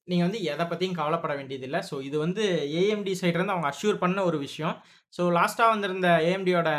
நீங்கள் 0.09 0.27
வந்து 0.27 0.41
எதை 0.51 0.65
பற்றியும் 0.71 0.99
கவலைப்பட 0.99 1.33
வேண்டியதில்லை 1.39 1.79
ஸோ 1.89 1.95
இது 2.07 2.17
வந்து 2.25 2.43
ஏஎம்டி 2.81 3.13
சைட்லேருந்து 3.21 3.55
அவங்க 3.55 3.69
அஷ்யூர் 3.71 4.01
பண்ண 4.03 4.19
ஒரு 4.29 4.37
விஷயம். 4.45 4.75
ஸோ 5.13 5.23
லாஸ்ட்டாக 5.37 5.73
வந்திருந்த 5.73 6.09
ஏஎம்டியோட 6.29 6.69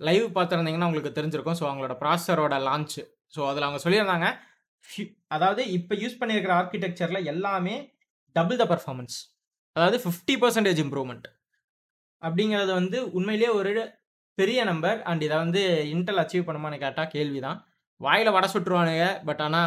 லைவ் 0.00 0.26
பார்த்துருந்தீங்கன்னா 0.36 0.88
உங்களுக்கு 0.90 1.16
தெரிஞ்சிருக்கும். 1.18 1.58
ஸோ 1.60 1.64
அவங்களோட 1.68 1.94
ப்ராசஸரோட 2.02 2.56
லான்ச். 2.68 2.98
ஸோ 3.36 3.40
அதில் 3.50 3.66
அவங்க 3.68 3.80
சொல்லியிருந்தாங்க. 3.86 4.28
அதாவது 5.36 5.62
இப்போ 5.78 5.94
யூஸ் 6.02 6.20
பண்ணியிருக்கிற 6.20 6.54
ஆர்கிடெக்சரில் 6.60 7.28
எல்லாமே 7.32 7.76
டபுள் 8.36 8.60
த 8.62 8.66
பர்ஃபார்மன்ஸ் 8.72 9.16
அதாவது 9.76 9.98
50% 10.06 10.80
இம்ப்ரூவ்மென்ட். 10.84 11.26
அப்படிங்கிறது 12.22 12.72
வந்து 12.80 12.98
உண்மையிலேயே 13.18 13.50
ஒரு 13.58 13.72
பெரிய 14.38 14.60
நம்பர். 14.70 14.98
அண்ட் 15.10 15.22
இத 15.26 15.34
வந்து 15.44 15.62
இன்டெல் 15.94 16.20
அச்சீவ் 16.22 16.48
பண்ணுமான்னு 16.48 16.82
கேட்டா 16.84 17.02
கேள்வி 17.14 17.40
தான். 17.46 17.58
வாயில 18.00 18.28
வடை 18.34 18.48
சுட்டுருவானுங்க. 18.52 19.06
பட் 19.28 19.42
ஆனா 19.46 19.62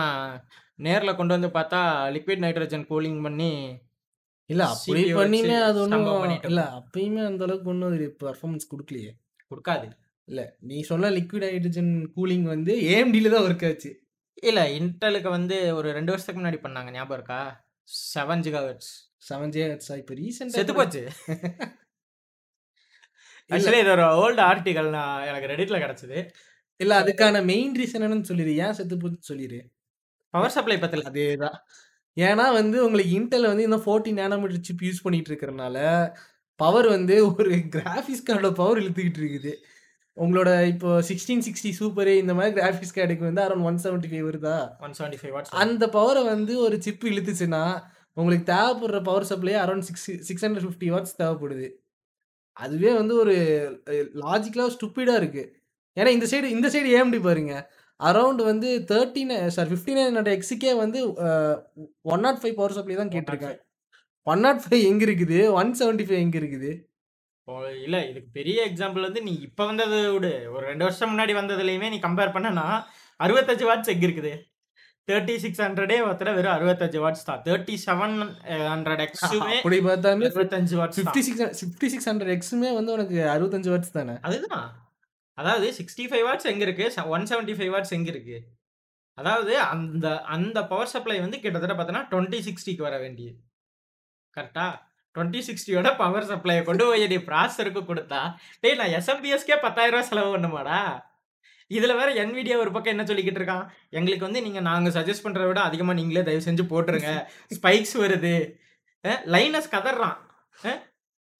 நேர்ல 0.79 1.11
கொண்டு 1.17 1.35
வந்து 1.35 1.49
பார்த்தா 1.57 1.79
லிக்விட் 2.15 2.43
நைட்ரஜன் 2.45 2.85
கூலிங் 2.91 3.19
பண்ணி 3.25 3.51
இல்ல 4.49 4.63
அப்படி 4.73 5.01
பண்ணியுமே 5.19 5.57
அது 5.67 5.81
பண்ணிட்டு 6.21 6.49
இல்ல. 6.51 6.63
அப்பயுமே 6.79 7.21
அந்த 7.27 7.43
அளவுக்கு 7.47 7.85
அது 7.89 8.07
பெர்ஃபார்மன்ஸ் 8.23 8.71
குடுக்கலையே. 8.71 9.11
குடுக்காது. 9.51 9.87
இல்ல 10.27 10.41
நீ 10.69 10.77
சொன்ன 10.89 11.11
லிக்விட் 11.17 11.45
ஹைட்ரஜன் 11.47 11.93
கூலிங் 12.15 12.47
வந்து 12.53 12.73
ஏஎம்டில 12.91 13.31
தான் 13.33 13.45
ஒர்க் 13.47 13.65
ஆச்சு. 13.69 13.91
இல்ல 14.49 14.61
இன்டெலுக்கு 14.77 15.29
வந்து 15.37 15.57
ஒரு 15.79 15.87
2 15.97 16.13
வருஷத்துக்கு 16.13 16.41
முன்னாடி 16.41 16.59
பண்ணாங்க. 16.65 16.91
ஞாபகம் 16.97 17.17
இருக்கா? 17.19 17.39
7 18.13 18.43
ஜிகாஹெர்ட்ஸ். 18.47 18.91
7 19.27 19.51
ஜிஹெச்ஸா 19.55 19.95
இப்ப 20.01 20.15
ரீசென்ட்டா 20.21 20.57
செத்து 20.57 20.73
போச்சு. 20.73 21.01
ஆக்சுவலி 23.49 23.79
இது 23.83 23.91
ஒரு 23.95 24.05
ஓல்ட் 24.21 24.41
ஆர்டிக்கிள் 24.49 24.89
நான் 24.97 25.25
எனக்கு 25.29 25.51
ரெடிட்ல 25.53 25.77
கிடைச்சது. 25.83 26.19
இல்ல 26.79 26.93
அதுக்கான 27.01 27.43
மெயின் 27.45 27.73
ரீசன் 27.79 28.05
என்னன்னு 28.07 28.29
சொல்லிரு. 28.31 28.53
ஏன் 28.65 28.77
செத்து 28.79 28.95
போச்சுன்னு 28.97 29.29
சொல்லிரு. 29.31 29.59
பவர் 30.33 30.55
சப்ளை 30.57 30.77
பத்தல. 30.77 31.05
அதேதான். 31.11 31.57
ஏன்னா 32.17 32.45
வந்து 32.53 32.77
உங்களுக்கு 32.85 33.13
இன்டெல் 33.19 33.49
வந்து 33.51 33.63
இன்னும் 33.63 33.87
14 33.87 34.17
நானோமீட்டர் 34.21 34.65
சிப் 34.67 34.83
யூஸ் 34.87 35.03
பண்ணிட்டு 35.05 35.29
இருக்கிறனால, 35.31 35.77
பவர் 36.59 36.87
வந்து 36.87 37.15
ஒரு 37.29 37.51
கிராபிக்ஸ் 37.75 38.25
கார்டோட 38.27 38.51
பவர் 38.53 38.81
இழுத்துக்கிட்டு 38.81 39.21
இருக்குது. 39.23 39.53
உங்களோட 40.17 40.49
இப்போ 40.67 40.89
1660 41.01 41.71
சூப்பர் 41.79 42.11
இந்த 42.15 42.33
மாதிரி 42.33 42.55
கிராபிக்ஸ் 42.59 42.95
கார்டுக்கு 42.97 43.29
வந்து 43.29 43.43
அரவுண்ட் 43.45 43.67
175 43.67 44.25
வருதா? 44.29 44.57
175 44.81 45.33
வாட்ஸ் 45.35 45.51
வரும். 45.51 45.61
அந்த 45.65 45.85
பவர 45.95 46.17
வந்து 46.25 46.53
ஒரு 46.59 46.77
சிப் 46.81 47.05
இழுத்துச்சுன்னா, 47.11 47.63
உங்களுக்கு 48.17 48.45
தேவைப்படுற 48.53 48.99
பவர் 49.07 49.29
சப்ளை 49.31 49.53
அரவுண்ட் 49.63 49.87
6 49.89 50.15
650 50.29 50.89
வாட்ஸ் 50.95 51.19
தேவைப்படுது. 51.21 51.67
அதுவே 52.57 52.91
வந்து 52.99 53.13
ஒரு 53.23 53.35
அ 53.91 53.93
லாஜிக்கலா 54.23 54.65
ஸ்டூபிடா 54.75 55.15
இருக்கு. 55.21 55.43
ஏன்னா 55.97 56.11
இந்த 56.17 56.27
சைடு 56.31 56.47
இந்த 56.57 56.67
சைடு 56.75 56.89
ஏஎம்டி 56.97 57.19
பாருங்க. 57.27 57.53
அரவுண்ட் 57.99 58.41
வந்து 58.51 58.69
13 58.91 59.35
சாரி 59.55 59.69
5900 59.75 60.35
எக்ஸ்க்கே 60.37 60.73
வந்து 60.83 60.99
அ 61.25 61.29
105 62.11 62.53
பவர் 62.59 62.77
சப்ளை 62.79 62.97
தான் 63.01 63.13
கேட்டிருக்காங்க. 63.15 63.59
105 64.27 64.49
105 64.67 64.79
எங்க 64.91 65.03
இருக்குது? 65.09 65.39
175 65.57 66.17
எங்க 66.25 66.37
இருக்குது? 66.41 66.71
இல்ல 67.85 67.97
இதுக்கு 68.09 68.29
பெரிய 68.37 68.59
எக்ஸாம்பிள் 68.69 69.07
வந்து 69.07 69.21
நீ 69.27 69.33
இப்ப 69.47 69.61
வந்தத 69.69 69.95
விடு. 70.15 70.33
ஒரு 70.55 70.65
2 70.71 70.85
வருஷம் 70.87 71.11
முன்னாடி 71.13 71.33
வந்ததுலயுமே 71.39 71.87
நீ 71.93 71.99
கம்பேர் 72.05 72.35
பண்ணனா 72.35 72.65
65 73.19 73.67
வாட்ஸ் 73.69 73.93
எங்க 73.95 74.05
இருக்குது? 74.09 74.33
3600டே 75.07 75.95
ஒருத்தர 76.05 76.33
வெறும் 76.35 76.53
65 76.53 76.99
வாட்ஸ் 77.03 77.25
தான். 77.29 77.41
3700 77.47 79.01
எக்ஸுமே 79.05 79.55
அப்படி 79.59 79.79
பார்த்தாலுமே 79.87 80.29
65 80.29 80.77
வாட்ஸ் 80.81 80.99
தான். 81.07 81.15
56 81.17 81.65
5600 81.81 82.33
எக்ஸுமே 82.35 82.69
வந்து 82.77 82.93
உனக்கு 82.95 83.17
65 83.33 83.73
வாட்ஸ் 83.73 83.95
தானே. 83.97 84.15
அதுதான். 84.29 84.69
அதாவது 85.37 85.67
65 85.79 86.23
வாட்ஸ் 86.27 86.49
எங்க 86.53 86.63
இருக்கு? 86.67 86.87
ச 86.95 87.05
175 87.13 87.69
வாட்ஸ் 87.75 87.95
எங்க 87.99 88.09
இருக்கு? 88.15 88.37
அதாவது 89.17 89.53
அந்த 89.73 90.05
அந்த 90.35 90.59
பவர் 90.71 90.91
சப்ளை 90.95 91.17
வந்து 91.25 91.37
கிட்டத்தட்ட 91.43 91.73
பார்த்தீங்கன்னா 91.77 92.09
2060க்கு 92.13 92.87
வர 92.87 92.97
வேண்டியது. 93.03 93.37
கரெக்ட்டா? 94.37 94.67
2060யோட 95.15 95.89
பவர் 96.03 96.29
சப்ளைய 96.29 96.61
கொண்டு 96.67 96.83
போய் 96.89 97.11
நீ 97.11 97.17
ப்ராசஸருக்கு 97.27 97.81
குடுத்தா, 97.89 98.21
டேய் 98.61 98.77
நான் 98.79 98.95
எஸ்எம்பிஎஸ்க்கே 98.99 99.55
ரூ. 99.57 99.61
10,000 99.65 100.07
செலவு 100.09 100.31
பண்ணணுமாடா? 100.33 100.79
இதுல 101.73 101.93
வேற 101.95 102.09
NVIDIA 102.23 102.55
ஒரு 102.57 102.71
பக்கம் 102.71 102.93
என்ன 102.93 103.03
சொல்லிக்கிட்டு 103.03 103.39
இருக்கான்? 103.41 103.65
எங்களுக்கு 103.91 104.27
வந்து 104.27 104.41
நீங்க 104.41 104.59
நாங்க 104.61 104.89
சஜெஸ்ட் 104.89 105.25
பண்றத 105.25 105.47
விட 105.47 105.61
அதிகமா 105.63 105.93
நீங்களே 105.93 106.23
தயவு 106.23 106.47
செஞ்சு 106.47 106.65
போட்டுருங்க. 106.71 107.11
ஸ்பைக்ஸ் 107.57 107.95
வருது. 107.99 108.35
லைனஸ் 109.33 109.73
கதர்றான். 109.73 110.17
அ 110.63 110.73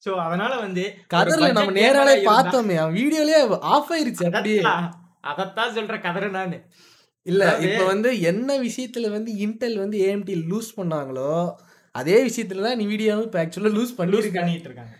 ஸோ 0.03 0.11
அதனால 0.23 0.53
வந்து 0.61 0.83
கதர்ல 1.13 1.49
நம்ம 1.57 1.73
நேராலே 1.79 2.15
பார்த்தோமே. 2.29 2.77
வீடியோலயே 2.97 3.41
ஆஃப் 3.73 3.91
ஆயிருச்சு 3.93 4.25
அப்படியே. 4.31 4.63
அதத்தான் 5.31 5.75
சொல்றேன் 5.75 6.05
கதறு 6.05 6.29
நானு. 6.31 6.57
இல்ல 7.25 7.43
இப்ப 7.65 7.81
வந்து 7.85 8.09
என்ன 8.31 8.49
விஷயத்துல 8.63 9.09
வந்து 9.11 9.31
இன்டெல் 9.45 9.77
வந்து 9.77 9.97
ஏஎம்டி 10.07 10.35
லூஸ் 10.49 10.71
பண்ணாங்களோ, 10.77 11.29
அதே 11.95 12.17
விஷயத்துல 12.27 12.65
தான் 12.65 12.77
NVIDIAவும் 12.79 13.27
இப்ப 13.27 13.39
ஆக்சுவலா 13.43 13.71
லூஸ் 13.77 13.93
பண்ணியிருக்காங்க. 13.99 14.41
பண்ணிட்டு 14.41 14.69
இருக்காங்க. 14.69 14.93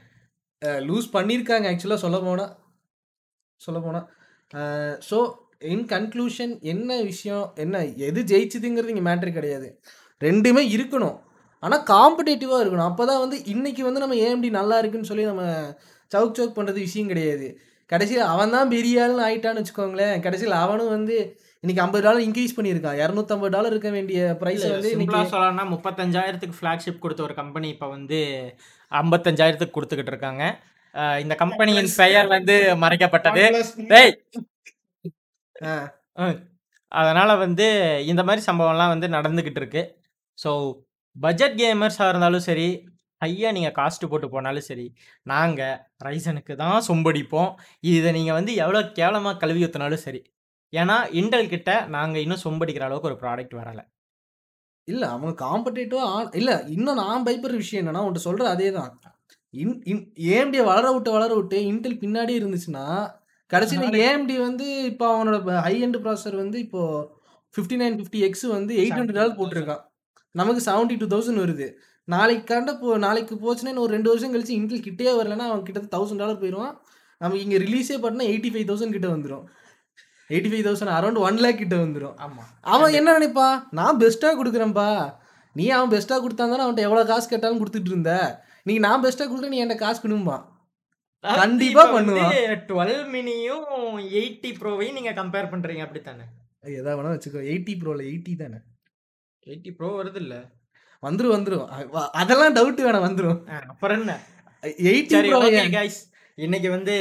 லூஸ் 0.88 1.08
பண்ணியிருக்காங்க 1.16 1.68
ஆக்சுவலா 1.72 2.04
சொல்லப்போனா. 2.04 2.46
சொல்லப்போனா. 3.62 4.02
அ 4.02 4.23
ஸோ 5.10 5.18
இன் 5.74 5.86
கன்க்ளூஷன் 5.94 6.54
என்ன 6.74 7.00
விஷயம் 7.10 7.46
என்ன 7.64 7.84
எது 8.08 8.22
ஜெயிச்சதுங்கிறது 8.32 8.94
இங்க 8.94 9.04
மேட்டர் 9.10 9.38
கிடையாது. 9.38 9.68
2மே 10.22 10.64
இருக்கணும். 10.76 11.18
ஆனா 11.64 11.78
காம்படிட்டிவா 11.92 12.58
இருக்கணும். 12.64 12.90
அப்பதான் 12.90 13.22
வந்து 13.24 13.38
இன்னைக்கு 13.54 13.82
வந்து 13.88 14.04
நம்ம 14.04 14.18
ஏஎம்டி 14.26 14.50
நல்லா 14.60 14.78
இருக்குன்னு 14.82 15.10
சொல்லி 15.12 15.26
நம்ம 15.32 15.46
சவுக் 16.12 16.38
சவுக் 16.40 16.58
பண்றது 16.58 16.80
விஷயம் 16.88 17.12
கிடையாது. 17.12 17.48
கடைசியில 17.90 18.26
அவன் 18.34 18.54
தான் 18.56 18.72
பெரிய 18.74 19.02
ஆளுன்னு 19.04 19.26
ஆயிட்டான்னு 19.28 19.62
வச்சுக்கோங்களேன். 19.62 20.18
கடைசியில 20.26 20.58
அவனும் 20.66 20.94
வந்து 20.98 21.16
இன்னைக்கு 21.64 21.82
$50 21.84 22.22
இன்கிரீஸ் 22.28 22.56
பண்ணியிருக்கான். 22.58 22.98
$250 23.02 23.72
இருக்க 23.72 23.90
வேண்டிய 23.96 24.20
பிரைஸ 24.42 24.64
வந்து 24.74 24.92
இன்னைக்கு 24.96 25.34
சொல்லணும்னா 25.34 25.66
35,000க்கு 25.74 26.58
ஃபிளாக்ஷிப் 26.60 27.02
குடுத்த 27.04 27.24
ஒரு 27.28 27.36
கம்பெனி 27.42 27.68
இப்ப 27.76 27.88
வந்து 27.96 28.20
55,000க்கு 28.92 29.76
குடுத்துக்கிட்டு 29.78 30.14
இருக்காங்க. 30.14 30.44
இந்த 31.24 31.36
கம்பெனியின் 31.42 31.90
பெயர் 32.00 32.28
வந்து 32.36 32.56
மறைக்கப்பட்டது. 32.84 33.44
டேய்! 33.92 34.14
ஆ. 35.56 35.74
அ 36.20 36.26
அதனால 36.92 37.32
வந்து 37.44 37.66
இந்த 38.12 38.22
மாரி 38.28 38.42
சம்பவம்லாம் 38.48 38.94
வந்து 38.94 39.08
நடந்துகிட்டு 39.16 39.62
இருக்கு. 39.62 39.84
ஸோ 40.38 40.52
பட்ஜெட் 41.16 41.58
கேமர்ஸா 41.62 42.06
இருந்தாலும் 42.10 42.46
சரி, 42.48 42.68
ஹையா 43.22 43.50
நீங்க 43.52 43.72
காஸ்ட் 43.78 44.06
போட்டு 44.12 44.28
போனாலும் 44.30 44.68
சரி, 44.68 44.88
நாங்க 45.26 45.62
Ryzenக்கு 46.08 46.56
தான் 46.58 46.80
சொம்படிப்போம். 46.90 47.52
இத 47.90 48.12
நீங்க 48.14 48.34
வந்து 48.34 48.54
எவ்வளோ 48.64 48.82
கேவலமா 49.00 49.34
கழுவி 49.40 49.66
ஊத்துனாலும் 49.68 50.06
சரி. 50.08 50.22
ஏன்னா 50.74 50.98
இன்டெல் 51.20 51.54
கிட்ட 51.54 51.70
நாங்க 51.96 52.18
இன்னும் 52.26 52.46
சொம்படிக்கிற 52.46 52.86
அளவுக்கு 52.88 53.12
ஒரு 53.12 53.20
ப்ராடக்ட் 53.24 53.56
வரல. 53.62 53.82
இல்ல 54.88 55.04
அவங்க 55.12 55.34
காம்படிட்டிவா 55.42 56.06
ஆ 56.10 56.20
இல்ல 56.40 56.52
இன்னும் 56.74 57.00
நான் 57.02 57.26
பயப்படுற 57.26 57.58
விஷயம் 57.62 57.82
என்னன்னா, 57.84 58.04
உன்ட்ட 58.06 58.22
சொல்றேன் 58.26 58.54
அதேதான். 58.54 58.92
இன் 59.54 59.74
இன் 59.92 60.04
ஏஎம்டிய 60.30 60.62
வளர 60.70 60.86
விட்டு, 60.94 61.10
வளர 61.12 61.32
விட்டு 61.40 61.58
இன்டெல் 61.72 62.00
பின்னாடியே 62.04 62.38
இருந்துச்சுன்னா, 62.42 62.86
கடைசியில 63.52 63.98
ஏஎம்டி 64.06 64.36
வந்து 64.40 64.68
இப்போ 64.92 65.06
அவனோட 65.14 65.38
ஹை 65.66 65.74
எண்ட் 65.86 66.00
ப்ராசஸர் 66.04 66.38
வந்து 66.44 66.58
இப்போ 66.66 66.82
5950X 67.54 68.36
வந்து 68.56 68.74
$800 68.84 68.86
72,000 68.86 69.34
போட்டிருக்கான். 69.40 69.82
நமக்கு 70.36 70.62
72,000 70.68 71.42
வருது. 71.44 71.68
நாளைக்கு 72.08 72.46
கரண்ட 72.50 72.72
போ 72.80 72.96
நாளைக்கு 73.04 73.36
போச்சுன்னா 73.44 73.82
ஒரு 73.84 73.94
2 73.98 74.10
வருஷம் 74.12 74.34
கழிச்சு 74.34 74.54
இன்டெல் 74.60 74.86
கிட்டயே 74.88 75.12
வரலன்னா, 75.20 75.46
அவன் 75.50 75.66
கிட்டத்தட்ட 75.68 75.98
$1000 75.98 76.40
போயிருவான். 76.42 76.74
நமக்கு 77.22 77.44
இங்க 77.46 77.58
ரிலீஸே 77.66 77.98
பண்ணா 78.06 78.24
85,000 78.32 78.96
கிட்ட 78.96 79.08
வந்துரும். 79.16 79.44
85,000 80.30 80.92
அரவுண்ட் 80.98 81.22
1,00,000 81.26 81.60
கிட்ட 81.62 81.76
வந்துரும். 81.84 82.16
ஆமா. 82.26 82.44
அவன். 82.74 82.96
என்ன 83.00 83.14
நினைப்பான்? 83.18 83.56
நான் 83.80 84.00
பெஸ்ட்டா 84.02 84.32
குடுக்குறேன்ப்பா. 84.40 84.90
நீ 85.56 85.66
அவன் 85.78 85.94
பெஸ்ட்டா 85.94 86.18
குடுத்தா 86.24 86.44
தானே 86.46 86.66
அவன்ட்ட 86.66 86.88
எவ்வளோ 86.88 87.06
காசு 87.12 87.28
கேட்டாலும் 87.34 87.62
குடுத்துட்டு 87.62 87.92
இருந்த. 87.94 88.12
இன்னைக்கு 88.66 88.84
நான் 88.84 89.02
பெஸ்ட்டா 89.04 89.26
குடுக்குறேன் 89.26 89.54
நீ 89.54 89.62
என்ட்ட 89.64 89.76
காசு. 89.78 90.00
அதாவது 91.24 91.40
கண்டிப்பா 91.42 91.84
பண்ணுவான். 91.88 92.32
12 92.70 92.96
மினியும் 93.14 93.66
80 94.20 94.50
ப்ரோவையும் 94.60 94.98
நீங்க 94.98 95.12
கம்பேர் 95.14 95.52
பண்றீங்க 95.52 95.84
அப்படித்தானே? 95.86 96.26
எதா 96.74 96.92
வேணா 96.98 97.14
வச்சுக்கோ. 97.14 97.42
80 97.50 97.74
ப்ரோல 97.82 98.04
80 98.10 98.34
தானே. 98.36 98.60
80 99.48 99.72
ப்ரோ 99.78 99.90
வருதுல்ல? 99.98 100.36
வந்துரும் 101.04 101.36
வந்துரும். 101.36 101.66
அ 101.70 101.80
வ 101.88 102.04
அதெல்லாம் 102.22 102.56
டவுட் 102.56 102.86
வேணாம் 102.86 103.08
வந்துரும். 103.08 103.40
அப்புறம் 103.74 103.98
என்ன? 104.00 104.14
80 104.90 105.16
சரி 105.16 105.32
ப்ரோ. 105.32 105.42
இன்னைக்கு 106.38 106.70
வந்து 106.70 106.96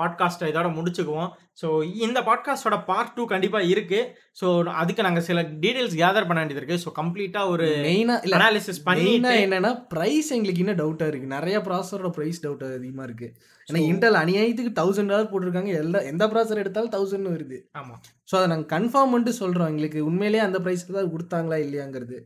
பாட்காஸ்ட்ட 0.00 0.50
இதோட 0.50 0.68
முடிச்சுக்குவோம். 0.78 1.30
ஸோ 1.60 1.68
இந்த 2.06 2.18
பாட்காஸ்ட்டோட 2.28 2.76
பார்ட் 2.88 3.14
2 3.16 3.24
கண்டிப்பா 3.32 3.60
இருக்கு. 3.72 4.00
ஸோ 4.40 4.46
அதுக்கு 4.80 5.06
நாங்க 5.06 5.20
சில 5.28 5.42
டீட்டெயில்ஸ் 5.62 5.96
கேதர் 6.02 6.28
பண்ண 6.28 6.38
வேண்டியது 6.40 6.62
இருக்கு. 6.62 6.78
ஸோ 6.84 6.90
கம்ப்ளீட்டா 6.98 7.42
ஒரு 7.54 7.66
மெயினா 7.88 8.16
இல்ல 8.26 8.36
அனாலிசிஸ் 8.38 8.82
பண்ணிட்டு 8.88 9.34
என்னன்னா, 9.46 9.72
பிரைஸ் 9.94 10.30
எங்களுக்கு 10.36 10.62
இன்னும் 10.64 10.80
டவுட்டா 10.82 11.08
இருக்கு. 11.10 11.34
நெறைய 11.36 11.58
ப்ராசஸரோட 11.68 12.10
பிரைஸ் 12.18 12.42
டவுட் 12.46 12.64
அதிகமா 12.78 13.06
இருக்கு. 13.08 13.28
ஏன்னா 13.68 13.82
இன்டெல் 13.90 14.20
அநியாயத்துக்கு 14.22 14.72
$1000 14.80 15.30
போட்டிருக்காங்க. 15.32 15.72
எல்லா 15.82 15.98
எந்த 16.12 16.26
ப்ராசஸர் 16.32 16.62
எடுத்தாலும் 16.64 16.94
1000ன்னு 16.96 17.34
வருது. 17.36 17.58
ஆமா. 17.80 17.96
ஸோ 18.30 18.36
அத 18.40 18.48
நாங்க 18.52 18.68
கன்ஃபார்ம் 18.76 19.12
பண்ணிட்டு 19.14 19.34
சொல்றோம். 19.42 19.70
எங்களுக்கு 19.74 20.00
உண்மையிலேயே 20.10 20.44
அந்த 20.48 20.60
பிரைஸ்க்கு 20.66 20.98
தான் 20.98 21.12
குடுத்தாங்களா 21.14 21.58
இல்லையாங்கிறது. 21.66 22.18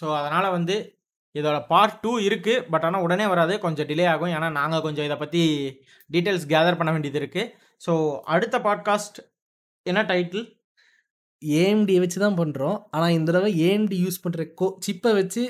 ஸோ 0.00 0.06
அதனால 0.20 0.44
வந்து 0.58 0.76
இதோட 1.34 1.56
பார்ட் 1.70 1.96
2 2.02 2.12
இருக்கு. 2.26 2.54
பட் 2.72 2.84
ஆனா 2.88 2.98
உடனே 3.06 3.26
வராது. 3.32 3.54
கொஞ்சம் 3.64 3.88
டிலே 3.90 4.04
ஆகும். 4.12 4.32
ஏன்னா 4.36 4.48
நாங்க 4.58 4.76
கொஞ்சம் 4.86 5.06
இத 5.08 5.14
பத்தி 5.22 5.42
டீட்டெயில்ஸ் 6.10 6.46
கேதர் 6.52 6.78
பண்ண 6.80 6.90
வேண்டியது 6.94 7.20
இருக்கு. 7.22 7.42
ஸோ 7.80 7.92
அடுத்த 8.34 8.56
பாட்காஸ்ட் 8.66 9.18
என்ன 9.86 10.02
டைட்டில்? 10.10 10.44
ஏஎம்டிய 11.42 11.98
வச்சு 12.02 12.18
தான் 12.24 12.38
பண்றோம். 12.40 12.78
ஆனா 12.94 13.06
இந்த 13.16 13.28
தடவ 13.30 13.48
ஏஎம்டி 13.66 13.96
யூஸ் 14.04 14.22
பண்ற 14.24 14.44
கோ 14.60 14.66
சிப்ப 14.86 15.12
வச்சு 15.20 15.42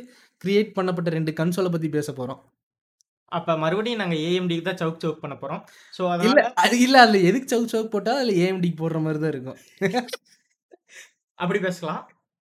கிரியேட் 0.44 0.74
பண்ணப்பட்ட 0.78 1.10
2 1.16 1.34
கன்சோல 1.40 1.70
பத்தி 1.74 1.88
பேச 1.96 2.08
போறோம். 2.12 2.40
அப்ப 3.32 3.56
மறுபடியும் 3.62 4.02
நாங்க 4.02 4.16
ஏஎம்டிக்கு 4.28 4.66
தான் 4.66 4.80
சவுக் 4.80 5.02
சவுக் 5.04 5.22
பண்ண 5.22 5.34
போறோம். 5.42 5.62
ஸோ 5.96 6.02
இல்ல. 6.02 6.14
அதனால 6.14 6.42
அது 6.64 6.76
இல்ல. 6.86 6.96
அதுல 7.04 7.20
எதுக்கு 7.28 7.50
சவுக் 7.52 7.72
சவுக் 7.74 7.92
போட்டா, 7.94 8.12
அதுல 8.18 8.34
ஏஎம்டிக்கு 8.42 8.78
போடுற 8.82 8.98
மாரி 9.04 9.18
தான் 9.24 9.32
இருக்கும். 9.34 9.58
அப்படி 11.38 11.60
பேசலாம். 11.66 12.02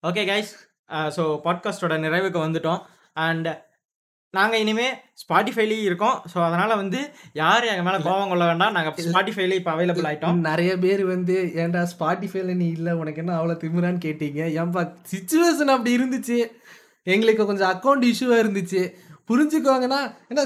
ஓகே 0.02 0.22
கைஸ். 0.30 0.52
ஸோ 1.16 1.22
பாட்காஸ்ட்டோட 1.46 1.94
நிறைவுக்கு 2.04 2.40
வந்துட்டோம். 2.44 2.82
அண்ட் 3.26 3.48
நாங்க 4.34 4.54
இனிமே 4.62 4.86
Spotifyலயும் 5.22 5.86
இருக்கோம். 5.86 6.16
ஸோ 6.32 6.38
அதனால 6.46 6.70
வந்து 6.80 6.98
யாரும் 7.40 7.70
எங்க 7.72 7.84
மேல. 7.86 8.00
கோவம் 8.06 8.30
கொள்ள 8.32 8.44
வேண்டாம். 8.50 8.74
நாங்க 8.76 8.90
இல்ல. 8.96 9.12
Spotifyல 9.12 9.56
இப்ப 9.60 9.70
அவைலபிள் 9.74 10.08
ஆயிட்டோம். 10.08 10.40
நெறைய 10.48 10.72
பேர் 10.78 11.02
வந்து 11.06 11.36
ஏன்டா 11.62 11.82
Spotifyல 11.94 12.54
நீ 12.54 12.66
இல்ல 12.68 12.96
உனக்கு 12.96 13.22
என்ன 13.24 13.36
அவ்வளோ 13.38 13.56
திமிரான்னு 13.62 14.04
கேட்டீங்க. 14.06 14.40
ஏன்பா 14.60 14.82
சிச்சுவேஷன் 15.12 15.74
அப்படி 15.74 15.96
இருந்துச்சு. 15.98 16.38
எங்களுக்கு 17.06 17.48
கொஞ்சம் 17.50 17.70
அக்கவுண்ட் 17.72 18.08
இஷ்யூவா 18.10 18.38
இருந்துச்சு. 18.44 18.82
புரிஞ்சுக்கோங்கன்னா, 19.30 20.00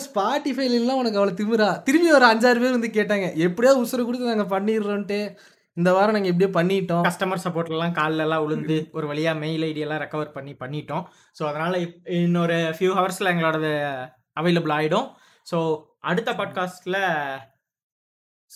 Spotifyல 0.07 0.77
இல்ல 0.79 0.95
உனக்கு 1.01 1.19
அவ்வளோ 1.19 1.35
திமிரா? 1.41 1.69
திரும்பி 1.83 2.09
ஒரு 2.19 2.25
5, 2.25 2.47
6 2.49 2.63
பேர் 2.63 2.77
வந்து 2.77 2.91
கேட்டாங்க. 2.97 3.27
எப்படியாவது 3.47 3.83
உசுர 3.85 4.05
குடுத்து 4.05 4.33
நாங்க 4.33 4.47
பண்ணிடுறோன்ட்டு, 4.55 5.19
இந்த 5.77 5.93
வாரம் 5.93 6.15
நாங்க 6.15 6.29
எப்படியோ 6.29 6.51
பண்ணிட்டோம். 6.57 7.05
கஸ்டமர் 7.09 7.45
சப்போர்ட்லலாம் 7.45 7.93
கால்லலாம் 7.93 8.45
விழுந்து 8.45 8.89
ஒரு 8.93 9.07
வழியா 9.13 9.39
மெயில் 9.39 9.63
ஐடி 9.63 9.77
எல்லாம் 9.77 10.01
ரெக்கவர் 10.01 10.33
பண்ணி 10.33 10.53
பண்ணிட்டோம். 10.53 11.05
ஸோ 11.39 11.43
அதனால 11.47 11.79
இன்னொரு 12.05 12.57
ஃபியூ 12.77 12.91
ஹவர்ஸ்ல 12.99 13.33
எங்களோடது 13.33 13.71
அவைலபிள் 14.41 14.75
ஆயிடும். 14.79 15.09
ஸோ 15.53 15.59
அடுத்த 15.99 16.33
பாட்காஸ்ட்ல 16.33 16.99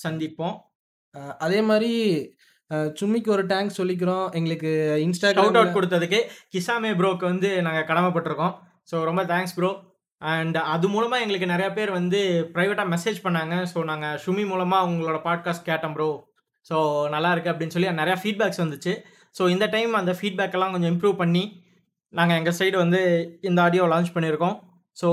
சந்திப்போம். 0.05 0.57
அதே 1.39 1.61
அ 2.71 2.77
சும்மிக்கு 3.01 3.29
ஒரு 3.29 3.47
தேங்க்ஸ் 3.47 3.79
சொல்லிக்கிறோம். 3.79 4.33
எங்களுக்கு 4.33 4.71
ஷவுட் 4.93 5.09
Instagramல 5.09 5.59
அவுட் 5.59 5.77
குடுத்ததுக்கு 5.77 6.21
கிசாமே 6.55 6.91
ப்ரோக்கு 7.01 7.25
வந்து 7.25 7.63
நாங்க 7.63 7.95
கடமைப்பட்டுருக்கோம். 7.95 8.55
ஸோ 8.91 9.03
ரொம்ப 9.05 9.25
தேங்க்ஸ் 9.25 9.55
ப்ரோ. 9.55 9.71
அண்ட் 10.23 10.57
அது 10.57 10.87
மூலமா 10.89 11.17
எங்களுக்கு 11.21 11.47
நெறைய 11.47 11.73
பேர் 11.73 11.91
வந்து 11.91 12.51
பிரைவேட்டா 12.55 12.85
மெசேஜ் 12.95 13.19
பண்ணாங்க. 13.23 13.67
ஸோ 13.75 13.85
நாங்க 13.85 14.21
ஷுமி 14.27 14.45
மூலமா 14.53 14.81
உங்களோட 14.91 15.21
பாட்காஸ்ட் 15.29 15.69
கேட்டோம் 15.71 15.93
ப்ரோ. 15.93 16.09
ஸோ 16.69 16.77
நல்லா 17.15 17.31
இருக்குது 17.35 17.53
அப்படின்னு 17.53 17.75
சொல்லி 17.77 17.89
நிறையா 18.03 18.17
ஃபீட்பேக்ஸ் 18.23 18.63
வந்துச்சு. 18.65 18.93
ஸோ 19.39 19.43
இந்த 19.55 19.67
டைம் 19.75 19.93
அந்த 20.01 20.13
ஃபீட்பேக்கெல்லாம் 20.19 20.73
கொஞ்சம் 20.75 20.93
இம்ப்ரூவ் 20.95 21.17
பண்ணி, 21.23 21.45
நாங்கள் 22.19 22.39
எங்கள் 22.41 22.57
சைடு 22.61 22.77
வந்து 22.85 23.01
இந்த 23.49 23.59
ஆடியோ 23.67 23.85
லான்ச் 23.93 24.15
பண்ணியிருக்கோம். 24.17 24.57
ஸோ 24.97 25.09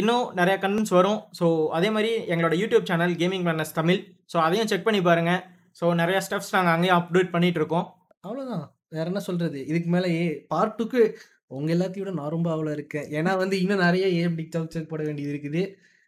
இன்னும் 0.00 0.24
நிறையா 0.38 0.56
கண்டென்ட்ஸ் 0.62 0.94
வரும். 0.98 1.18
ஸோ 1.38 1.46
அதே 1.78 1.88
மாதிரி 1.96 2.12
எங்களோட 2.32 2.54
YouTube 2.62 2.88
channel 2.90 3.14
gaming 3.20 3.44
பிளானஸ் 3.46 3.76
Tamil. 3.80 4.00
So 4.32 4.36
அதையும் 4.46 4.70
செக் 4.70 4.86
பண்ணி 4.88 5.00
பாருங்கள் 5.08 5.42
ஸோ 5.78 5.84
நிறையா 6.00 6.20
ஸ்டெப்ஸ் 6.26 6.54
நாங்கள் 6.56 6.74
அங்கேயும் 6.74 6.98
அப்டேட் 7.00 7.32
பண்ணிகிட்ருக்கோம் 7.34 7.86
அவ்வளோதான். 8.26 8.64
வேற 8.96 9.06
என்ன 9.10 9.20
சொல்கிறது 9.28 9.58
இதுக்கு 9.70 9.88
மேலே 9.94 10.08
ஏ 10.18 10.24
பார்ட் 10.52 10.76
டூக்கு 10.78 11.00
உங்கள் 11.56 11.74
எல்லாத்தையும் 11.74 12.04
விட 12.04 12.12
நான் 12.18 12.34
ரொம்ப 12.34 12.48
அவ்வளோ 12.54 12.70
இருக்கேன். 12.76 13.06
ஏன்னா 13.18 13.32
வந்து 13.40 13.56
இன்னும் 13.62 13.82
நிறைய 13.86 14.04
ஏஎம்டி 14.18 14.44
சவுக் 14.54 14.74
செக் 14.74 14.92
போட 14.92 15.02
வேண்டியது 15.08 15.32
இருக்குது. 15.34 15.62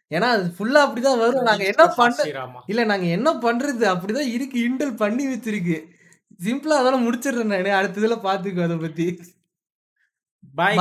ஏன்னா 0.09 0.27
அது 0.33 0.53
ஃபுல்லா 0.57 0.83
அப்படிதான் 0.85 1.17
வரும். 1.17 1.43
நாங்க 1.43 1.63
என்ன 1.63 1.87
பண்ண. 1.87 2.15
இல்ல 2.65 2.83
நாங்க 2.83 3.05
என்ன 3.05 3.33
பண்றது? 3.33 3.85
அப்படிதான் 3.93 4.31
இருக்கு. 4.31 4.59
இன்டெல் 4.69 4.95
பண்ணி 4.95 5.27
வச்சிருக்கு. 5.27 5.77
சிம்பிளா 6.43 6.75
அதோட 6.81 6.97
முடிச்சிடுறேன் 7.07 7.43
நானு. 7.43 7.73
அடுத்த 7.73 8.01
இதுல 8.01 8.19
பார்த்துக்கோ 8.23 8.63
அத 8.63 8.75
பத்தி. 8.75 9.19
பாய். 10.55 10.77